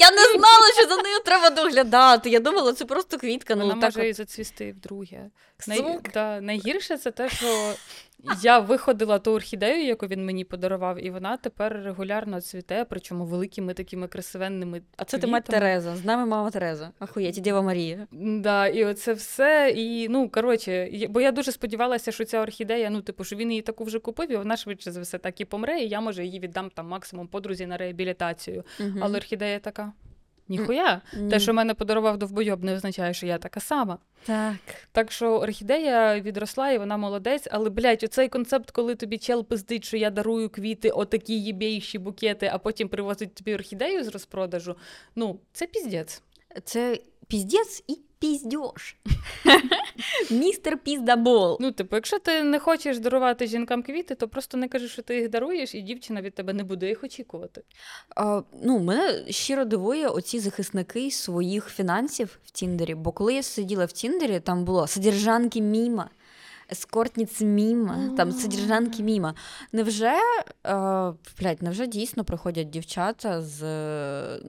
Я 0.00 0.10
не 0.10 0.24
знала, 0.24 0.72
що 0.78 0.88
за 0.88 0.96
нею 1.02 1.18
треба 1.24 1.50
доглядати. 1.50 2.30
Я 2.30 2.40
думала, 2.40 2.72
це 2.72 2.84
просто 2.84 3.18
квітка. 3.18 3.54
Ну, 3.54 3.66
Вона 3.66 3.80
так 3.80 3.96
може 3.96 4.08
і 4.08 4.12
зацвісти 4.12 4.72
вдруге. 4.72 5.30
Най... 5.68 5.98
Да, 6.14 6.40
найгірше 6.40 6.98
це 6.98 7.10
те, 7.10 7.28
що 7.28 7.74
я 8.42 8.58
виходила 8.58 9.18
ту 9.18 9.32
орхідею, 9.32 9.84
яку 9.84 10.06
він 10.06 10.24
мені 10.24 10.44
подарував, 10.44 11.04
і 11.04 11.10
вона 11.10 11.36
тепер 11.36 11.82
регулярно 11.84 12.40
цвіте, 12.40 12.86
причому 12.88 13.24
великими 13.24 13.74
такими 13.74 14.08
красивенними. 14.08 14.82
А 14.96 15.04
це 15.04 15.18
ти 15.18 15.26
мать. 15.26 15.44
Тереза. 15.44 15.96
З 15.96 16.04
нами 16.04 16.26
мама 16.26 16.50
Тереза. 16.50 16.90
Ахуєть, 16.98 17.38
і 17.38 17.40
Дєва 17.40 17.62
Марія. 17.62 18.06
Да, 18.12 18.66
і 18.66 18.84
оце 18.84 19.12
все. 19.12 19.72
І 19.76 20.08
ну 20.08 20.28
коротше, 20.28 20.90
бо 21.10 21.20
я 21.20 21.32
дуже 21.32 21.52
сподівалася, 21.52 22.12
що 22.12 22.24
ця 22.24 22.40
орхідея, 22.40 22.90
ну 22.90 23.00
типу, 23.02 23.24
що 23.24 23.36
він 23.36 23.50
її 23.50 23.62
таку 23.62 23.84
вже 23.84 23.98
купив, 23.98 24.32
і 24.32 24.36
вона 24.36 24.56
швидше 24.56 24.92
за 24.92 25.00
все 25.00 25.18
так 25.18 25.40
і 25.40 25.44
помре, 25.44 25.80
і 25.80 25.88
я 25.88 26.00
може 26.00 26.24
її 26.24 26.40
віддам 26.40 26.70
там 26.70 26.88
максимум 26.88 27.26
подрузі 27.28 27.66
на 27.66 27.76
реабілітацію. 27.76 28.64
Мгм. 28.80 28.98
Але 29.02 29.16
орхідея 29.16 29.58
така. 29.58 29.92
Ніхуя, 30.48 31.00
Ні. 31.16 31.30
те, 31.30 31.40
що 31.40 31.54
мене 31.54 31.74
подарував 31.74 32.18
довбойоб, 32.18 32.64
не 32.64 32.74
означає, 32.74 33.14
що 33.14 33.26
я 33.26 33.38
така 33.38 33.60
сама. 33.60 33.98
Так. 34.24 34.56
Так 34.92 35.12
що 35.12 35.38
орхідея 35.38 36.20
відросла 36.20 36.70
і 36.70 36.78
вона 36.78 36.96
молодець, 36.96 37.48
але 37.50 37.70
блядь, 37.70 38.02
оцей 38.02 38.28
концепт, 38.28 38.70
коли 38.70 38.94
тобі 38.94 39.18
чел 39.18 39.44
пиздить, 39.44 39.84
що 39.84 39.96
я 39.96 40.10
дарую 40.10 40.48
квіти, 40.48 40.90
отакі 40.90 41.40
єбейші 41.40 41.98
букети, 41.98 42.50
а 42.52 42.58
потім 42.58 42.88
привозить 42.88 43.34
тобі 43.34 43.54
орхідею 43.54 44.04
з 44.04 44.08
розпродажу. 44.08 44.76
Ну, 45.16 45.40
це 45.52 45.66
піздець. 45.66 46.22
Це 46.64 46.98
піздець 47.28 47.84
і 47.88 47.98
піздьош. 48.18 48.96
Містер 50.30 50.78
Піздабол. 50.78 51.56
Ну, 51.60 51.72
типу, 51.72 51.96
якщо 51.96 52.18
ти 52.18 52.42
не 52.42 52.58
хочеш 52.58 52.98
дарувати 52.98 53.46
жінкам 53.46 53.82
квіти, 53.82 54.14
то 54.14 54.28
просто 54.28 54.56
не 54.56 54.68
кажи, 54.68 54.88
що 54.88 55.02
ти 55.02 55.16
їх 55.16 55.28
даруєш, 55.30 55.74
і 55.74 55.82
дівчина 55.82 56.20
від 56.20 56.34
тебе 56.34 56.52
не 56.52 56.64
буде 56.64 56.88
їх 56.88 57.04
очікувати. 57.04 57.62
А, 58.16 58.42
ну, 58.62 58.78
мене 58.78 59.24
щиро 59.28 59.64
дивує 59.64 60.08
оці 60.08 60.40
захисники 60.40 61.10
своїх 61.10 61.68
фінансів 61.68 62.38
в 62.44 62.50
Тіндері. 62.50 62.94
Бо 62.94 63.12
коли 63.12 63.34
я 63.34 63.42
сиділа 63.42 63.84
в 63.84 63.92
Тіндері, 63.92 64.40
там 64.40 64.64
було 64.64 64.86
содержанки 64.86 65.60
міма. 65.60 66.10
ескортниці 66.72 67.44
міма, 67.44 68.10
там 68.16 68.32
содержанки 68.32 69.02
міма. 69.02 69.34
Невже, 69.72 70.12
е, 70.66 71.12
блядь, 71.40 71.62
невже 71.62 71.86
дійсно 71.86 72.24
приходять 72.24 72.70
дівчата 72.70 73.42
з 73.42 73.62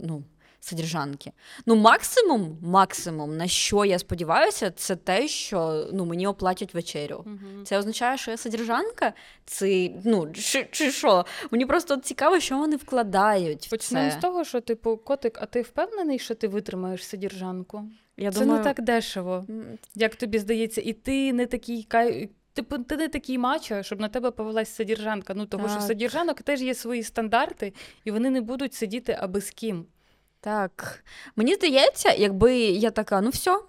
ну, 0.04 0.23
содержанки? 0.65 1.32
Ну, 1.65 1.75
максимум, 1.75 2.58
максимум, 2.62 3.38
на 3.38 3.47
що 3.47 3.86
я 3.86 3.99
сподіваюся, 3.99 4.71
це 4.71 4.95
те, 4.95 5.28
що 5.28 5.88
ну, 5.93 6.06
мені 6.06 6.28
оплатять 6.28 6.73
вечерю. 6.73 7.23
Мгм. 7.25 7.65
Це 7.65 7.78
означає, 7.78 8.17
що 8.17 8.32
я 8.32 8.38
содержанка? 8.38 9.13
Це, 9.45 9.89
ну, 10.04 10.32
чи, 10.32 10.67
чи 10.71 10.91
що? 10.91 11.25
Мені 11.51 11.65
просто 11.65 11.97
цікаво, 11.97 12.39
що 12.39 12.58
вони 12.58 12.75
вкладають. 12.75 13.67
в 13.67 13.69
Почнемо 13.69 14.12
з 14.12 14.15
того, 14.15 14.43
що 14.43 14.62
типу, 14.62 14.97
котик, 14.97 15.38
а 15.41 15.45
ти 15.45 15.62
впевнений, 15.62 16.19
що 16.19 16.36
ти 16.36 16.47
витримаєш 16.47 17.08
содержанку? 17.08 17.84
Я 18.17 18.32
Це 18.32 18.39
думаю, 18.39 18.58
не 18.58 18.63
так 18.63 18.82
дешево, 18.82 19.45
як 19.95 20.15
тобі 20.15 20.39
здається, 20.39 20.82
і 20.82 20.93
ти 20.93 21.34
не 21.34 21.45
такий 21.45 21.84
кай. 21.84 22.30
Типу, 22.54 22.78
ти 22.78 22.97
не 22.97 23.08
такий 23.08 23.38
мачо, 23.38 23.84
щоб 23.84 23.99
на 23.99 24.10
тебе 24.10 24.32
повелась 24.32 24.75
содержанка. 24.75 25.34
Ну 25.34 25.45
тому 25.45 25.67
що 25.67 25.75
Так. 25.75 25.84
в 25.84 25.88
содержанок 25.88 26.41
теж 26.41 26.62
є 26.62 26.73
свої 26.75 27.04
стандарти, 27.04 27.73
і 28.04 28.12
вони 28.12 28.30
не 28.30 28.41
будуть 28.41 28.73
сидіти 28.73 29.17
аби 29.21 29.41
з 29.41 29.51
ким. 29.51 29.86
Так, 30.45 31.03
мені 31.36 31.55
здається, 31.55 32.12
якби 32.12 32.55
я 32.58 32.91
така, 32.91 33.21
ну 33.21 33.29
все, 33.29 33.60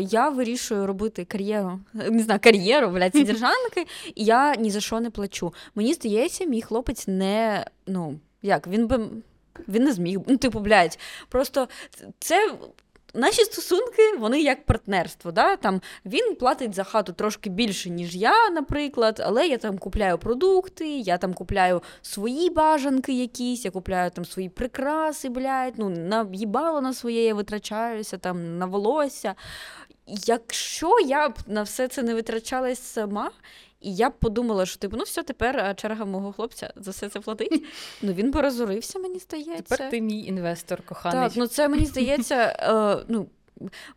я 0.00 0.28
вирішую 0.28 0.86
робити 0.86 1.24
кар'єру, 1.24 1.80
не 1.92 2.22
знаю, 2.22 2.40
кар'єру, 2.42 2.88
блядь, 2.88 3.14
содержанки, 3.14 3.86
і 4.14 4.24
я 4.24 4.54
ні 4.54 4.70
за 4.70 4.80
що 4.80 5.00
не 5.00 5.10
плачу. 5.10 5.54
Мені 5.74 5.94
здається, 5.94 6.44
мій 6.44 6.62
хлопець 6.62 7.08
не, 7.08 7.66
ну, 7.86 8.18
як, 8.42 8.66
він 8.66 8.86
би, 8.86 9.08
він 9.68 9.84
не 9.84 9.92
зміг, 9.92 10.18
ну, 10.26 10.36
типу, 10.36 10.60
блядь, 10.60 10.98
просто 11.28 11.68
це. 12.18 12.54
Наші 13.16 13.44
стосунки, 13.44 14.16
вони 14.18 14.40
як 14.40 14.66
партнерство. 14.66 15.32
Да? 15.32 15.56
Там 15.56 15.80
він 16.04 16.34
платить 16.34 16.74
за 16.74 16.84
хату 16.84 17.12
трошки 17.12 17.50
більше, 17.50 17.90
ніж 17.90 18.16
я, 18.16 18.50
наприклад, 18.50 19.22
але 19.24 19.46
я 19.46 19.58
там 19.58 19.78
купляю 19.78 20.18
продукти, 20.18 20.88
я 20.98 21.18
там 21.18 21.34
купляю 21.34 21.82
свої 22.02 22.50
бажанки 22.50 23.12
якісь, 23.12 23.64
я 23.64 23.70
купляю 23.70 24.10
там 24.10 24.24
свої 24.24 24.48
прикраси, 24.48 25.28
блядь, 25.28 25.74
ну, 25.76 25.88
на 25.88 26.26
їбало 26.32 26.80
на 26.80 26.92
своє 26.92 27.24
я 27.24 27.34
витрачаюся, 27.34 28.18
там, 28.18 28.58
на 28.58 28.66
волосся. 28.66 29.34
Якщо 30.06 31.00
я 31.00 31.28
б 31.28 31.34
на 31.46 31.62
все 31.62 31.88
це 31.88 32.02
не 32.02 32.14
витрачалась 32.14 32.82
сама, 32.82 33.30
і 33.86 33.94
я 33.94 34.10
б 34.10 34.12
подумала, 34.18 34.66
що 34.66 34.78
типу, 34.78 34.96
ну 34.96 35.02
все, 35.02 35.22
тепер 35.22 35.58
е, 35.58 35.74
черга 35.74 36.04
мого 36.04 36.32
хлопця 36.32 36.72
за 36.76 36.90
все 36.90 37.08
це 37.08 37.20
платить. 37.20 37.64
Ну 38.02 38.12
він 38.12 38.30
би 38.30 38.40
розорився, 38.40 38.98
мені 38.98 39.18
здається. 39.18 39.76
Тепер 39.76 39.90
ти 39.90 40.00
мій 40.00 40.24
інвестор, 40.24 40.82
коханий. 40.82 41.28
Так, 41.28 41.32
ну 41.36 41.46
це 41.46 41.68
мені 41.68 41.84
здається, 41.86 42.34
е, 42.36 43.04
ну. 43.08 43.26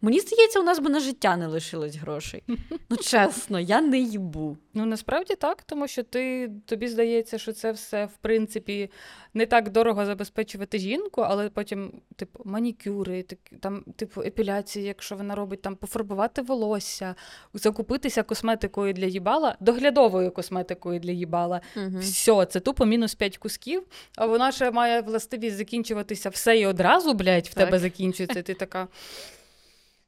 Мені 0.02 0.19
здається, 0.19 0.60
у 0.60 0.63
нас 0.63 0.80
би 0.80 0.89
на 0.89 0.99
життя 0.99 1.38
не 1.38 1.47
лишилось 1.47 1.95
грошей. 1.95 2.43
Ну, 2.89 2.97
чесно, 2.97 3.60
я 3.60 3.82
не 3.82 3.99
їбу. 3.99 4.58
Ну 4.73 4.86
насправді 4.86 5.36
так, 5.36 5.63
тому 5.63 5.88
що 5.88 6.04
ти 6.04 6.52
тобі 6.65 6.88
здається, 6.88 7.38
що 7.38 7.54
це 7.54 7.71
все 7.71 8.06
в 8.06 8.17
принципі 8.21 8.91
не 9.34 9.46
так 9.46 9.70
дорого 9.70 10.06
забезпечувати 10.06 10.80
жінку, 10.80 11.22
але 11.22 11.50
потім, 11.50 11.92
типу, 12.15 12.44
манікюри, 12.46 13.24
так, 13.24 13.39
там, 13.60 13.84
типу, 13.96 14.22
епіляції, 14.22 14.86
якщо 14.86 15.15
вона 15.15 15.36
робить 15.36 15.62
там 15.62 15.76
пофарбувати 15.76 16.42
волосся, 16.42 17.15
закупитися 17.54 18.24
косметикою 18.24 18.94
для 18.94 19.06
їбала, 19.06 19.56
доглядовою 19.60 20.32
косметикою 20.32 21.00
для 21.00 21.12
їбала. 21.12 21.62
Угу. 21.76 22.00
Все, 22.00 22.46
це 22.46 22.60
тупо 22.60 22.86
мінус 22.86 23.15
5 23.15 23.38
кусків, 23.38 23.84
а 24.15 24.26
вона 24.26 24.52
ще 24.52 24.72
має 24.72 25.02
властивість 25.02 25.58
закінчуватися 25.58 26.30
все 26.30 26.58
і 26.58 26.65
одразу, 26.65 27.13
блядь, 27.13 27.48
в 27.48 27.54
Так. 27.54 27.65
тебе 27.65 27.80
закінчується. 27.80 28.42
Ти 28.42 28.54
така. 28.54 28.88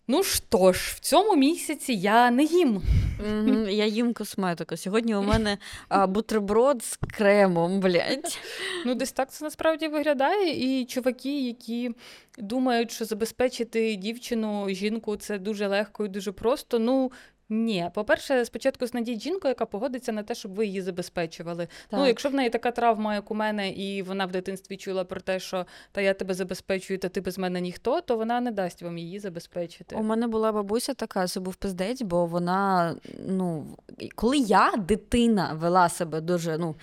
Ну 0.07 0.23
що 0.23 0.73
ж, 0.73 0.93
в 0.95 0.99
цьому 0.99 1.35
місяці 1.35 1.93
я 1.93 2.31
не 2.31 2.43
їм. 2.43 2.81
Мгм, 3.29 3.69
Я 3.69 3.85
їм 3.85 4.13
косметику. 4.13 4.77
Сьогодні 4.77 5.15
у 5.15 5.21
мене 5.23 5.57
а, 5.89 6.07
бутерброд 6.07 6.83
з 6.83 6.95
кремом, 6.95 7.79
блядь. 7.79 8.37
Ну, 8.85 8.95
десь 8.95 9.11
так 9.11 9.31
це 9.31 9.45
насправді 9.45 9.87
виглядає. 9.87 10.79
І 10.81 10.85
чуваки, 10.85 11.41
які 11.47 11.91
думають, 12.37 12.91
що 12.91 13.05
забезпечити 13.05 13.95
дівчину, 13.95 14.69
жінку 14.69 15.15
це 15.15 15.37
дуже 15.37 15.67
легко 15.67 16.05
і 16.05 16.09
дуже 16.09 16.31
просто. 16.31 16.79
Ну. 16.79 17.11
Ні, 17.53 17.89
по-перше, 17.93 18.45
спочатку 18.45 18.87
знайдіть 18.87 19.21
жінку, 19.21 19.47
яка 19.47 19.65
погодиться 19.65 20.11
на 20.11 20.23
те, 20.23 20.35
щоб 20.35 20.53
ви 20.53 20.65
її 20.65 20.81
забезпечували. 20.81 21.67
Ну, 21.91 22.07
якщо 22.07 22.29
в 22.29 22.33
неї 22.33 22.49
така 22.49 22.71
травма, 22.71 23.15
як 23.15 23.31
у 23.31 23.35
мене, 23.35 23.69
і 23.69 24.01
вона 24.01 24.25
в 24.25 24.31
дитинстві 24.31 24.77
чула 24.77 25.03
про 25.03 25.21
те, 25.21 25.39
що 25.39 25.65
та 25.91 26.01
я 26.01 26.13
тебе 26.13 26.33
забезпечую, 26.33 26.99
та 26.99 27.09
ти 27.09 27.21
без 27.21 27.37
мене 27.37 27.61
ніхто, 27.61 28.01
то 28.01 28.17
вона 28.17 28.41
не 28.41 28.51
дасть 28.51 28.81
вам 28.81 28.97
її 28.97 29.19
забезпечити. 29.19 29.95
У 29.95 30.03
мене 30.03 30.27
була 30.27 30.51
бабуся 30.51 30.93
така, 30.93 31.27
це 31.27 31.39
був 31.39 31.55
пиздець, 31.55 32.01
бо 32.01 32.25
вона, 32.25 32.95
ну, 33.27 33.77
коли 34.15 34.37
я, 34.37 34.73
дитина, 34.77 35.53
вела 35.53 35.89
себе 35.89 36.21
дуже, 36.21 36.57
ну, 36.57 36.75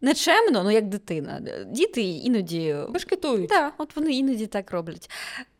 нечемно, 0.00 0.62
ну 0.64 0.70
як 0.70 0.88
дитина. 0.88 1.40
Діти 1.66 2.02
іноді. 2.02 2.76
Бешкетують. 2.88 3.48
Так, 3.48 3.74
от 3.78 3.96
вони 3.96 4.12
іноді 4.12 4.46
так 4.46 4.70
роблять. 4.70 5.10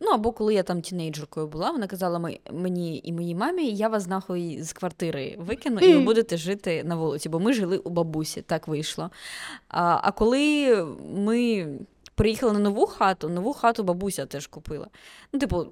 Ну, 0.00 0.10
або 0.10 0.32
коли 0.32 0.54
я 0.54 0.62
там 0.62 0.82
тінейджеркою 0.82 1.46
була, 1.46 1.70
вона 1.70 1.86
казала 1.86 2.30
мені 2.52 3.00
і 3.04 3.12
моїй 3.12 3.34
мамі, 3.34 3.70
я 3.70 3.88
вас 3.88 4.06
нахуй 4.06 4.62
з 4.62 4.72
квартири 4.72 5.36
викину, 5.38 5.80
і 5.80 5.94
ви 5.94 6.00
будете 6.00 6.36
жити 6.36 6.84
на 6.84 6.96
вулиці, 6.96 7.28
бо 7.28 7.40
ми 7.40 7.52
жили 7.52 7.78
у 7.78 7.90
бабусі, 7.90 8.42
так 8.42 8.68
вийшло. 8.68 9.10
А, 9.68 10.00
а 10.02 10.12
коли 10.12 10.76
ми. 11.14 11.66
Приїхали 12.20 12.52
на 12.52 12.58
нову 12.58 12.86
хату, 12.86 13.28
нову 13.28 13.52
хату 13.52 13.82
бабуся 13.82 14.26
теж 14.26 14.46
купила. 14.46 14.86
Ну, 15.32 15.40
типу, 15.40 15.66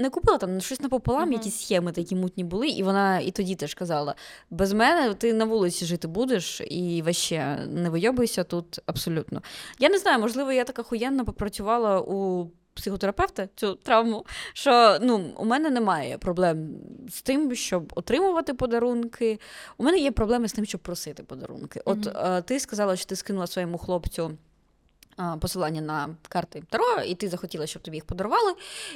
не 0.00 0.10
купила 0.10 0.38
там 0.38 0.60
щось 0.60 0.80
напополам, 0.80 1.22
Мгм. 1.22 1.32
якісь 1.32 1.60
схеми 1.60 1.92
такі 1.92 2.16
мутні 2.16 2.44
були, 2.44 2.68
і 2.68 2.82
вона 2.82 3.20
і 3.20 3.30
тоді 3.30 3.54
теж 3.54 3.74
казала: 3.74 4.14
без 4.50 4.72
мене 4.72 5.14
ти 5.14 5.32
на 5.32 5.44
вулиці 5.44 5.84
жити 5.84 6.08
будеш 6.08 6.60
і 6.60 7.02
ваще 7.06 7.58
не 7.68 7.90
вийобуйся 7.90 8.44
тут 8.44 8.78
абсолютно. 8.86 9.42
Я 9.78 9.88
не 9.88 9.98
знаю, 9.98 10.20
можливо, 10.20 10.52
я 10.52 10.64
так 10.64 10.78
охуєнно 10.78 11.24
попрацювала 11.24 12.00
у 12.00 12.50
психотерапевта 12.74 13.48
цю 13.56 13.74
травму, 13.74 14.26
що 14.52 14.98
ну, 15.02 15.34
у 15.36 15.44
мене 15.44 15.70
немає 15.70 16.18
проблем 16.18 16.68
з 17.08 17.22
тим, 17.22 17.54
щоб 17.54 17.92
отримувати 17.96 18.54
подарунки. 18.54 19.38
У 19.78 19.84
мене 19.84 19.98
є 19.98 20.10
проблеми 20.10 20.48
з 20.48 20.52
тим, 20.52 20.64
щоб 20.64 20.80
просити 20.80 21.22
подарунки. 21.22 21.82
От 21.84 22.06
е, 22.06 22.42
ти 22.42 22.60
сказала, 22.60 22.96
що 22.96 23.06
ти 23.06 23.16
скинула 23.16 23.46
своєму 23.46 23.78
хлопцю. 23.78 24.30
Посилання 25.40 25.80
на 25.80 26.08
карти 26.28 26.62
Таро, 26.70 27.02
і 27.06 27.14
ти 27.14 27.28
захотіла, 27.28 27.66
щоб 27.66 27.82
тобі 27.82 27.96
їх 27.96 28.04
подарували. 28.04 28.54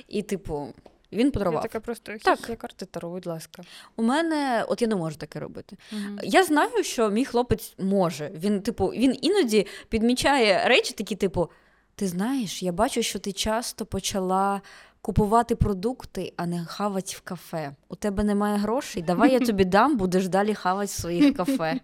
І, 0.09 0.23
типу, 0.23 0.75
він 1.13 1.27
Я 1.27 1.33
подарував. 1.33 1.63
така 1.63 1.81
просто 1.81 2.13
Так. 2.23 2.49
є 2.49 2.57
карти 2.57 2.87
Таро, 2.87 3.11
будь 3.11 3.27
ласка. 3.27 3.63
У 3.97 4.03
мене, 4.03 4.65
от 4.69 4.83
я 4.83 4.89
не 4.89 4.97
можу 4.97 5.17
таке 5.17 5.41
робити. 5.41 5.77
Угу. 5.93 6.19
Я 6.23 6.45
знаю, 6.45 6.85
що 6.85 7.11
мій 7.11 7.25
хлопець 7.25 7.75
може. 7.79 8.31
Він, 8.35 8.63
типу, 8.63 8.87
він 8.87 9.19
іноді 9.23 9.67
підмічає 9.89 10.65
речі, 10.69 10.95
такі, 10.95 11.17
типу, 11.17 11.51
ти 11.95 12.09
знаєш, 12.09 12.63
я 12.63 12.73
бачу, 12.73 13.03
що 13.03 13.19
ти 13.19 13.33
часто 13.33 13.87
почала 13.87 14.61
купувати 15.05 15.57
продукти, 15.57 16.33
а 16.37 16.47
не 16.47 16.65
хавати 16.65 17.15
в 17.17 17.21
кафе. 17.21 17.75
У 17.89 17.97
тебе 17.97 18.25
немає 18.25 18.59
грошей, 18.59 19.03
давай 19.03 19.33
я 19.33 19.41
тобі 19.41 19.65
дам, 19.65 19.97
будеш 19.97 20.29
далі 20.29 20.55
хавати 20.55 20.87
в 20.87 20.91
своїх 20.91 21.37
кафе. 21.37 21.81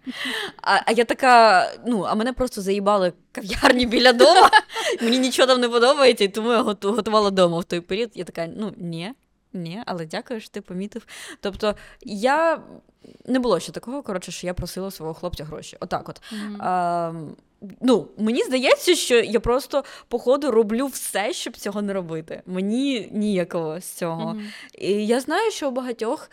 А, 0.61 0.79
а 0.85 0.91
я 0.91 1.05
така, 1.05 1.65
ну, 1.85 2.01
а 2.01 2.15
мене 2.15 2.33
просто 2.33 2.61
заїбали 2.61 3.13
кав'ярні 3.31 3.85
біля 3.85 4.13
дому. 4.13 4.41
Мені 5.01 5.19
нічого 5.19 5.47
там 5.47 5.61
не 5.61 5.69
подобається, 5.69 6.23
і 6.23 6.27
тому 6.27 6.51
я 6.51 6.61
готувала 6.61 7.29
вдома 7.29 7.59
в 7.59 7.63
той 7.63 7.81
період. 7.81 8.11
Я 8.13 8.23
така, 8.23 8.47
ну 8.57 8.73
ні, 8.77 9.13
ні, 9.53 9.83
але 9.85 10.05
дякую, 10.05 10.39
що 10.39 10.49
ти 10.49 10.61
помітив. 10.61 11.07
Тобто 11.41 11.75
я 12.01 12.61
не 13.25 13.39
було 13.39 13.59
ще 13.59 13.71
такого, 13.71 14.03
коротше, 14.03 14.31
що 14.31 14.47
я 14.47 14.53
просила 14.53 14.91
свого 14.91 15.13
хлопця 15.13 15.43
гроші. 15.43 15.77
Отак 15.79 16.09
от. 16.09 16.21
Мгм. 16.31 16.61
А, 16.61 17.13
ну, 17.81 18.07
мені 18.17 18.43
здається, 18.43 18.95
що 18.95 19.15
я 19.15 19.39
просто, 19.39 19.83
походу, 20.07 20.51
роблю 20.51 20.87
все, 20.87 21.33
щоб 21.33 21.57
цього 21.57 21.81
не 21.81 21.93
робити. 21.93 22.41
Мені 22.45 23.09
ніякого 23.11 23.79
з 23.79 23.85
цього. 23.85 24.33
Мгм. 24.33 24.47
І 24.77 25.07
я 25.07 25.19
знаю, 25.19 25.51
що 25.51 25.69
у 25.69 25.71
багатьох 25.71 26.31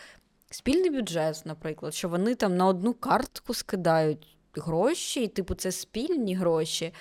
спільний 0.50 0.90
бюджет, 0.90 1.42
наприклад, 1.44 1.94
що 1.94 2.08
вони 2.08 2.34
там 2.34 2.56
на 2.56 2.66
одну 2.66 2.94
картку 2.94 3.54
скидають 3.54 4.36
гроші, 4.54 5.22
і, 5.22 5.28
типу, 5.28 5.54
це 5.54 5.72
спільні 5.72 6.34
гроші. 6.34 6.92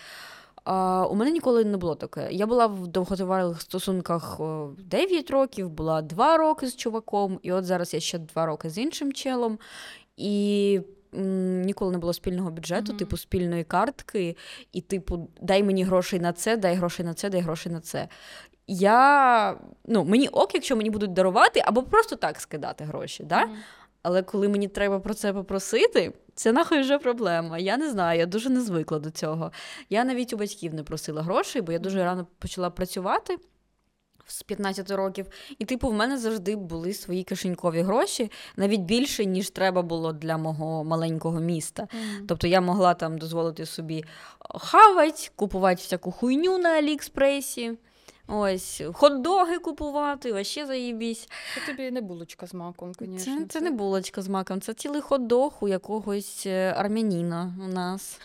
А, 0.64 1.08
у 1.08 1.16
мене 1.16 1.32
ніколи 1.32 1.66
не 1.66 1.78
було 1.78 1.96
таке. 1.96 2.28
Я 2.32 2.46
була 2.46 2.68
в 2.68 2.88
довготривалих 2.88 3.62
стосунках 3.62 4.40
9 4.78 5.32
років, 5.32 5.70
була 5.70 6.02
2 6.02 6.38
роки 6.38 6.68
з 6.68 6.76
чуваком, 6.76 7.40
і 7.42 7.52
от 7.52 7.66
зараз 7.66 7.94
я 7.94 8.00
ще 8.00 8.18
2 8.18 8.46
роки 8.46 8.70
з 8.70 8.78
іншим 8.78 9.14
челом. 9.14 9.60
І 10.18 10.82
ніколи 11.14 11.92
не 11.92 11.98
було 11.98 12.14
спільного 12.14 12.52
бюджету, 12.52 12.92
Мгм. 12.92 12.98
типу 12.98 13.18
спільної 13.18 13.64
картки, 13.64 14.36
і, 14.74 14.82
типу, 14.82 15.30
дай 15.42 15.64
мені 15.64 15.84
грошей 15.84 16.20
на 16.20 16.34
це, 16.34 16.58
дай 16.58 16.76
грошей 16.76 17.06
на 17.06 17.14
це, 17.14 17.30
дай 17.30 17.42
грошей 17.42 17.72
на 17.72 17.80
це. 17.80 18.08
Я 18.68 19.58
ну, 19.86 20.04
мені 20.04 20.28
ок, 20.28 20.54
якщо 20.54 20.76
мені 20.76 20.90
будуть 20.90 21.14
дарувати, 21.14 21.62
або 21.66 21.84
просто 21.84 22.16
так 22.16 22.40
скидати 22.42 22.84
гроші. 22.84 23.24
Да? 23.24 23.46
Мгм. 23.46 23.56
Але 24.02 24.24
коли 24.24 24.48
мені 24.48 24.68
треба 24.68 25.00
про 25.00 25.14
це 25.14 25.34
попросити, 25.34 26.14
це 26.36 26.52
нахуй 26.52 26.80
вже 26.82 27.00
проблема. 27.00 27.58
Я 27.58 27.78
не 27.78 27.90
знаю, 27.90 28.20
я 28.20 28.26
дуже 28.26 28.50
не 28.50 28.62
звикла 28.62 29.00
до 29.00 29.12
цього. 29.12 29.52
Я 29.90 30.04
навіть 30.04 30.34
у 30.34 30.38
батьків 30.38 30.74
не 30.74 30.84
просила 30.84 31.22
грошей, 31.22 31.62
бо 31.62 31.72
я 31.72 31.80
дуже 31.80 32.04
рано 32.04 32.28
почала 32.40 32.70
працювати. 32.70 33.38
З 34.28 34.44
15 34.44 34.92
років. 34.92 35.26
І, 35.60 35.66
типу, 35.66 35.90
в 35.90 35.94
мене 35.94 36.18
завжди 36.18 36.56
були 36.56 36.94
свої 36.94 37.24
кишенькові 37.24 37.82
гроші, 37.82 38.32
навіть 38.56 38.82
більше, 38.82 39.26
ніж 39.26 39.50
треба 39.50 39.82
було 39.82 40.14
для 40.14 40.38
мого 40.38 40.84
маленького 40.84 41.40
міста. 41.40 41.88
Тобто 42.28 42.48
я 42.48 42.62
могла 42.62 42.94
там 42.94 43.18
дозволити 43.18 43.66
собі 43.66 44.06
хавати, 44.40 45.30
купувати 45.36 45.82
всяку 45.82 46.12
хуйню 46.12 46.58
на 46.58 46.70
Аліекспресі. 46.70 47.78
Ось, 48.28 48.82
хот-доги 48.94 49.60
купувати, 49.60 50.32
вообще 50.32 50.66
заїбісь. 50.66 51.30
Це 51.56 51.72
тобі 51.72 51.92
не 51.92 52.02
булочка 52.02 52.48
з 52.48 52.54
маком, 52.54 52.94
звісно. 53.00 53.18
Це, 53.18 53.46
це 53.50 53.62
не 53.62 53.72
булочка 53.72 54.22
з 54.22 54.28
маком, 54.28 54.62
це 54.62 54.74
цілий 54.74 55.02
хот-дог 55.02 55.52
у 55.60 55.68
якогось 55.68 56.44
е, 56.46 56.74
армяніна 56.78 57.54
у 57.66 57.68
нас. 57.68 58.20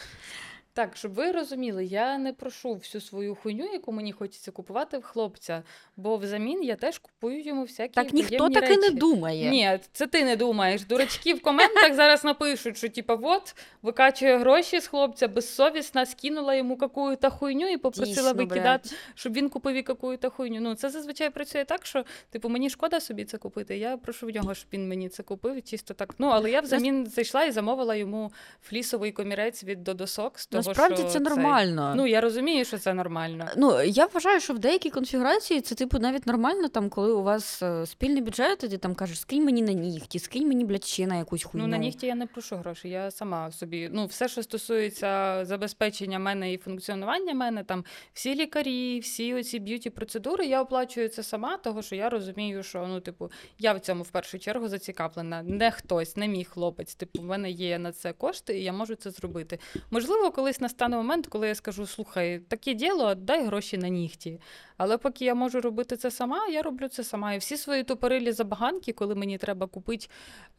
Так, 0.75 0.97
щоб 0.97 1.15
ви 1.15 1.33
розуміли, 1.33 1.85
я 1.85 2.19
не 2.19 2.33
прошу 2.33 2.75
всю 2.75 3.03
свою 3.03 3.35
хуйню, 3.35 3.65
яку 3.73 3.93
мені 3.93 4.13
хочеться 4.13 4.51
купувати 4.51 4.99
в 4.99 5.03
хлопця, 5.03 5.63
бо 5.97 6.17
взамін 6.17 6.63
я 6.63 6.77
теж 6.77 6.99
купую 6.99 7.43
йому 7.43 7.63
всякі 7.63 7.95
Так 7.95 8.13
ніхто 8.13 8.51
так 8.51 8.71
і 8.71 8.77
не 8.77 8.91
думає. 8.91 9.51
Ні, 9.51 9.79
це 9.93 10.07
ти 10.07 10.25
не 10.25 10.37
думаєш. 10.37 10.85
Дурачки 10.85 11.35
в 11.35 11.43
коментах 11.43 11.95
зараз 11.95 12.25
напишуть, 12.25 12.77
що 12.77 12.89
типа, 12.89 13.19
от, 13.23 13.55
викачує 13.83 14.39
гроші 14.39 14.81
з 14.81 14.87
хлопця, 14.87 15.29
безсовісна, 15.29 16.07
скинула 16.07 16.55
йому 16.55 16.77
какую-то 16.77 17.31
хуйню 17.31 17.69
і 17.69 17.77
попросила 17.77 18.33
Дійсно, 18.33 18.35
викидати, 18.35 18.89
блядь. 18.89 18.99
щоб 19.15 19.33
він 19.33 19.49
купив 19.49 19.75
і 19.75 19.83
какую-то 19.83 20.31
хуйню. 20.31 20.61
Ну, 20.61 20.75
це 20.75 20.91
зазвичай 20.91 21.31
працює 21.31 21.65
так, 21.65 21.87
що 21.87 22.05
типу, 22.31 22.49
мені 22.49 22.71
шкода 22.71 23.01
собі 23.01 23.25
це 23.25 23.39
купити. 23.39 23.79
Я 23.79 23.97
прошу 23.97 24.27
в 24.27 24.31
нього, 24.31 24.55
щоб 24.55 24.69
він 24.73 24.89
мені 24.89 25.09
це 25.09 25.23
купив, 25.23 25.63
чисто 25.63 25.95
так. 25.95 26.15
Ну, 26.19 26.27
але 26.29 26.51
я 26.51 26.61
взамін 26.61 27.07
зайшла 27.07 27.45
і 27.45 27.51
замовила 27.51 27.95
йому 27.95 28.33
флісовий 28.63 29.13
комірець 29.13 29.65
від 29.65 29.85
Додосок. 29.85 30.39
Насправді 30.67 30.97
що 30.97 31.05
це 31.05 31.13
цей- 31.13 31.23
нормально. 31.23 31.95
Ну, 31.97 32.07
я 32.07 32.21
розумію, 32.21 32.65
що 32.65 32.79
це 32.79 32.95
нормально. 32.95 33.49
Ну, 33.57 33.83
я 33.83 34.07
вважаю, 34.07 34.41
що 34.41 34.55
в 34.55 34.59
деякій 34.59 34.91
конфігурації 34.91 35.61
це, 35.61 35.75
типу, 35.75 35.99
навіть 35.99 36.27
нормально, 36.27 36.69
там, 36.69 36.89
коли 36.89 37.13
у 37.13 37.23
вас 37.23 37.63
е, 37.63 37.87
спільний 37.87 38.23
бюджет, 38.23 38.65
і 38.65 38.69
ти 38.69 38.79
там 38.79 38.95
кажеш, 38.95 39.21
скинь 39.21 39.45
мені 39.45 39.63
на 39.63 39.73
нігті, 39.73 40.19
скинь 40.19 40.49
мені, 40.49 40.65
блядь, 40.65 40.85
ще 40.85 41.07
на 41.07 41.17
якусь 41.17 41.45
хуйню. 41.45 41.67
Ну, 41.67 41.71
на 41.71 41.79
нігті 41.79 42.07
я 42.07 42.15
не 42.15 42.27
прошу 42.27 42.57
грошей, 42.57 42.91
я 42.91 43.11
сама 43.11 43.53
собі. 43.53 43.91
Ну, 43.93 44.07
все, 44.07 44.29
що 44.29 44.43
стосується 44.43 45.41
забезпечення 45.45 46.19
мене 46.19 46.53
і 46.53 46.57
функціонування 46.57 47.35
мене, 47.35 47.65
там 47.65 47.85
всі 48.13 48.35
лікарі, 48.35 49.01
всі 49.01 49.35
оці 49.35 49.59
beauty 49.59 49.91
процедури, 49.91 50.47
я 50.47 50.63
оплачую 50.63 51.09
це 51.09 51.23
сама, 51.23 51.57
того 51.57 51.83
що 51.83 51.97
я 51.97 52.09
розумію, 52.09 52.63
що 52.63 52.87
ну, 52.87 53.01
типу, 53.01 53.31
я 53.59 53.73
в 53.73 53.81
цьому 53.81 54.03
в 54.03 54.09
першу 54.09 54.39
чергу 54.39 54.69
зацікавлена. 54.69 55.43
Не 55.43 55.71
хтось, 55.71 56.17
не 56.17 56.29
мій 56.29 56.45
хлопець. 56.45 56.95
Типу, 56.95 57.23
в 57.23 57.25
мене 57.25 57.51
є 57.51 57.79
на 57.79 57.93
це 57.93 58.13
кошти, 58.13 58.59
і 58.59 58.65
я 58.65 58.73
можу 58.73 58.95
це 58.95 59.11
зробити. 59.11 59.59
Можливо, 59.91 60.31
колись 60.53 60.61
настане 60.61 60.97
момент, 60.97 61.27
коли 61.27 61.49
я 61.49 61.55
скажу: 61.55 61.87
слухай, 61.87 62.39
таке 62.39 62.75
діло, 62.75 63.15
дай 63.15 63.45
гроші 63.45 63.79
на 63.79 63.89
нігті. 63.89 64.41
Але 64.77 64.99
поки 64.99 65.25
я 65.25 65.35
можу 65.35 65.61
робити 65.61 65.97
це 65.97 66.11
сама, 66.11 66.47
я 66.47 66.63
роблю 66.63 66.89
це 66.89 67.05
сама. 67.05 67.35
І 67.35 67.39
всі 67.39 67.57
свої 67.57 67.85
тупорилі 67.85 68.33
забаганки, 68.33 68.93
коли 68.93 69.15
мені 69.15 69.39
треба 69.39 69.67
купити 69.67 70.07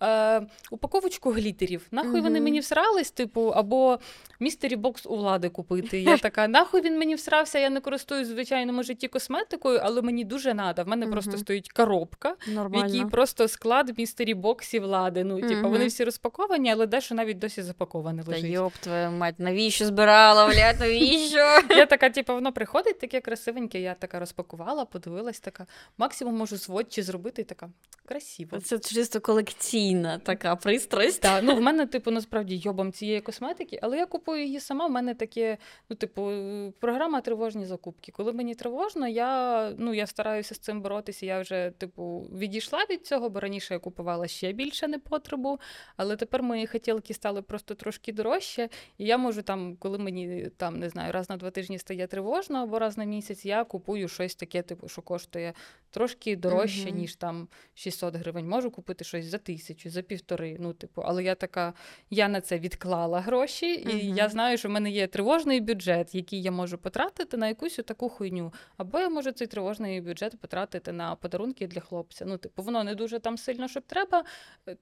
е, 0.01 0.41
упаковочку 0.71 1.31
глітерів. 1.31 1.87
Нахуй 1.91 2.21
вони 2.21 2.41
мені 2.41 2.59
всрались, 2.59 3.11
типу, 3.11 3.51
або 3.55 3.99
містері 4.39 4.75
бокс 4.75 5.05
у 5.05 5.15
влади 5.15 5.49
купити. 5.49 6.01
Я 6.01 6.17
така, 6.17 6.47
нахуй 6.47 6.81
він 6.81 6.99
мені 6.99 7.15
всрався, 7.15 7.59
я 7.59 7.69
не 7.69 7.79
користуюсь 7.79 8.27
в 8.27 8.31
звичайному 8.31 8.83
житті 8.83 9.07
косметикою, 9.07 9.79
але 9.83 10.01
мені 10.01 10.23
дуже 10.23 10.53
надо. 10.53 10.83
В 10.83 10.87
мене 10.87 11.07
просто 11.07 11.37
стоїть 11.37 11.71
коробка, 11.71 12.35
в 12.47 12.75
якій 12.75 13.05
просто 13.05 13.47
склад 13.47 13.97
містері 13.97 14.33
боксів 14.33 14.81
влади. 14.83 15.23
Ну, 15.23 15.41
типу, 15.41 15.69
вони 15.69 15.87
всі 15.87 16.03
розпаковані, 16.03 16.71
але 16.71 16.87
дещо 16.87 17.15
навіть 17.15 17.39
досі 17.39 17.61
запаковане 17.61 18.23
Та 18.23 18.37
йоп, 18.37 18.73
твою 18.73 19.11
мать, 19.11 19.39
навіщо 19.39 19.82
збирала, 19.83 20.47
блядь, 20.47 20.79
навіщо? 20.79 21.59
Я 21.69 21.85
така, 21.85 22.09
типу, 22.09 22.33
воно 22.33 22.53
приходить 22.53 22.99
таке 22.99 23.21
красивеньке, 23.21 23.79
я 23.79 23.93
така 23.93 24.19
розпакувала, 24.19 24.85
подивилась, 24.85 25.39
така, 25.39 25.65
максимум 25.97 26.35
можу 26.35 26.57
зводчі 26.57 27.01
зробити, 27.01 27.41
і 27.41 27.45
така 27.45 27.69
красиво. 28.05 28.59
Це 28.59 28.79
чисто 28.79 29.21
колекційна 29.21 30.17
така 30.19 30.55
пристрасть. 30.55 31.21
Так, 31.21 31.43
ну 31.43 31.55
в 31.55 31.61
мене, 31.61 31.87
типу, 31.87 32.11
насправді 32.11 32.55
йобом 32.57 32.91
цієї 32.91 33.21
косметики, 33.21 33.79
але 33.81 33.97
я 33.97 34.05
купую 34.05 34.43
її 34.43 34.59
сама. 34.59 34.87
В 34.87 34.91
мене 34.91 35.15
таке, 35.15 35.57
ну, 35.89 35.95
типу, 35.95 36.31
програма 36.79 37.21
тривожні 37.21 37.65
закупки. 37.65 38.11
Коли 38.11 38.33
мені 38.33 38.55
тривожно, 38.55 39.07
я, 39.07 39.69
ну, 39.77 39.93
я 39.93 40.07
стараюся 40.07 40.55
з 40.55 40.59
цим 40.59 40.81
боротися. 40.81 41.25
Я 41.25 41.41
вже, 41.41 41.71
типу, 41.77 42.29
відійшла 42.37 42.79
від 42.89 43.05
цього, 43.07 43.29
бо 43.29 43.39
раніше 43.39 43.73
я 43.73 43.79
купувала 43.79 44.27
ще 44.27 44.51
більше 44.51 44.87
непотребу. 44.87 45.59
Але 45.97 46.15
тепер 46.15 46.43
мої 46.43 46.67
хотілки 46.67 47.13
стали 47.13 47.41
просто 47.41 47.75
трошки 47.75 48.13
дорожче. 48.13 48.69
І 48.97 49.05
я 49.05 49.17
можу 49.17 49.41
там, 49.41 49.75
коли 49.79 49.97
мені 49.97 50.49
там 50.57 50.79
не 50.79 50.89
знаю, 50.89 51.11
раз 51.11 51.29
на 51.29 51.37
два 51.37 51.51
тижні 51.51 51.79
стає 51.79 52.07
тривожно 52.07 52.63
або 52.63 52.79
раз 52.79 52.97
на 52.97 53.03
місяць, 53.03 53.45
я 53.45 53.63
купую 53.63 54.07
щось 54.07 54.35
таке, 54.35 54.61
типу, 54.61 54.87
що 54.89 55.01
коштує 55.01 55.53
трошки 55.91 56.35
дорожче, 56.35 56.87
Мгм. 56.89 56.97
ніж 56.97 57.15
там 57.15 57.47
600 57.93 58.15
гривень. 58.15 58.49
Можу 58.49 58.71
купити 58.71 59.03
щось 59.03 59.25
за 59.25 59.37
тисячу, 59.37 59.89
за 59.89 60.01
півтори. 60.01 60.57
Ну, 60.59 60.73
типу, 60.73 61.01
але 61.05 61.23
я 61.23 61.35
така, 61.35 61.73
я 62.09 62.27
на 62.27 62.41
це 62.41 62.59
відклала 62.59 63.19
гроші, 63.19 63.73
і 63.73 63.85
Мгм. 63.85 64.17
я 64.17 64.29
знаю, 64.29 64.57
що 64.57 64.67
в 64.67 64.71
мене 64.71 64.89
є 64.91 65.07
тривожний 65.07 65.61
бюджет, 65.61 66.15
який 66.15 66.41
я 66.41 66.51
можу 66.51 66.77
потратити 66.77 67.37
на 67.37 67.47
якусь 67.47 67.75
таку 67.75 68.09
хуйню. 68.09 68.53
Або 68.77 68.99
я 68.99 69.09
можу 69.09 69.31
цей 69.31 69.47
тривожний 69.47 70.01
бюджет 70.01 70.39
потратити 70.39 70.91
на 70.91 71.15
подарунки 71.15 71.67
для 71.67 71.81
хлопця. 71.81 72.25
Ну, 72.25 72.37
типу, 72.37 72.63
воно 72.63 72.83
не 72.83 72.95
дуже 72.95 73.19
там 73.19 73.37
сильно, 73.37 73.67
щоб 73.67 73.83
треба. 73.83 74.23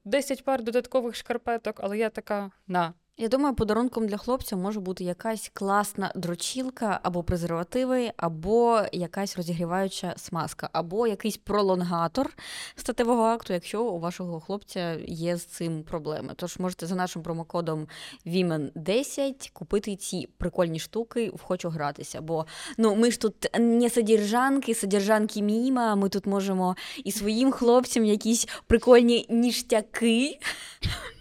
10 0.05 0.43
пар 0.43 0.64
додаткових 0.64 1.16
шкарпеток, 1.16 1.80
але 1.84 1.97
я 1.97 2.09
така 2.09 2.51
на. 2.68 2.93
Я 3.22 3.28
думаю, 3.28 3.56
подарунком 3.56 4.08
для 4.08 4.18
хлопця 4.18 4.56
може 4.56 4.80
бути 4.80 5.04
якась 5.04 5.52
класна 5.54 6.12
дрочілка, 6.16 7.00
або 7.04 7.24
презервативи, 7.24 8.12
або 8.18 8.82
якась 8.92 9.38
розігріваюча 9.38 10.14
смазка, 10.18 10.70
або 10.74 11.08
якийсь 11.08 11.38
пролонгатор 11.38 12.34
статевого 12.76 13.24
акту, 13.24 13.54
якщо 13.54 13.84
у 13.84 14.00
вашого 14.00 14.40
хлопця 14.40 14.98
є 15.08 15.38
з 15.38 15.46
цим 15.46 15.84
проблеми. 15.84 16.34
Тож 16.36 16.60
можете 16.60 16.88
за 16.88 16.96
нашим 16.96 17.24
промокодом 17.24 17.88
VIMEN10 18.26 19.52
купити 19.54 19.96
ці 19.96 20.28
прикольні 20.38 20.80
штуки 20.80 21.32
в 21.34 21.42
хочу 21.42 21.70
гратися. 21.70 22.22
Бо 22.22 22.46
ну 22.78 22.96
ми 22.96 23.12
ж 23.12 23.20
тут 23.22 23.50
не 23.60 23.90
содержанки, 23.90 24.76
содержанки 24.76 25.42
міма. 25.42 25.96
Ми 25.96 26.10
тут 26.10 26.26
можемо 26.26 26.76
і 27.04 27.12
своїм 27.12 27.52
хлопцям 27.52 28.06
якісь 28.06 28.48
прикольні 28.68 29.26
ніштяки. 29.30 30.40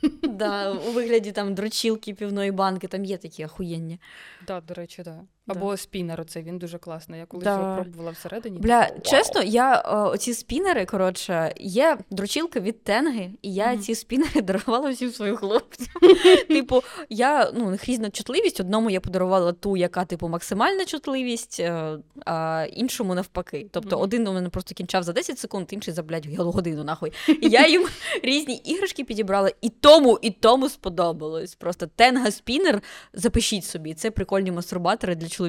У 0.89 0.93
вигляді 0.93 1.33
там 1.33 1.55
дрочілки 1.55 1.90
півної 1.97 2.51
банки, 2.53 2.89
там 2.89 3.05
є 3.05 3.17
такі 3.17 3.45
охуєнні. 3.45 4.01
Да, 4.47 4.61
до 4.61 4.75
речі, 4.75 5.03
так. 5.03 5.15
Да. 5.15 5.23
Або 5.51 5.77
спінер, 5.77 6.21
оцей, 6.21 6.43
він 6.43 6.59
дуже 6.59 6.79
класний. 6.79 7.21
Я 7.21 7.27
колись 7.27 7.45
Да. 7.45 7.55
його 7.61 7.75
пробувала 7.75 8.11
всередині. 8.11 8.59
Бля, 8.59 8.79
вау. 8.79 8.89
чесно, 9.03 9.43
я 9.43 9.83
е, 9.87 9.95
оці 9.97 10.35
спінери, 10.35 10.85
коротше, 10.87 11.55
є 11.61 11.99
дрочілка 12.11 12.61
від 12.61 12.85
Тенги, 12.85 13.31
і 13.43 13.55
я 13.55 13.73
Мгм. 13.73 13.81
ці 13.81 13.95
спінери 13.95 14.41
дарувала 14.43 14.91
всім 14.91 15.11
своїм 15.11 15.37
хлопцям. 15.37 15.87
типу, 16.49 16.83
я 17.09 17.51
ну, 17.55 17.79
різна 17.87 18.11
чутливість. 18.11 18.61
Одному 18.61 18.91
я 18.91 19.01
подарувала 19.01 19.53
ту, 19.53 19.77
яка, 19.77 20.05
типу, 20.05 20.29
максимальна 20.29 20.85
чутливість, 20.85 21.61
е, 21.61 21.99
а 22.27 22.67
іншому 22.73 23.15
навпаки. 23.15 23.67
Тобто, 23.73 23.97
Мгм. 23.97 24.05
один 24.05 24.29
у 24.29 24.33
мене 24.33 24.49
просто 24.49 24.75
кінчав 24.75 25.03
за 25.03 25.13
10 25.13 25.39
секунд, 25.39 25.67
інший 25.71 25.95
за 25.95 26.03
блядь, 26.03 26.27
годину 26.39 26.85
нахуй. 26.85 27.13
І 27.29 27.49
я 27.49 27.67
їм 27.69 27.87
різні 28.23 28.55
іграшки 28.57 29.05
підібрала, 29.05 29.51
і 29.61 29.69
тому, 29.69 30.19
і 30.23 30.31
тому 30.31 30.69
сподобалось. 30.69 31.55
Просто 31.55 31.87
Тенга 31.97 32.31
спінер, 32.31 32.83
запишіть 33.13 33.65
собі, 33.65 33.95
це 33.95 34.11
прикольні 34.11 34.53
мастурбатори 34.53 35.15
для 35.15 35.29
чоловіків. 35.29 35.40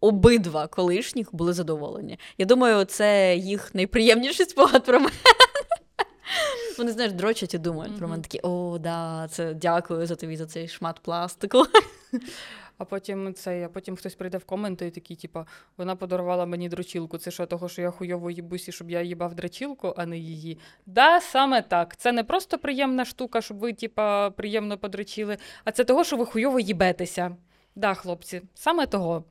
Обидва 0.00 0.66
колишніх 0.66 1.34
були 1.34 1.52
задоволені. 1.52 2.18
Я 2.38 2.46
думаю, 2.46 2.84
це 2.84 3.36
їх 3.36 3.74
найприємніший 3.74 4.46
спогад 4.46 4.84
про 4.84 5.00
мене. 5.00 5.12
Вони, 6.78 6.92
знаєш, 6.92 7.12
дрочать 7.12 7.54
і 7.54 7.58
думають 7.58 7.98
про 7.98 8.08
мене 8.08 8.22
такі: 8.22 8.40
о, 8.42 8.78
да, 8.78 9.28
це 9.30 9.54
дякую 9.54 10.06
за 10.06 10.16
тобі 10.16 10.36
за 10.36 10.46
цей 10.46 10.68
шмат 10.68 11.00
пластику. 11.00 11.64
А 12.78 12.84
потім 12.84 13.34
це, 13.34 13.64
а 13.64 13.68
потім 13.68 13.96
хтось 13.96 14.14
прийде 14.14 14.38
в 14.38 14.44
коменти 14.44 14.86
і 14.86 14.90
такий, 14.90 15.16
типа, 15.16 15.46
вона 15.76 15.96
подарувала 15.96 16.46
мені 16.46 16.68
дрочілку. 16.68 17.18
Це 17.18 17.30
що, 17.30 17.46
того, 17.46 17.68
що 17.68 17.82
я 17.82 17.90
хуйово 17.90 18.30
їбусь, 18.30 18.68
і 18.68 18.72
щоб 18.72 18.90
я 18.90 19.02
їбав 19.02 19.34
дрочілку, 19.34 19.94
а 19.96 20.06
не 20.06 20.18
її. 20.18 20.58
Да, 20.86 21.20
саме 21.20 21.62
так. 21.62 21.96
Це 21.96 22.12
не 22.12 22.24
просто 22.24 22.58
приємна 22.58 23.04
штука, 23.04 23.40
щоб 23.40 23.58
ви, 23.58 23.72
типа, 23.72 24.30
приємно 24.30 24.78
подрочили, 24.78 25.36
а 25.64 25.72
це 25.72 25.84
того, 25.84 26.04
що 26.04 26.16
ви 26.16 26.26
хуйово 26.26 26.60
їбетеся. 26.60 27.36
Да, 27.76 27.94
хлопці, 27.94 28.42
саме 28.54 28.86
того. 28.86 29.24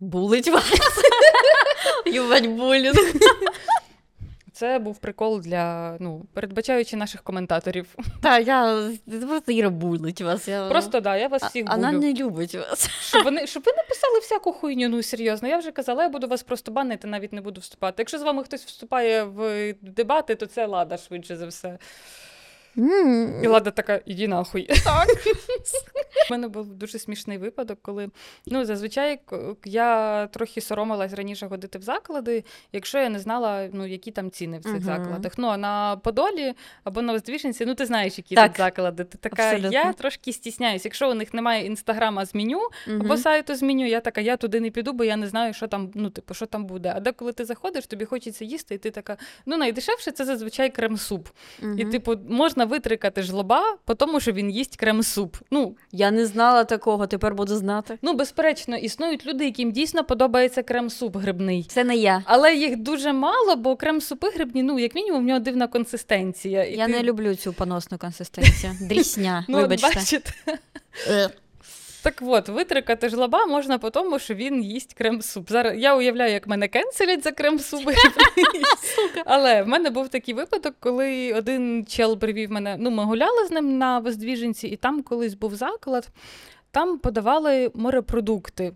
Булить 0.00 0.48
вас. 0.48 0.72
Юбать 2.06 2.46
булінг. 2.46 2.94
Це 4.54 4.78
був 4.78 4.98
прикол 4.98 5.40
для, 5.40 5.96
ну, 6.00 6.26
передбачаючи 6.32 6.96
наших 6.96 7.22
коментаторів. 7.22 7.96
Та 8.22 8.38
я 8.38 8.90
просто 9.28 9.52
Іра 9.52 9.70
булить 9.70 10.20
вас. 10.20 10.48
Я... 10.48 10.68
Просто 10.68 11.00
да, 11.00 11.16
я 11.16 11.28
вас 11.28 11.42
А- 11.42 11.46
всіх 11.46 11.70
Вона 11.70 11.92
не 11.92 12.14
любить 12.14 12.54
вас. 12.54 12.88
Щоб 12.88 13.24
вони, 13.24 13.46
щоб 13.46 13.62
ви 13.66 13.72
не 13.72 13.82
писали 13.88 14.18
всяку 14.18 14.52
хуйню, 14.52 14.88
ну 14.88 15.02
серйозно. 15.02 15.48
Я 15.48 15.58
вже 15.58 15.70
казала, 15.70 16.02
я 16.02 16.08
буду 16.08 16.26
вас 16.28 16.42
просто 16.42 16.72
банити, 16.72 17.08
навіть 17.08 17.32
не 17.32 17.40
буду 17.40 17.60
вступати. 17.60 17.94
Якщо 17.98 18.18
з 18.18 18.22
вами 18.22 18.44
хтось 18.44 18.64
вступає 18.64 19.24
в 19.24 19.74
дебати, 19.82 20.34
то 20.34 20.46
це 20.46 20.66
лада 20.66 20.96
швидше 20.96 21.36
за 21.36 21.46
все. 21.46 21.78
І 23.42 23.46
Лада 23.46 23.70
така, 23.70 24.00
іди 24.06 24.28
нахуй. 24.28 24.68
Так. 24.84 25.08
У 26.30 26.32
мене 26.32 26.48
був 26.48 26.74
дуже 26.74 26.98
смішний 26.98 27.38
випадок, 27.38 27.78
коли 27.82 28.08
ну, 28.46 28.64
зазвичай 28.64 29.20
я 29.64 30.26
трохи 30.26 30.60
соромилась 30.60 31.12
раніше 31.12 31.48
ходити 31.48 31.78
в 31.78 31.82
заклади, 31.82 32.44
якщо 32.72 32.98
я 32.98 33.08
не 33.08 33.18
знала, 33.18 33.68
ну, 33.72 33.86
які 33.86 34.10
там 34.10 34.30
ціни 34.30 34.58
в 34.58 34.62
цих 34.62 34.72
Мгм. 34.72 34.82
закладах. 34.82 35.32
Ну, 35.36 35.48
а 35.48 35.56
на 35.56 35.96
Подолі 35.96 36.54
або 36.84 37.02
на 37.02 37.12
Воздвіженці, 37.12 37.66
ну 37.66 37.74
ти 37.74 37.86
знаєш, 37.86 38.18
які 38.18 38.34
Так. 38.34 38.48
тут 38.52 38.56
заклади. 38.56 39.04
Ти 39.04 39.18
така, 39.18 39.42
Абсолютно. 39.42 39.72
я 39.72 39.92
трошки 39.92 40.32
стісняюсь. 40.32 40.84
Якщо 40.84 41.10
у 41.10 41.14
них 41.14 41.34
немає 41.34 41.66
інстаграма 41.66 42.26
з 42.26 42.34
меню 42.34 42.60
Мгм. 42.88 43.00
або 43.00 43.16
сайту 43.16 43.54
з 43.54 43.62
меню, 43.62 43.86
я 43.86 44.00
така, 44.00 44.20
я 44.20 44.36
туди 44.36 44.60
не 44.60 44.70
піду, 44.70 44.92
бо 44.92 45.04
я 45.04 45.16
не 45.16 45.26
знаю, 45.26 45.54
що 45.54 45.66
там, 45.66 45.90
ну, 45.94 46.10
типу, 46.10 46.34
що 46.34 46.46
там 46.46 46.64
буде. 46.66 46.92
А 46.96 47.00
деколи 47.00 47.32
ти 47.32 47.44
заходиш, 47.44 47.86
тобі 47.86 48.04
хочеться 48.04 48.44
їсти, 48.44 48.74
і 48.74 48.78
ти 48.78 48.90
така, 48.90 49.16
ну 49.46 49.56
найдешевше 49.56 50.10
це 50.10 50.24
зазвичай 50.24 50.70
крем-суп. 50.70 51.28
І, 51.78 51.84
типу, 51.84 52.16
можна 52.28 52.63
витрикати 52.64 53.22
жлоба, 53.22 53.76
по 53.84 53.94
тому, 53.94 54.20
що 54.20 54.32
він 54.32 54.50
їсть 54.50 54.76
крем-суп. 54.82 55.36
Ну, 55.50 55.76
Я 55.92 56.10
не 56.10 56.26
знала 56.26 56.64
такого, 56.64 57.06
тепер 57.06 57.34
буду 57.34 57.56
знати. 57.56 57.98
ну, 58.02 58.14
безперечно, 58.14 58.76
існують 58.76 59.26
люди, 59.26 59.44
яким 59.44 59.72
дійсно 59.72 60.04
подобається 60.04 60.62
крем-суп 60.62 61.16
грибний. 61.16 61.64
Це 61.68 61.84
не 61.84 61.96
я. 61.96 62.22
Але 62.26 62.54
їх 62.54 62.76
дуже 62.76 63.12
мало, 63.12 63.56
бо 63.56 63.74
крем-супи 63.76 64.28
грибні, 64.34 64.62
ну, 64.62 64.78
як 64.78 64.94
мінімум, 64.94 65.22
в 65.22 65.26
нього 65.26 65.40
дивна 65.40 65.66
консистенція. 65.66 66.64
І 66.64 66.76
Я 66.76 66.86
ти- 66.86 66.92
не 66.92 67.02
люблю 67.02 67.34
цю 67.34 67.52
поносну 67.52 67.98
консистенцію. 67.98 68.72
Дрісня, 68.80 69.44
Ну, 69.48 69.58
вибачте. 69.58 69.88
бачите. 69.94 70.30
Так 72.04 72.14
от, 72.22 72.48
витрикати 72.48 73.08
жлоба 73.08 73.46
можна 73.46 73.78
по 73.78 73.90
тому, 73.90 74.18
що 74.18 74.34
він 74.34 74.62
їсть 74.62 75.00
крем-суп. 75.00 75.50
Зараз 75.50 75.78
я 75.78 75.96
уявляю, 75.96 76.32
як 76.32 76.46
мене 76.46 76.68
кенселять 76.68 77.24
за 77.24 77.30
крем-суп. 77.30 77.90
Але 79.24 79.62
в 79.62 79.68
мене 79.68 79.90
був 79.90 80.08
такий 80.08 80.34
випадок, 80.34 80.74
коли 80.80 81.32
один 81.32 81.86
чел 81.88 82.18
привів 82.18 82.50
мене. 82.50 82.76
Ну, 82.78 82.90
ми 82.90 83.04
гуляли 83.04 83.46
з 83.46 83.50
ним 83.50 83.78
на 83.78 83.98
Воздвіженці, 83.98 84.68
і 84.68 84.76
там 84.76 85.02
колись 85.02 85.34
був 85.34 85.54
заклад, 85.54 86.08
там 86.70 86.98
подавали 86.98 87.70
морепродукти. 87.74 88.72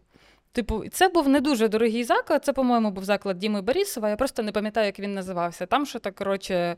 Типу, 0.59 0.89
це 0.89 1.09
був 1.09 1.29
не 1.29 1.41
дуже 1.41 1.69
дорогий 1.69 2.05
заклад. 2.05 2.45
Це, 2.45 2.53
по-моєму, 2.53 2.91
був 2.91 3.05
заклад 3.05 3.39
Діми 3.39 3.63
Борісова. 3.63 4.11
Я 4.11 4.17
просто 4.17 4.43
не 4.43 4.53
пам'ятаю, 4.53 4.87
як 4.87 4.99
він 4.99 5.15
називався. 5.15 5.67
Там 5.67 5.87
що 5.87 5.99
так, 5.99 6.15
коротше, 6.15 6.77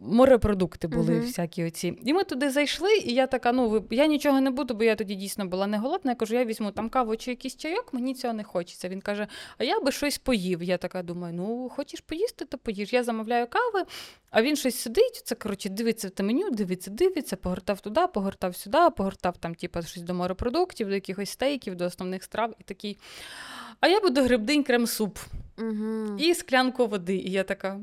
морепродукти 0.00 0.88
були 0.88 1.12
Мгм. 1.12 1.20
всякі 1.20 1.64
оці. 1.64 1.98
І 2.04 2.12
ми 2.12 2.24
туди 2.24 2.50
зайшли, 2.50 2.96
і 2.96 3.14
я 3.14 3.26
така: 3.26 3.52
ну, 3.52 3.84
я 3.90 4.06
нічого 4.06 4.40
не 4.40 4.50
буду, 4.50 4.74
бо 4.74 4.84
я 4.84 4.94
тоді 4.94 5.14
дійсно 5.14 5.46
була 5.46 5.66
не 5.66 5.78
голодна. 5.78 6.10
Я 6.10 6.14
кажу, 6.14 6.34
я 6.34 6.44
візьму 6.44 6.70
там 6.70 6.88
каву 6.88 7.16
чи 7.16 7.30
якийсь 7.30 7.56
чайок, 7.56 7.92
мені 7.92 8.14
цього 8.14 8.34
не 8.34 8.44
хочеться. 8.44 8.88
Він 8.88 9.00
каже: 9.00 9.26
А 9.58 9.64
я 9.64 9.80
би 9.80 9.92
щось 9.92 10.18
поїв. 10.18 10.62
Я 10.62 10.78
така 10.78 11.02
думаю: 11.02 11.34
ну, 11.34 11.68
хочеш 11.68 12.00
поїсти, 12.00 12.44
то 12.44 12.58
поїж. 12.58 12.92
Я 12.92 13.04
замовляю 13.04 13.46
кави, 13.46 13.86
а 14.30 14.42
він 14.42 14.56
щось 14.56 14.76
сидить. 14.76 15.22
Це 15.24 15.34
коротше, 15.34 15.68
дивиться 15.68 16.08
те 16.10 16.22
меню, 16.22 16.50
дивиться, 16.50 16.90
дивиться, 16.90 17.36
погортав 17.36 17.80
туди, 17.80 18.00
погортав 18.14 18.56
сюди, 18.56 18.78
погортав 18.96 19.36
там, 19.36 19.54
типу, 19.54 19.82
щось 19.82 20.02
до 20.02 20.14
морепродуктів, 20.14 20.88
до 20.88 20.94
якихось 20.94 21.30
стейків, 21.30 21.74
до 21.76 21.84
основних 21.84 22.22
страв 22.22 22.54
і 22.58 22.64
такий. 22.92 22.98
А 23.80 23.88
я 23.88 24.00
буду 24.00 24.22
грибний 24.22 24.62
крем-суп 24.62 25.18
Мгм. 25.56 26.16
і 26.18 26.34
склянку 26.34 26.86
води. 26.86 27.16
І 27.16 27.30
я 27.30 27.44
така. 27.44 27.80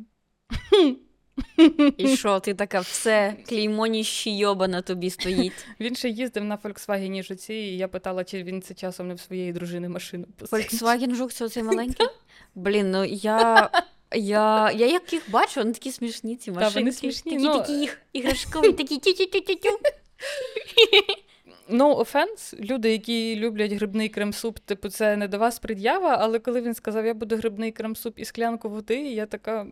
І 1.97 2.07
що, 2.07 2.39
ти 2.39 2.53
така 2.53 2.80
все, 2.80 3.36
клеймо 3.47 3.88
ніщі 3.88 4.45
на 4.45 4.82
тобі 4.82 5.10
стоїть. 5.10 5.66
Він 5.80 5.95
ще 5.95 6.10
їздив 6.10 6.43
на 6.43 6.57
Volkswagen 6.57 7.24
Жуці, 7.24 7.53
і 7.53 7.78
я 7.78 7.88
питала, 7.88 8.24
чи 8.24 8.43
він 8.43 8.62
це 8.62 8.74
часом 8.74 9.07
не 9.07 9.14
в 9.14 9.20
своєї 9.20 9.53
дружини 9.53 9.89
машину 9.89 10.26
посадив. 10.38 10.66
Volkswagen 10.66 11.16
жук, 11.16 11.34
це 11.34 11.45
оцей 11.45 11.64
маленький? 11.64 12.07
Блін, 12.55 12.91
ну 12.91 13.05
я. 13.05 13.70
Я, 14.16 14.72
я 14.72 14.88
як 14.88 15.14
їх 15.14 15.32
бачу, 15.32 15.60
вони 15.60 15.74
такі 15.74 15.91
смішні, 15.91 16.36
ці 16.36 16.51
вони 16.51 16.91
смішні, 16.91 17.32
Такі, 17.32 17.43
ну, 17.43 17.57
такі 17.57 17.74
їх 17.74 18.01
іграшкові, 18.14 18.74
такі 18.74 18.97
тю-тю-тю-тю-тю. 18.97 19.70
No 21.72 22.00
offense, 22.00 22.60
люди, 22.72 22.92
які 22.92 23.36
люблять 23.36 23.72
грибний 23.74 24.10
крем-суп, 24.10 24.60
типу, 24.60 24.90
це 24.90 25.18
не 25.18 25.28
до 25.28 25.38
вас 25.38 25.60
пред'ява, 25.60 26.18
але 26.20 26.40
коли 26.40 26.62
він 26.62 26.74
сказав, 26.74 27.06
я 27.06 27.14
буду 27.14 27.36
грибний 27.36 27.72
крем-суп 27.72 28.14
і 28.16 28.26
склянку 28.26 28.70
води, 28.70 28.96
я 28.96 29.26
така. 29.26 29.66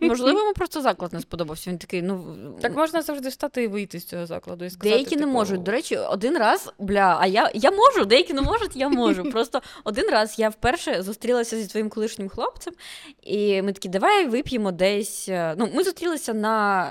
Можливо, 0.00 0.38
йому 0.38 0.52
просто 0.52 0.80
заклад 0.80 1.12
не 1.12 1.20
сподобався. 1.20 1.70
Він 1.70 1.78
такий, 1.78 2.02
ну. 2.02 2.36
Так 2.60 2.76
можна 2.76 3.02
завжди 3.02 3.28
встати 3.28 3.62
і 3.62 3.66
вийти 3.68 3.98
з 4.00 4.04
цього 4.04 4.26
закладу 4.26 4.64
і 4.64 4.70
сказати. 4.70 4.90
Деякі 4.96 5.16
не 5.16 5.22
типу, 5.22 5.32
можуть. 5.32 5.62
До 5.62 5.70
речі, 5.72 5.96
один 5.96 6.38
раз, 6.38 6.72
бля, 6.78 7.16
а 7.20 7.26
я, 7.26 7.50
я 7.54 7.70
можу, 7.70 8.04
деякі 8.04 8.32
не 8.34 8.40
можуть, 8.40 8.76
я 8.76 8.88
можу. 8.88 9.24
Просто 9.32 9.60
один 9.84 10.04
раз 10.10 10.38
я 10.38 10.48
вперше 10.48 11.02
зустрілася 11.02 11.56
зі 11.56 11.68
своїм 11.68 11.88
колишнім 11.88 12.28
хлопцем, 12.28 12.74
і 13.22 13.62
ми 13.62 13.72
такі, 13.72 13.88
давай 13.88 14.26
вип'ємо 14.26 14.72
десь. 14.72 15.28
е, 15.28 15.54
Ну, 15.58 15.68
ми 15.74 15.84
зустрілися 15.84 16.34
на 16.34 16.86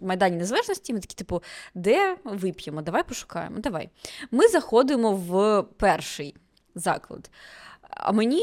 Майдані 0.00 0.36
Незалежності. 0.36 0.92
Ми 0.92 1.00
такі, 1.00 1.14
типу, 1.14 1.42
де 1.74 2.16
вип'ємо? 2.24 2.82
Давай 2.82 3.02
пошукаємо. 3.02 3.58
Давай. 3.58 3.88
Ми 4.30 4.48
заходимо 4.48 5.12
в 5.12 5.62
перший 5.62 6.34
заклад. 6.74 7.30
А 7.96 8.12
мені 8.12 8.42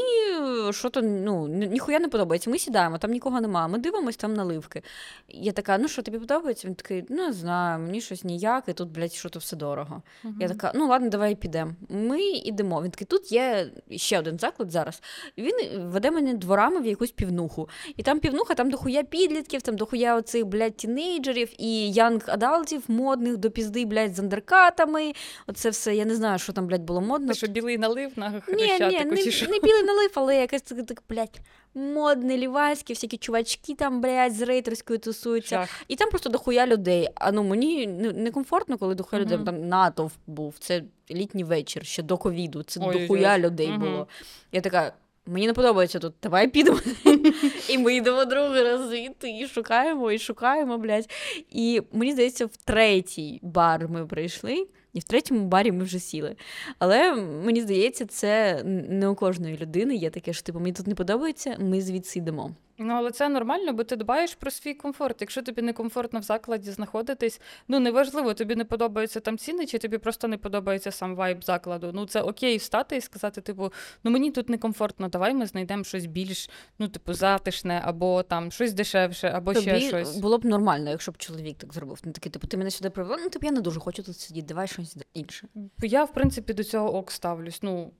е, 0.68 0.72
що 0.72 0.90
то 0.90 1.02
ну, 1.02 1.48
ніхуя 1.48 1.98
не 1.98 2.08
подобається. 2.08 2.50
Ми 2.50 2.58
сідаємо, 2.58 2.98
там 2.98 3.10
нікого 3.10 3.40
немає. 3.40 3.68
Ми 3.68 3.78
дивимося, 3.78 4.18
там 4.18 4.34
наливки. 4.34 4.82
Я 5.28 5.52
така, 5.52 5.78
ну 5.78 5.88
що 5.88 6.02
тобі 6.02 6.18
подобається? 6.18 6.68
Він 6.68 6.74
такий, 6.74 7.04
ну 7.08 7.26
не 7.26 7.32
знаю, 7.32 7.78
мені 7.78 8.00
щось 8.00 8.24
ніяк, 8.24 8.64
і 8.68 8.72
тут, 8.72 8.90
блядь, 8.90 9.12
що 9.12 9.28
то 9.28 9.38
все 9.38 9.56
дорого. 9.56 10.02
Мгм. 10.22 10.36
Я 10.40 10.48
така, 10.48 10.72
ну 10.74 10.88
ладно, 10.88 11.08
давай 11.08 11.34
підемо. 11.34 11.72
Ми 11.88 12.22
йдемо. 12.22 12.82
Він 12.82 12.90
такий, 12.90 13.06
тут 13.06 13.32
є 13.32 13.70
ще 13.90 14.18
один 14.18 14.38
заклад 14.38 14.70
зараз. 14.70 15.02
Він 15.38 15.54
веде 15.80 16.10
мене 16.10 16.34
дворами 16.34 16.80
в 16.80 16.86
якусь 16.86 17.10
півнуху. 17.10 17.68
І 17.96 18.02
там 18.02 18.20
півнуха, 18.20 18.54
там 18.54 18.70
дохуя 18.70 19.02
підлітків, 19.02 19.62
там 19.62 19.76
дохуя 19.76 20.16
оцих, 20.16 20.46
блядь, 20.46 20.76
тінейджерів 20.76 21.48
і 21.58 21.92
янг 21.92 22.20
адалтів 22.26 22.82
модних 22.88 23.36
до 23.36 23.50
пізди, 23.50 23.84
блядь, 23.84 24.14
з 24.14 24.18
андеркатами. 24.18 25.12
Оце 25.46 25.70
все, 25.70 25.94
я 25.94 26.04
не 26.04 26.14
знаю, 26.14 26.38
що 26.38 26.52
там, 26.52 26.66
блядь, 26.66 26.82
було 26.82 27.00
модно. 27.00 27.28
Ти 27.28 27.34
що 27.34 27.46
білий 27.46 27.78
налив 27.78 28.12
на 28.16 28.30
Ні, 28.30 28.40
ні, 28.54 28.68
хрещатику, 28.68 29.16
чи 29.16 29.24
не, 29.24 29.30
що? 29.44 29.52
не 29.52 29.58
білий 29.58 29.82
налив, 29.82 30.10
але 30.14 30.36
якесь 30.36 30.62
так, 30.62 30.86
так, 30.86 31.02
блядь, 31.08 31.40
модне, 31.74 32.36
лівайське, 32.38 32.92
всякі 32.92 33.16
чувачки 33.16 33.74
там, 33.74 34.00
блядь, 34.00 34.34
з 34.34 34.42
рейтерською 34.42 34.98
тусуються. 34.98 35.56
Жах. 35.56 35.68
І 35.88 35.96
там 35.96 36.10
просто 36.10 36.30
дохуя 36.30 36.66
людей. 36.66 37.08
А 37.14 37.32
ну 37.32 37.42
мені 37.44 37.86
некомфортно, 37.86 38.78
коли 38.78 38.94
дохуя 38.94 39.22
людей. 39.22 39.36
Мгм. 39.36 39.46
Там 39.46 39.68
натовп 39.68 40.12
був. 40.26 40.54
Це 40.58 40.82
літній 41.10 41.44
вечір, 41.44 41.86
ще 41.86 42.02
до 42.02 42.16
ковіду. 42.16 42.62
Це 42.62 42.80
Ой-ой-ой. 42.80 43.00
дохуя 43.02 43.38
людей 43.38 43.68
Мгм. 43.68 43.80
було. 43.80 44.06
Я 44.52 44.60
така. 44.60 44.92
Мені 45.26 45.46
не 45.46 45.52
подобається 45.52 45.98
тут, 45.98 46.14
давай 46.22 46.48
підемо. 46.48 46.78
і 47.68 47.78
ми 47.78 47.94
йдемо 47.96 48.24
другий 48.24 48.62
раз 48.62 48.88
звідти, 48.88 49.30
і 49.38 49.46
шукаємо, 49.46 50.12
і 50.12 50.18
шукаємо, 50.18 50.78
блядь. 50.78 51.10
І 51.50 51.82
мені 51.92 52.12
здається, 52.12 52.46
в 52.46 52.56
третій 52.56 53.40
бар 53.42 53.88
ми 53.88 54.06
прийшли, 54.06 54.66
і 54.94 55.00
в 55.00 55.04
третьому 55.04 55.46
барі 55.46 55.72
ми 55.72 55.84
вже 55.84 55.98
сіли. 55.98 56.36
Але 56.78 57.14
мені 57.14 57.60
здається, 57.60 58.06
це 58.06 58.62
не 58.88 59.08
у 59.08 59.14
кожної 59.14 59.56
людини 59.56 59.94
є 59.96 60.10
таке, 60.10 60.32
що 60.32 60.42
типу, 60.42 60.60
мені 60.60 60.72
тут 60.72 60.86
не 60.86 60.94
подобається, 60.94 61.56
ми 61.58 61.80
звідси 61.80 62.18
йдемо. 62.18 62.54
Ну, 62.78 62.94
але 62.94 63.10
це 63.10 63.28
нормально, 63.28 63.72
бо 63.72 63.84
ти 63.84 63.96
дбаєш 63.96 64.34
про 64.34 64.50
свій 64.50 64.74
комфорт. 64.74 65.16
Якщо 65.20 65.42
тобі 65.42 65.62
некомфортно 65.62 66.20
в 66.20 66.22
закладі 66.22 66.70
знаходитись, 66.70 67.40
ну 67.68 67.80
неважливо, 67.80 68.34
тобі 68.34 68.56
не 68.56 68.64
подобаються 68.64 69.20
там 69.20 69.38
ціни, 69.38 69.66
чи 69.66 69.78
тобі 69.78 69.98
просто 69.98 70.28
не 70.28 70.38
подобається 70.38 70.90
сам 70.90 71.16
вайб 71.16 71.44
закладу. 71.44 71.90
Ну 71.94 72.06
це 72.06 72.20
окей 72.20 72.56
встати 72.56 72.96
і 72.96 73.00
сказати, 73.00 73.40
типу, 73.40 73.72
ну 74.04 74.10
мені 74.10 74.30
тут 74.30 74.48
некомфортно, 74.48 75.08
давай 75.08 75.34
ми 75.34 75.46
знайдемо 75.46 75.84
щось 75.84 76.06
більш, 76.06 76.50
ну, 76.78 76.88
типу, 76.88 77.14
затишне, 77.14 77.82
або 77.84 78.22
там 78.22 78.50
щось 78.50 78.72
дешевше, 78.72 79.28
або 79.28 79.54
ще 79.54 79.72
Тобі 79.72 79.88
щось. 79.88 80.16
було 80.16 80.38
б 80.38 80.44
нормально, 80.44 80.90
якщо 80.90 81.12
б 81.12 81.16
чоловік 81.16 81.58
так 81.58 81.72
зробив. 81.74 82.00
Ну 82.04 82.12
такий, 82.12 82.32
типу, 82.32 82.46
ти 82.46 82.56
мене 82.56 82.70
сюди 82.70 82.90
привела, 82.90 83.18
ну 83.24 83.30
тобі 83.30 83.46
я 83.46 83.52
не 83.52 83.60
дуже 83.60 83.80
хочу 83.80 84.02
тут 84.02 84.18
сидіти, 84.18 84.46
давай 84.46 84.68
щось 84.68 84.83
інше. 85.14 85.48
Я, 85.82 86.04
в 86.04 86.12
принципі, 86.12 86.54
до 86.54 86.64
цього 86.64 86.94
ок 86.94 87.10
ставлюсь. 87.10 87.62
Ну, 87.62 87.92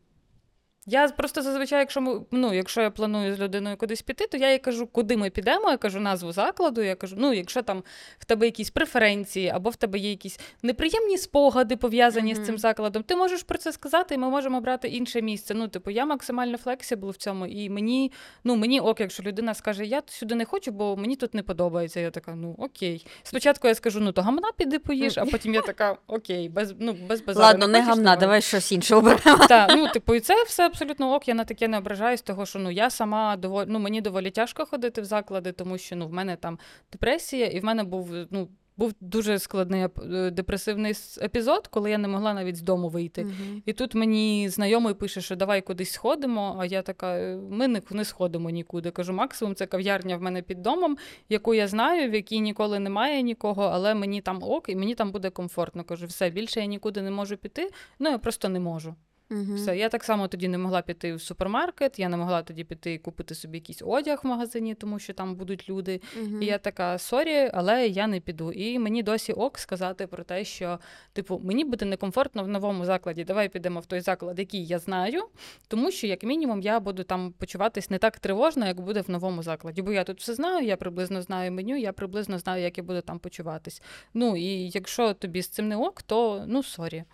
я 0.87 1.09
просто 1.09 1.43
зазвичай, 1.43 1.79
якщо 1.79 2.01
ми, 2.01 2.21
ну, 2.31 2.55
якщо 2.55 2.83
я 2.83 2.91
планую 2.91 3.35
з 3.35 3.41
людиною 3.41 3.77
кудись 3.77 4.03
піти, 4.03 4.27
то 4.27 4.37
я 4.37 4.53
їй 4.53 4.59
кажу, 4.59 4.87
куди 4.87 5.17
ми 5.17 5.31
підемо, 5.31 5.71
я 5.71 5.77
кажу 5.77 6.01
назву 6.01 6.33
закладу, 6.33 6.83
я 6.83 6.95
кажу, 6.95 7.17
ну, 7.19 7.33
якщо 7.33 7.63
там 7.63 7.83
в 8.19 8.25
тебе 8.25 8.47
якісь 8.47 8.71
преференції, 8.71 9.49
або 9.49 9.71
в 9.71 9.77
тебе 9.77 9.99
є 9.99 10.11
якісь 10.11 10.41
неприємні 10.63 11.19
спогади 11.19 11.77
пов'язані 11.77 12.35
Мгм. 12.35 12.43
з 12.43 12.47
цим 12.47 12.59
закладом, 12.59 13.03
ти 13.03 13.17
можеш 13.17 13.43
про 13.43 13.59
це 13.59 13.73
сказати, 13.73 14.15
і 14.15 14.19
ми 14.19 14.31
можемо 14.31 14.61
брати 14.61 14.89
інше 14.89 15.23
місце. 15.23 15.55
Ну, 15.55 15.69
типу, 15.69 15.91
я 15.91 16.07
максимально 16.07 16.59
flexible 16.59 17.11
в 17.11 17.17
цьому, 17.17 17.47
і 17.47 17.71
мені, 17.71 18.13
ну, 18.45 18.57
мені 18.57 18.81
ок, 18.81 19.01
якщо 19.01 19.23
людина 19.23 19.55
скаже, 19.55 19.85
я 19.87 20.03
сюди 20.07 20.35
не 20.35 20.45
хочу, 20.45 20.73
бо 20.73 20.97
мені 20.97 21.17
тут 21.17 21.35
не 21.35 21.43
подобається. 21.43 22.01
Я 22.01 22.11
така, 22.11 22.35
ну 22.35 22.55
окей. 22.59 23.07
Спочатку 23.23 23.69
я 23.69 23.75
скажу, 23.75 24.01
ну 24.01 24.13
то 24.13 24.23
гамна 24.23 24.51
піди 24.57 24.79
поїж, 24.79 25.19
а 25.19 25.25
потім 25.25 25.55
я 25.55 25.61
така, 25.61 25.97
окей, 26.07 26.49
без, 26.49 26.75
ну, 26.79 26.97
без 27.09 27.21
базару. 27.21 27.47
Ладно, 27.47 27.69
не 27.69 27.79
хочеш, 27.79 27.89
гамна, 27.89 28.17
давай 28.17 28.43
щось 28.43 28.73
інше 28.73 28.95
оберемо. 28.95 29.47
так, 29.49 29.71
ну 29.77 29.89
типу, 29.89 30.15
і 30.15 30.21
це 30.21 30.45
все 30.45 30.74
абсолютно 30.75 31.15
ок. 31.15 31.29
Я 31.29 31.35
на 31.35 31.45
таке 31.45 31.69
не 31.69 31.79
ображаюсь, 31.79 32.23
того 32.23 32.47
що 32.47 32.59
ну 32.59 32.71
я 32.71 32.91
сама 32.91 33.37
доволі 33.37 33.67
ну 33.69 33.79
мені 33.79 34.01
доволі 34.01 34.31
тяжко 34.31 34.67
ходити 34.67 35.01
в 35.01 35.05
заклади, 35.05 35.53
тому 35.53 35.79
що 35.79 35.97
ну 35.97 36.07
в 36.07 36.13
мене 36.13 36.37
там 36.37 36.59
депресія, 36.93 37.47
і 37.47 37.61
в 37.61 37.65
мене 37.65 37.85
був 37.85 38.11
ну. 38.31 38.49
був 38.77 38.95
дуже 39.01 39.39
складний 39.39 39.87
е, 40.13 40.31
депресивний 40.31 40.95
епізод, 41.23 41.67
коли 41.67 41.91
я 41.91 41.99
не 41.99 42.09
могла 42.09 42.35
навіть 42.35 42.57
з 42.57 42.63
дому 42.63 42.89
вийти. 42.89 43.25
Мгм. 43.25 43.63
І 43.67 43.73
тут 43.73 43.95
мені 43.95 44.49
знайомий 44.49 44.95
пише, 44.95 45.21
що 45.21 45.37
давай 45.37 45.63
кудись 45.63 45.93
сходимо. 45.93 46.57
А 46.61 46.67
я 46.67 46.83
така: 46.83 47.19
«Е, 47.19 47.37
ми 47.37 47.69
не, 47.69 47.83
не 47.91 48.05
сходимо 48.05 48.51
нікуди. 48.51 48.91
Кажу, 48.91 49.13
максимум 49.13 49.55
це 49.55 49.67
кав'ярня 49.67 50.17
в 50.17 50.23
мене 50.23 50.43
під 50.43 50.63
домом, 50.63 50.97
яку 51.29 51.55
я 51.55 51.69
знаю, 51.69 52.11
в 52.11 52.15
якій 52.15 52.41
ніколи 52.41 52.79
немає 52.79 53.23
нікого, 53.23 53.63
але 53.63 53.95
мені 53.95 54.21
там 54.21 54.43
ок, 54.43 54.69
і 54.69 54.77
мені 54.77 54.95
там 54.95 55.13
буде 55.13 55.31
комфортно. 55.31 55.85
Кажу, 55.85 56.07
все 56.07 56.31
більше 56.31 56.61
я 56.61 56.67
нікуди 56.67 57.03
не 57.03 57.11
можу 57.11 57.37
піти. 57.37 57.71
Ну 57.99 58.11
я 58.11 58.19
просто 58.19 58.49
не 58.49 58.61
можу. 58.61 58.95
Мгм. 59.35 59.55
Все, 59.55 59.77
я 59.77 59.89
так 59.89 60.05
само 60.05 60.29
тоді 60.29 60.49
не 60.49 60.59
могла 60.59 60.83
піти 60.83 61.15
в 61.15 61.21
супермаркет, 61.21 61.99
я 61.99 62.09
не 62.09 62.17
могла 62.17 62.43
тоді 62.43 62.65
піти 62.65 62.93
і 62.93 62.99
купити 62.99 63.35
собі 63.35 63.59
якийсь 63.59 63.83
одяг 63.87 64.21
в 64.23 64.27
магазині, 64.27 64.75
тому 64.75 64.99
що 64.99 65.13
там 65.13 65.35
будуть 65.35 65.69
люди. 65.69 66.01
Мгм. 66.23 66.43
І 66.43 66.47
я 66.47 66.59
така 66.59 66.99
sorry, 66.99 67.51
але 67.55 67.89
я 67.89 68.07
не 68.07 68.21
піду. 68.21 68.53
І 68.53 68.79
мені 68.79 69.03
досі 69.03 69.33
ок 69.33 69.59
сказати 69.59 70.07
про 70.07 70.25
те, 70.25 70.45
що 70.45 70.79
типу 71.13 71.41
мені 71.45 71.65
буде 71.65 71.85
некомфортно 71.85 72.45
в 72.45 72.49
новому 72.49 72.85
закладі. 72.85 73.25
Давай 73.25 73.49
підемо 73.49 73.81
в 73.81 73.87
той 73.87 74.01
заклад, 74.01 74.39
який 74.39 74.67
я 74.67 74.79
знаю, 74.79 75.23
тому 75.69 75.91
що 75.91 76.07
як 76.07 76.23
мінімум 76.23 76.61
я 76.61 76.81
буду 76.81 77.05
там 77.05 77.33
почуватись 77.33 77.91
не 77.91 77.99
так 77.99 78.19
тривожно, 78.19 78.67
як 78.67 78.81
буде 78.81 79.01
в 79.01 79.11
новому 79.11 79.43
закладі. 79.43 79.83
Бо 79.83 79.93
я 79.93 80.05
тут 80.05 80.21
все 80.21 80.35
знаю, 80.35 80.67
я 80.67 80.77
приблизно 80.77 81.23
знаю 81.23 81.53
меню, 81.53 81.77
я 81.77 81.93
приблизно 81.93 82.39
знаю, 82.39 82.63
як 82.63 82.79
я 82.79 82.85
буду 82.85 83.01
там 83.01 83.19
почуватись. 83.19 83.83
Ну 84.15 84.37
і 84.37 84.71
якщо 84.75 85.15
тобі 85.15 85.43
з 85.43 85.49
цим 85.49 85.69
не 85.69 85.77
ок, 85.77 86.03
то 86.03 86.45
ну 86.47 86.63
sorry. 86.63 87.05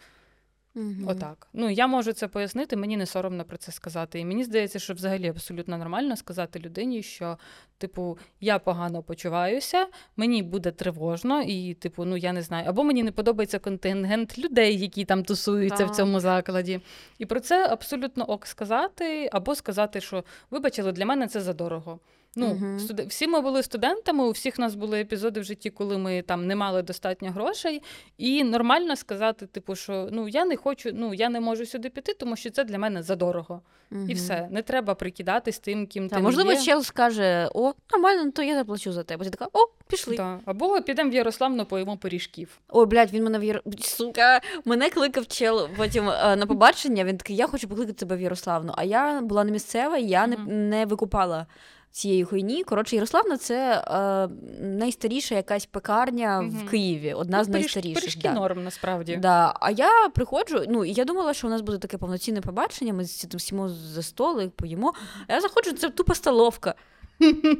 Мгм. 0.74 1.08
Отак. 1.08 1.48
Ну 1.52 1.70
я 1.70 1.86
можу 1.86 2.12
це 2.12 2.28
пояснити, 2.28 2.76
мені 2.76 2.96
не 2.96 3.06
соромно 3.06 3.44
про 3.44 3.56
це 3.56 3.72
сказати. 3.72 4.20
І 4.20 4.24
мені 4.24 4.44
здається, 4.44 4.78
що 4.78 4.94
взагалі 4.94 5.28
абсолютно 5.28 5.78
нормально 5.78 6.16
сказати 6.16 6.58
людині, 6.58 7.02
що, 7.02 7.38
типу, 7.78 8.18
я 8.40 8.58
погано 8.58 9.02
почуваюся, 9.02 9.86
мені 10.16 10.42
буде 10.42 10.70
тривожно, 10.70 11.42
і, 11.42 11.74
типу, 11.74 12.04
ну 12.04 12.16
я 12.16 12.32
не 12.32 12.42
знаю, 12.42 12.68
або 12.68 12.84
мені 12.84 13.02
не 13.02 13.12
подобається 13.12 13.58
контингент 13.58 14.38
людей, 14.38 14.78
які 14.78 15.04
там 15.04 15.24
тусуються 15.24 15.86
в 15.86 15.90
цьому 15.90 16.20
закладі. 16.20 16.80
І 17.18 17.26
про 17.26 17.40
це 17.40 17.68
абсолютно 17.68 18.24
ок 18.24 18.46
сказати, 18.46 19.30
або 19.32 19.54
сказати, 19.54 20.00
що 20.00 20.24
вибачили, 20.50 20.92
для 20.92 21.06
мене 21.06 21.26
це 21.26 21.40
задорого. 21.40 22.00
Ну, 22.36 22.46
Мгм. 22.46 22.80
студ... 22.80 23.00
всі 23.00 23.26
ми 23.28 23.40
були 23.40 23.62
студентами, 23.62 24.24
у 24.24 24.30
всіх 24.30 24.58
нас 24.58 24.74
були 24.74 25.00
епізоди 25.00 25.40
в 25.40 25.44
житті, 25.44 25.70
коли 25.70 25.98
ми 25.98 26.22
там 26.22 26.46
не 26.46 26.56
мали 26.56 26.82
достатньо 26.82 27.30
грошей, 27.30 27.82
і 28.18 28.44
нормально 28.44 28.96
сказати, 28.96 29.46
типу, 29.46 29.76
що 29.76 30.08
ну 30.12 30.28
я 30.28 30.44
не 30.44 30.56
хочу, 30.56 30.90
ну 30.94 31.14
я 31.14 31.28
не 31.28 31.40
можу 31.40 31.66
сюди 31.66 31.88
піти, 31.90 32.14
тому 32.14 32.36
що 32.36 32.50
це 32.50 32.64
для 32.64 32.78
мене 32.78 33.02
задорого. 33.02 33.62
Мгм. 33.90 34.10
І 34.10 34.14
все. 34.14 34.48
Не 34.50 34.62
треба 34.62 34.94
прикидатись 34.94 35.58
тим, 35.58 35.86
ким 35.86 36.08
ти 36.08 36.18
можливо, 36.18 36.52
є. 36.52 36.60
чел 36.62 36.82
скаже: 36.82 37.48
о, 37.54 37.72
нормально, 37.92 38.22
ну, 38.24 38.30
то 38.30 38.42
я 38.42 38.54
заплачу 38.54 38.92
за 38.92 39.02
тебе. 39.02 39.24
Ти 39.24 39.30
така, 39.30 39.46
о, 39.52 39.58
пішли. 39.88 40.16
Да. 40.16 40.38
Або 40.44 40.80
підемо 40.80 41.10
в 41.10 41.14
Ярославну, 41.14 41.64
поїмо 41.66 41.96
пиріжків. 41.96 42.60
Ой, 42.68 42.86
блядь, 42.86 43.12
він 43.12 43.24
мене 43.24 43.38
в 43.38 43.44
Яро... 43.44 43.60
Сука, 43.80 44.40
мене 44.64 44.90
кликав 44.90 45.26
чел 45.26 45.68
потім 45.76 46.08
е, 46.08 46.36
на 46.36 46.46
побачення. 46.46 47.04
Він 47.04 47.16
такий, 47.16 47.36
я 47.36 47.46
хочу 47.46 47.68
покликати 47.68 47.98
тебе 47.98 48.16
в 48.16 48.20
Ярославну. 48.20 48.72
А 48.76 48.84
я 48.84 49.20
була 49.20 49.44
не 49.44 49.50
місцева, 49.52 49.98
я 49.98 50.26
не, 50.26 50.36
Мгм. 50.36 50.68
не 50.68 50.86
викупала 50.86 51.46
цієї 51.90 52.24
хуйні. 52.24 52.64
Коротше, 52.64 52.96
Ярославна 52.96 53.36
це 53.36 53.84
е, 53.86 54.28
найстаріша 54.64 55.34
якась 55.34 55.66
пекарня 55.66 56.40
Мгм. 56.42 56.50
в 56.66 56.70
Києві, 56.70 57.12
одна 57.14 57.44
з 57.44 57.48
Ну, 57.48 57.54
пиріж- 57.54 57.60
найстаріших. 57.60 57.94
Пиріжки 58.00 58.20
да. 58.22 58.32
норм, 58.32 58.64
насправді. 58.64 59.16
Да. 59.16 59.54
А 59.60 59.70
я 59.70 60.08
приходжу, 60.14 60.64
ну 60.68 60.84
і 60.84 60.92
я 60.92 61.04
думала, 61.04 61.34
що 61.34 61.46
у 61.46 61.50
нас 61.50 61.60
буде 61.60 61.78
таке 61.78 61.98
повноцінне 61.98 62.40
побачення. 62.40 62.92
Ми 62.92 63.04
сі- 63.04 63.38
сімо 63.38 63.68
за 63.68 64.02
столи, 64.02 64.48
поїмо. 64.56 64.92
А 65.26 65.32
я 65.34 65.40
заходжу, 65.40 65.72
це 65.72 65.88
тупо 65.88 66.14
столовка. 66.14 66.74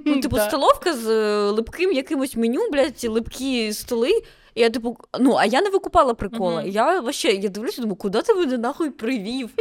Ну, 0.07 0.21
типу, 0.21 0.37
столовка 0.49 0.93
з 0.97 1.07
е, 1.09 1.51
липким 1.51 1.93
якимось 1.93 2.37
меню, 2.37 2.61
блядь, 2.73 2.99
ці 2.99 3.09
липкі 3.09 3.73
столи. 3.73 4.23
І 4.61 4.63
я, 4.63 4.71
типу, 4.71 4.97
ну, 5.21 5.35
а 5.39 5.45
я 5.45 5.63
не 5.63 5.71
викупала 5.71 6.15
прикола. 6.15 6.61
Мгм. 6.61 6.71
Я 6.71 7.01
вообще, 7.01 7.29
я 7.29 7.49
дивлюся, 7.49 7.81
думаю, 7.83 7.97
куди 7.97 8.23
ти 8.23 8.35
мене 8.35 8.59
нахуй 8.59 8.91
привів? 8.91 9.51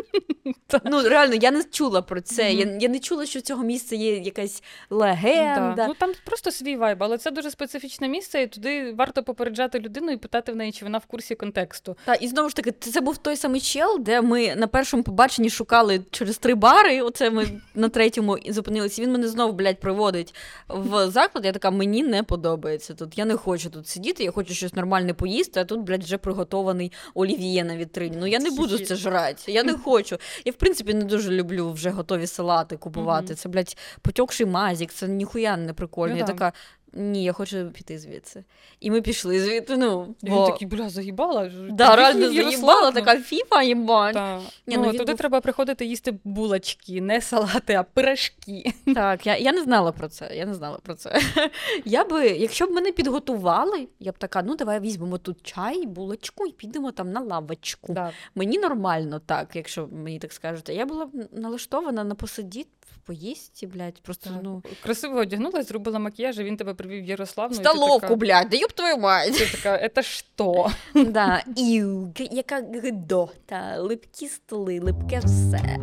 Ну, 0.86 1.02
реально, 1.10 1.36
я 1.36 1.52
не 1.52 1.64
чула 1.64 2.02
про 2.02 2.22
це. 2.22 2.54
Я, 2.54 2.66
Мгм. 2.66 2.80
я 2.80 2.89
не 2.89 3.00
чула, 3.00 3.26
що 3.26 3.41
цього 3.41 3.64
місця 3.64 3.95
є 3.95 4.18
якась 4.18 4.64
легенда. 4.89 5.74
Да. 5.76 5.88
Ну 5.88 5.93
там 6.00 6.12
просто 6.26 6.52
свій 6.52 6.78
вайб, 6.78 7.04
але 7.04 7.18
це 7.18 7.32
дуже 7.32 7.52
специфічне 7.52 8.08
місце, 8.08 8.41
і 8.41 8.47
туди 8.47 8.93
варто 8.93 9.24
попереджати 9.24 9.80
людину 9.80 10.12
і 10.12 10.18
питати 10.18 10.52
в 10.52 10.56
неї, 10.56 10.72
чи 10.72 10.86
вона 10.86 10.97
в 10.97 11.06
курсі 11.06 11.36
контексту. 11.36 11.97
Та, 12.06 12.14
і 12.14 12.28
знову 12.28 12.50
ж 12.50 12.56
таки, 12.56 12.72
це 12.80 13.02
був 13.02 13.18
той 13.18 13.36
самий 13.36 13.62
чел, 13.62 13.97
де 14.00 14.22
ми 14.22 14.56
на 14.56 14.68
першому 14.68 15.04
побаченні 15.04 15.50
шукали 15.50 16.02
через 16.12 16.38
три 16.38 16.56
бари. 16.56 17.02
Оце 17.02 17.30
ми 17.30 17.45
на 17.76 17.89
третьому 17.89 18.38
зупинилися. 18.50 19.02
Він 19.02 19.12
мене 19.12 19.28
знову, 19.28 19.54
блядь, 19.54 19.80
приводить 19.80 20.36
в 20.68 21.08
заклад. 21.10 21.45
Я 21.45 21.52
така, 21.52 21.72
мені 21.72 22.04
не 22.04 22.24
подобається 22.24 22.93
тут. 22.93 23.18
Я 23.18 23.26
не 23.26 23.36
хочу 23.36 23.70
тут 23.70 23.88
сидіти, 23.88 24.24
я 24.24 24.32
хочу 24.32 24.54
щось 24.54 24.74
нормальне 24.74 24.88
поїсти, 25.13 25.59
а 25.59 25.65
тут, 25.65 25.79
блядь, 25.81 26.03
вже 26.03 26.17
приготований 26.17 26.91
олів'є 27.13 27.63
на 27.63 27.77
вітрині. 27.77 28.17
Ну 28.19 28.27
я 28.27 28.39
не 28.39 28.51
буду 28.51 28.79
це 28.79 28.95
жрати. 28.95 29.51
Я 29.51 29.63
не 29.63 29.73
хочу. 29.83 30.17
Я, 30.45 30.51
в 30.51 30.55
принципі, 30.55 30.93
не 30.93 31.03
дуже 31.05 31.31
люблю 31.31 31.71
вже 31.71 31.89
готові 31.89 32.27
салати 32.27 32.77
купувати. 32.77 33.35
Це, 33.35 33.49
блядь, 33.49 33.77
потьокший 34.01 34.45
мазік, 34.45 34.91
це 34.91 35.07
ніхуя 35.07 35.57
не 35.57 35.73
прикольно. 35.73 36.13
Ну 36.13 36.19
я 36.19 36.25
така. 36.25 36.53
Ні, 36.93 37.23
я 37.23 37.33
хочу 37.33 37.71
піти 37.71 37.99
звідси. 37.99 38.43
І 38.79 38.91
ми 38.91 39.01
пішли 39.01 39.39
звідти. 39.39 39.77
Ну, 39.77 40.15
І 40.23 40.29
бо... 40.29 40.45
Він 40.45 40.51
такий, 40.51 40.67
бля, 40.67 40.89
заїбала. 40.89 41.51
Да, 41.71 41.95
реально 41.95 42.33
заїбала, 42.33 42.91
така 42.91 43.19
фіфа 43.19 43.63
їбань. 43.63 44.13
Та. 44.13 44.41
Ні, 44.67 44.77
ну, 44.77 44.85
ну, 44.85 44.91
туди 44.91 45.05
був- 45.05 45.17
треба 45.17 45.41
приходити 45.41 45.85
їсти 45.85 46.13
булочки, 46.23 47.01
не 47.01 47.21
салати, 47.21 47.73
а 47.73 47.83
пирожки. 47.83 48.73
Так, 48.95 49.27
я, 49.27 49.37
я 49.37 49.51
не 49.51 49.61
знала 49.61 49.91
про 49.91 50.07
це. 50.07 50.31
Я 50.35 50.45
не 50.45 50.53
знала 50.53 50.77
про 50.83 50.95
це. 50.95 51.21
Я 51.85 52.03
би, 52.03 52.27
якщо 52.27 52.65
б 52.65 52.71
мене 52.71 52.91
підготували, 52.91 53.87
я 53.99 54.11
б 54.11 54.17
така, 54.17 54.43
ну 54.43 54.55
давай 54.55 54.79
візьмемо 54.79 55.17
тут 55.17 55.37
чай, 55.43 55.85
булочку 55.85 56.45
і 56.45 56.51
підемо 56.51 56.91
там 56.91 57.11
на 57.11 57.19
лавочку. 57.19 57.93
Да. 57.93 58.11
Мені 58.35 58.59
нормально 58.59 59.21
так, 59.25 59.55
якщо 59.55 59.87
мені 59.91 60.19
так 60.19 60.33
скажете. 60.33 60.73
Я 60.73 60.85
була 60.85 61.05
б 61.05 61.09
налаштована 61.31 62.03
на 62.03 62.15
посидіти, 62.15 62.69
поїсти, 63.04 63.68
блядь, 63.68 64.02
просто 64.02 64.30
Так. 64.30 64.39
ну. 64.43 64.64
Красиво 64.84 65.20
одягнулась, 65.20 65.68
зробила 65.68 66.00
макіяж, 66.00 66.39
і 66.39 66.43
він 66.43 66.58
тебе 66.58 66.74
привів 66.74 67.04
в 67.04 67.08
Ярославну. 67.08 67.56
Столовку, 67.56 68.00
така- 68.00 68.16
блядь, 68.16 68.50
да 68.50 68.58
ёб 68.58 68.72
твою 68.74 68.97
мать. 68.97 69.38
Ти 69.38 69.58
така, 69.58 69.89
це 69.89 70.04
що? 70.04 70.70
Да, 70.93 71.43
іу, 71.56 72.14
яка 72.32 72.62
гидота, 72.84 73.76
липкі 73.78 74.28
столи, 74.28 74.80
липке 74.80 75.20
все. 75.20 75.78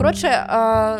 Коротше, 0.00 0.28
а, 0.48 0.98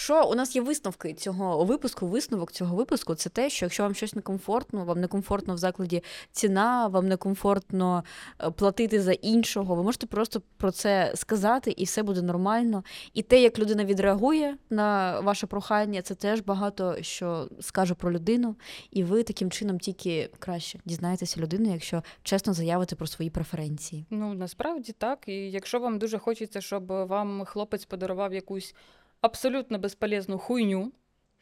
що 0.00 0.24
у 0.24 0.34
нас 0.34 0.56
є 0.56 0.62
висновки 0.62 1.14
цього 1.14 1.64
випуску. 1.64 2.06
Висновок 2.06 2.52
цього 2.52 2.76
випуску 2.76 3.14
це 3.14 3.30
те, 3.30 3.50
що 3.50 3.66
якщо 3.66 3.82
вам 3.82 3.94
щось 3.94 4.14
некомфортно, 4.14 4.84
вам 4.84 5.00
некомфортно 5.00 5.54
в 5.54 5.58
закладі 5.58 6.02
ціна, 6.32 6.86
вам 6.86 7.08
некомфортно 7.08 8.04
е, 8.40 8.50
платити 8.50 9.02
за 9.02 9.12
іншого, 9.12 9.74
ви 9.74 9.82
можете 9.82 10.06
просто 10.06 10.42
про 10.56 10.70
це 10.70 11.12
сказати, 11.14 11.70
і 11.70 11.84
все 11.84 12.02
буде 12.02 12.22
нормально. 12.22 12.84
І 13.14 13.22
те, 13.22 13.42
як 13.42 13.58
людина 13.58 13.84
відреагує 13.84 14.56
на 14.70 15.20
ваше 15.20 15.46
прохання, 15.46 16.02
це 16.02 16.14
теж 16.14 16.40
багато 16.40 16.96
що 17.00 17.48
скаже 17.60 17.94
про 17.94 18.12
людину, 18.12 18.56
і 18.90 19.04
ви 19.04 19.22
таким 19.22 19.50
чином 19.50 19.78
тільки 19.78 20.30
краще 20.38 20.78
дізнаєтеся 20.84 21.40
людину, 21.40 21.72
якщо 21.72 22.02
чесно 22.22 22.52
заявите 22.52 22.96
про 22.96 23.06
свої 23.06 23.30
преференції. 23.30 24.06
Ну, 24.10 24.34
насправді 24.34 24.92
так. 24.92 25.18
І 25.26 25.50
якщо 25.50 25.80
вам 25.80 25.98
дуже 25.98 26.18
хочеться, 26.18 26.60
щоб 26.60 26.86
вам 26.86 27.44
хлопець 27.44 27.84
подарував 27.84 28.34
якусь 28.34 28.74
абсолютно 29.20 29.78
безполезну 29.78 30.38
хуйню, 30.38 30.92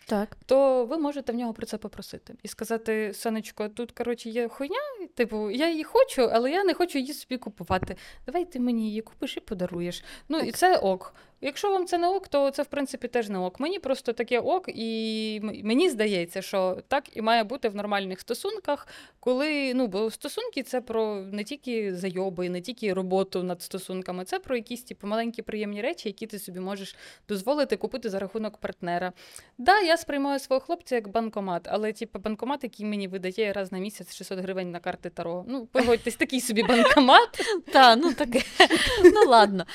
Так. 0.07 0.37
то 0.47 0.85
ви 0.85 0.99
можете 0.99 1.33
в 1.33 1.35
нього 1.35 1.53
про 1.53 1.67
це 1.67 1.79
попросити 1.79 2.35
і 2.43 2.49
сказати: 2.49 3.15
Сонечко, 3.15 3.69
тут 3.69 3.93
коротше 3.93 4.31
є 4.31 4.49
хуйня, 4.49 4.81
типу, 5.15 5.51
я 5.51 5.71
її 5.71 5.85
хочу, 5.85 6.23
але 6.33 6.51
я 6.51 6.65
не 6.65 6.75
хочу 6.75 6.99
її 6.99 7.13
собі 7.13 7.39
купувати. 7.39 7.97
Давай 8.27 8.45
ти 8.45 8.61
мені 8.61 8.87
її 8.89 9.03
купиш 9.03 9.37
і 9.37 9.41
подаруєш. 9.41 10.05
Ну 10.29 10.39
і 10.39 10.53
це 10.53 10.77
ок. 10.77 11.15
Якщо 11.41 11.71
вам 11.71 11.87
це 11.87 11.99
не 11.99 12.09
ок, 12.09 12.29
то 12.29 12.51
це 12.51 12.63
в 12.63 12.67
принципі 12.67 13.09
теж 13.09 13.29
не 13.29 13.39
ок. 13.39 13.61
Мені 13.61 13.79
просто 13.79 14.13
таке 14.13 14.41
ок, 14.41 14.65
і 14.69 15.41
мені 15.65 15.91
здається, 15.91 16.43
що 16.43 16.79
так 16.89 17.17
і 17.17 17.23
має 17.23 17.45
бути 17.45 17.69
в 17.69 17.77
нормальних 17.77 18.21
стосунках, 18.21 18.89
коли 19.21 19.75
ну 19.75 19.87
бо 19.87 20.11
стосунки 20.11 20.63
це 20.63 20.81
про 20.81 21.15
не 21.17 21.45
тільки 21.45 21.95
зайоби, 21.95 22.49
не 22.49 22.61
тільки 22.61 22.93
роботу 22.93 23.43
над 23.43 23.63
стосунками, 23.63 24.25
це 24.25 24.39
про 24.39 24.57
якісь 24.57 24.83
типу 24.83 25.07
маленькі 25.07 25.43
приємні 25.43 25.83
речі, 25.83 26.09
які 26.09 26.27
ти 26.27 26.39
собі 26.39 26.61
можеш 26.61 26.97
дозволити 27.29 27.77
купити 27.77 28.11
за 28.11 28.19
рахунок 28.19 28.57
партнера. 28.57 29.13
Да, 29.59 29.81
я 29.81 29.97
сприймаю 29.97 30.39
свого 30.39 30.61
хлопця 30.61 30.95
як 30.95 31.09
банкомат, 31.09 31.69
але 31.71 31.93
типу 31.93 32.19
банкомат, 32.19 32.63
який 32.63 32.87
мені 32.87 33.09
видає 33.09 33.53
раз 33.53 33.73
на 33.73 33.79
місяць 33.79 34.15
600 34.15 34.39
гривень 34.39 34.71
на 34.71 34.81
карти 34.81 35.11
Таро. 35.11 35.45
Ну, 35.49 35.67
погодьтесь, 35.67 36.17
такий 36.17 36.41
собі 36.41 36.63
банкомат. 36.63 37.41
Та, 37.73 37.97
ну 37.97 38.13
таке. 38.13 38.43
Ну 39.05 39.31
ладно. 39.31 39.67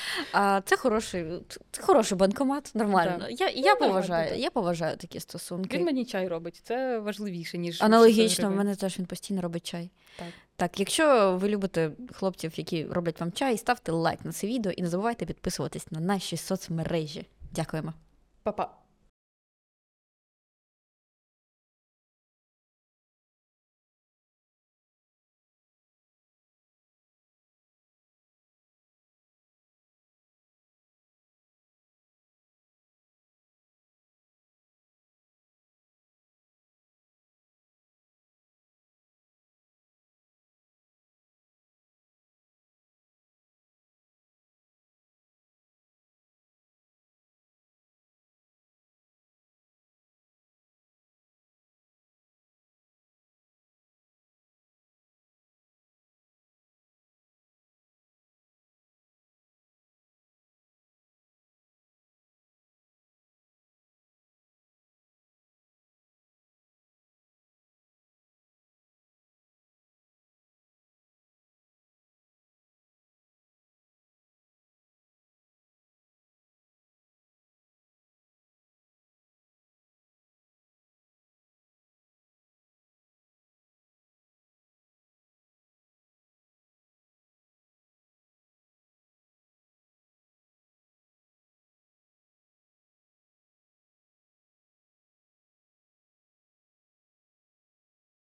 Це 0.64 0.76
хороший, 0.76 1.24
це 1.70 1.82
хороший 1.82 2.18
банкомат, 2.18 2.70
нормально. 2.74 3.26
Я, 3.30 3.50
я 3.50 3.76
ну, 3.80 3.86
поважаю, 3.86 4.30
так. 4.30 4.38
я 4.38 4.50
поважаю 4.50 4.96
такі 4.96 5.20
стосунки. 5.20 5.78
Він 5.78 5.84
мені 5.84 6.04
чай 6.04 6.28
робить. 6.28 6.60
Це 6.64 6.98
важливіше, 6.98 7.58
ніж 7.58 7.74
600 7.74 7.86
Аналогічно, 7.86 8.48
в 8.48 8.56
мене 8.56 8.76
теж 8.76 8.98
він 8.98 9.06
постійно 9.06 9.42
робить 9.42 9.66
чай. 9.66 9.90
Так. 10.18 10.28
Так, 10.56 10.80
якщо 10.80 11.36
ви 11.36 11.48
любите 11.48 11.90
хлопців, 12.12 12.52
які 12.56 12.84
роблять 12.84 13.20
вам 13.20 13.32
чай, 13.32 13.58
ставте 13.58 13.92
лайк 13.92 14.24
на 14.24 14.32
це 14.32 14.46
відео 14.46 14.72
і 14.72 14.82
не 14.82 14.88
забувайте 14.88 15.26
підписуватись 15.26 15.90
на 15.90 16.00
наші 16.00 16.36
соцмережі. 16.36 17.26
Дякуємо. 17.52 17.92
Па-па. 18.42 18.83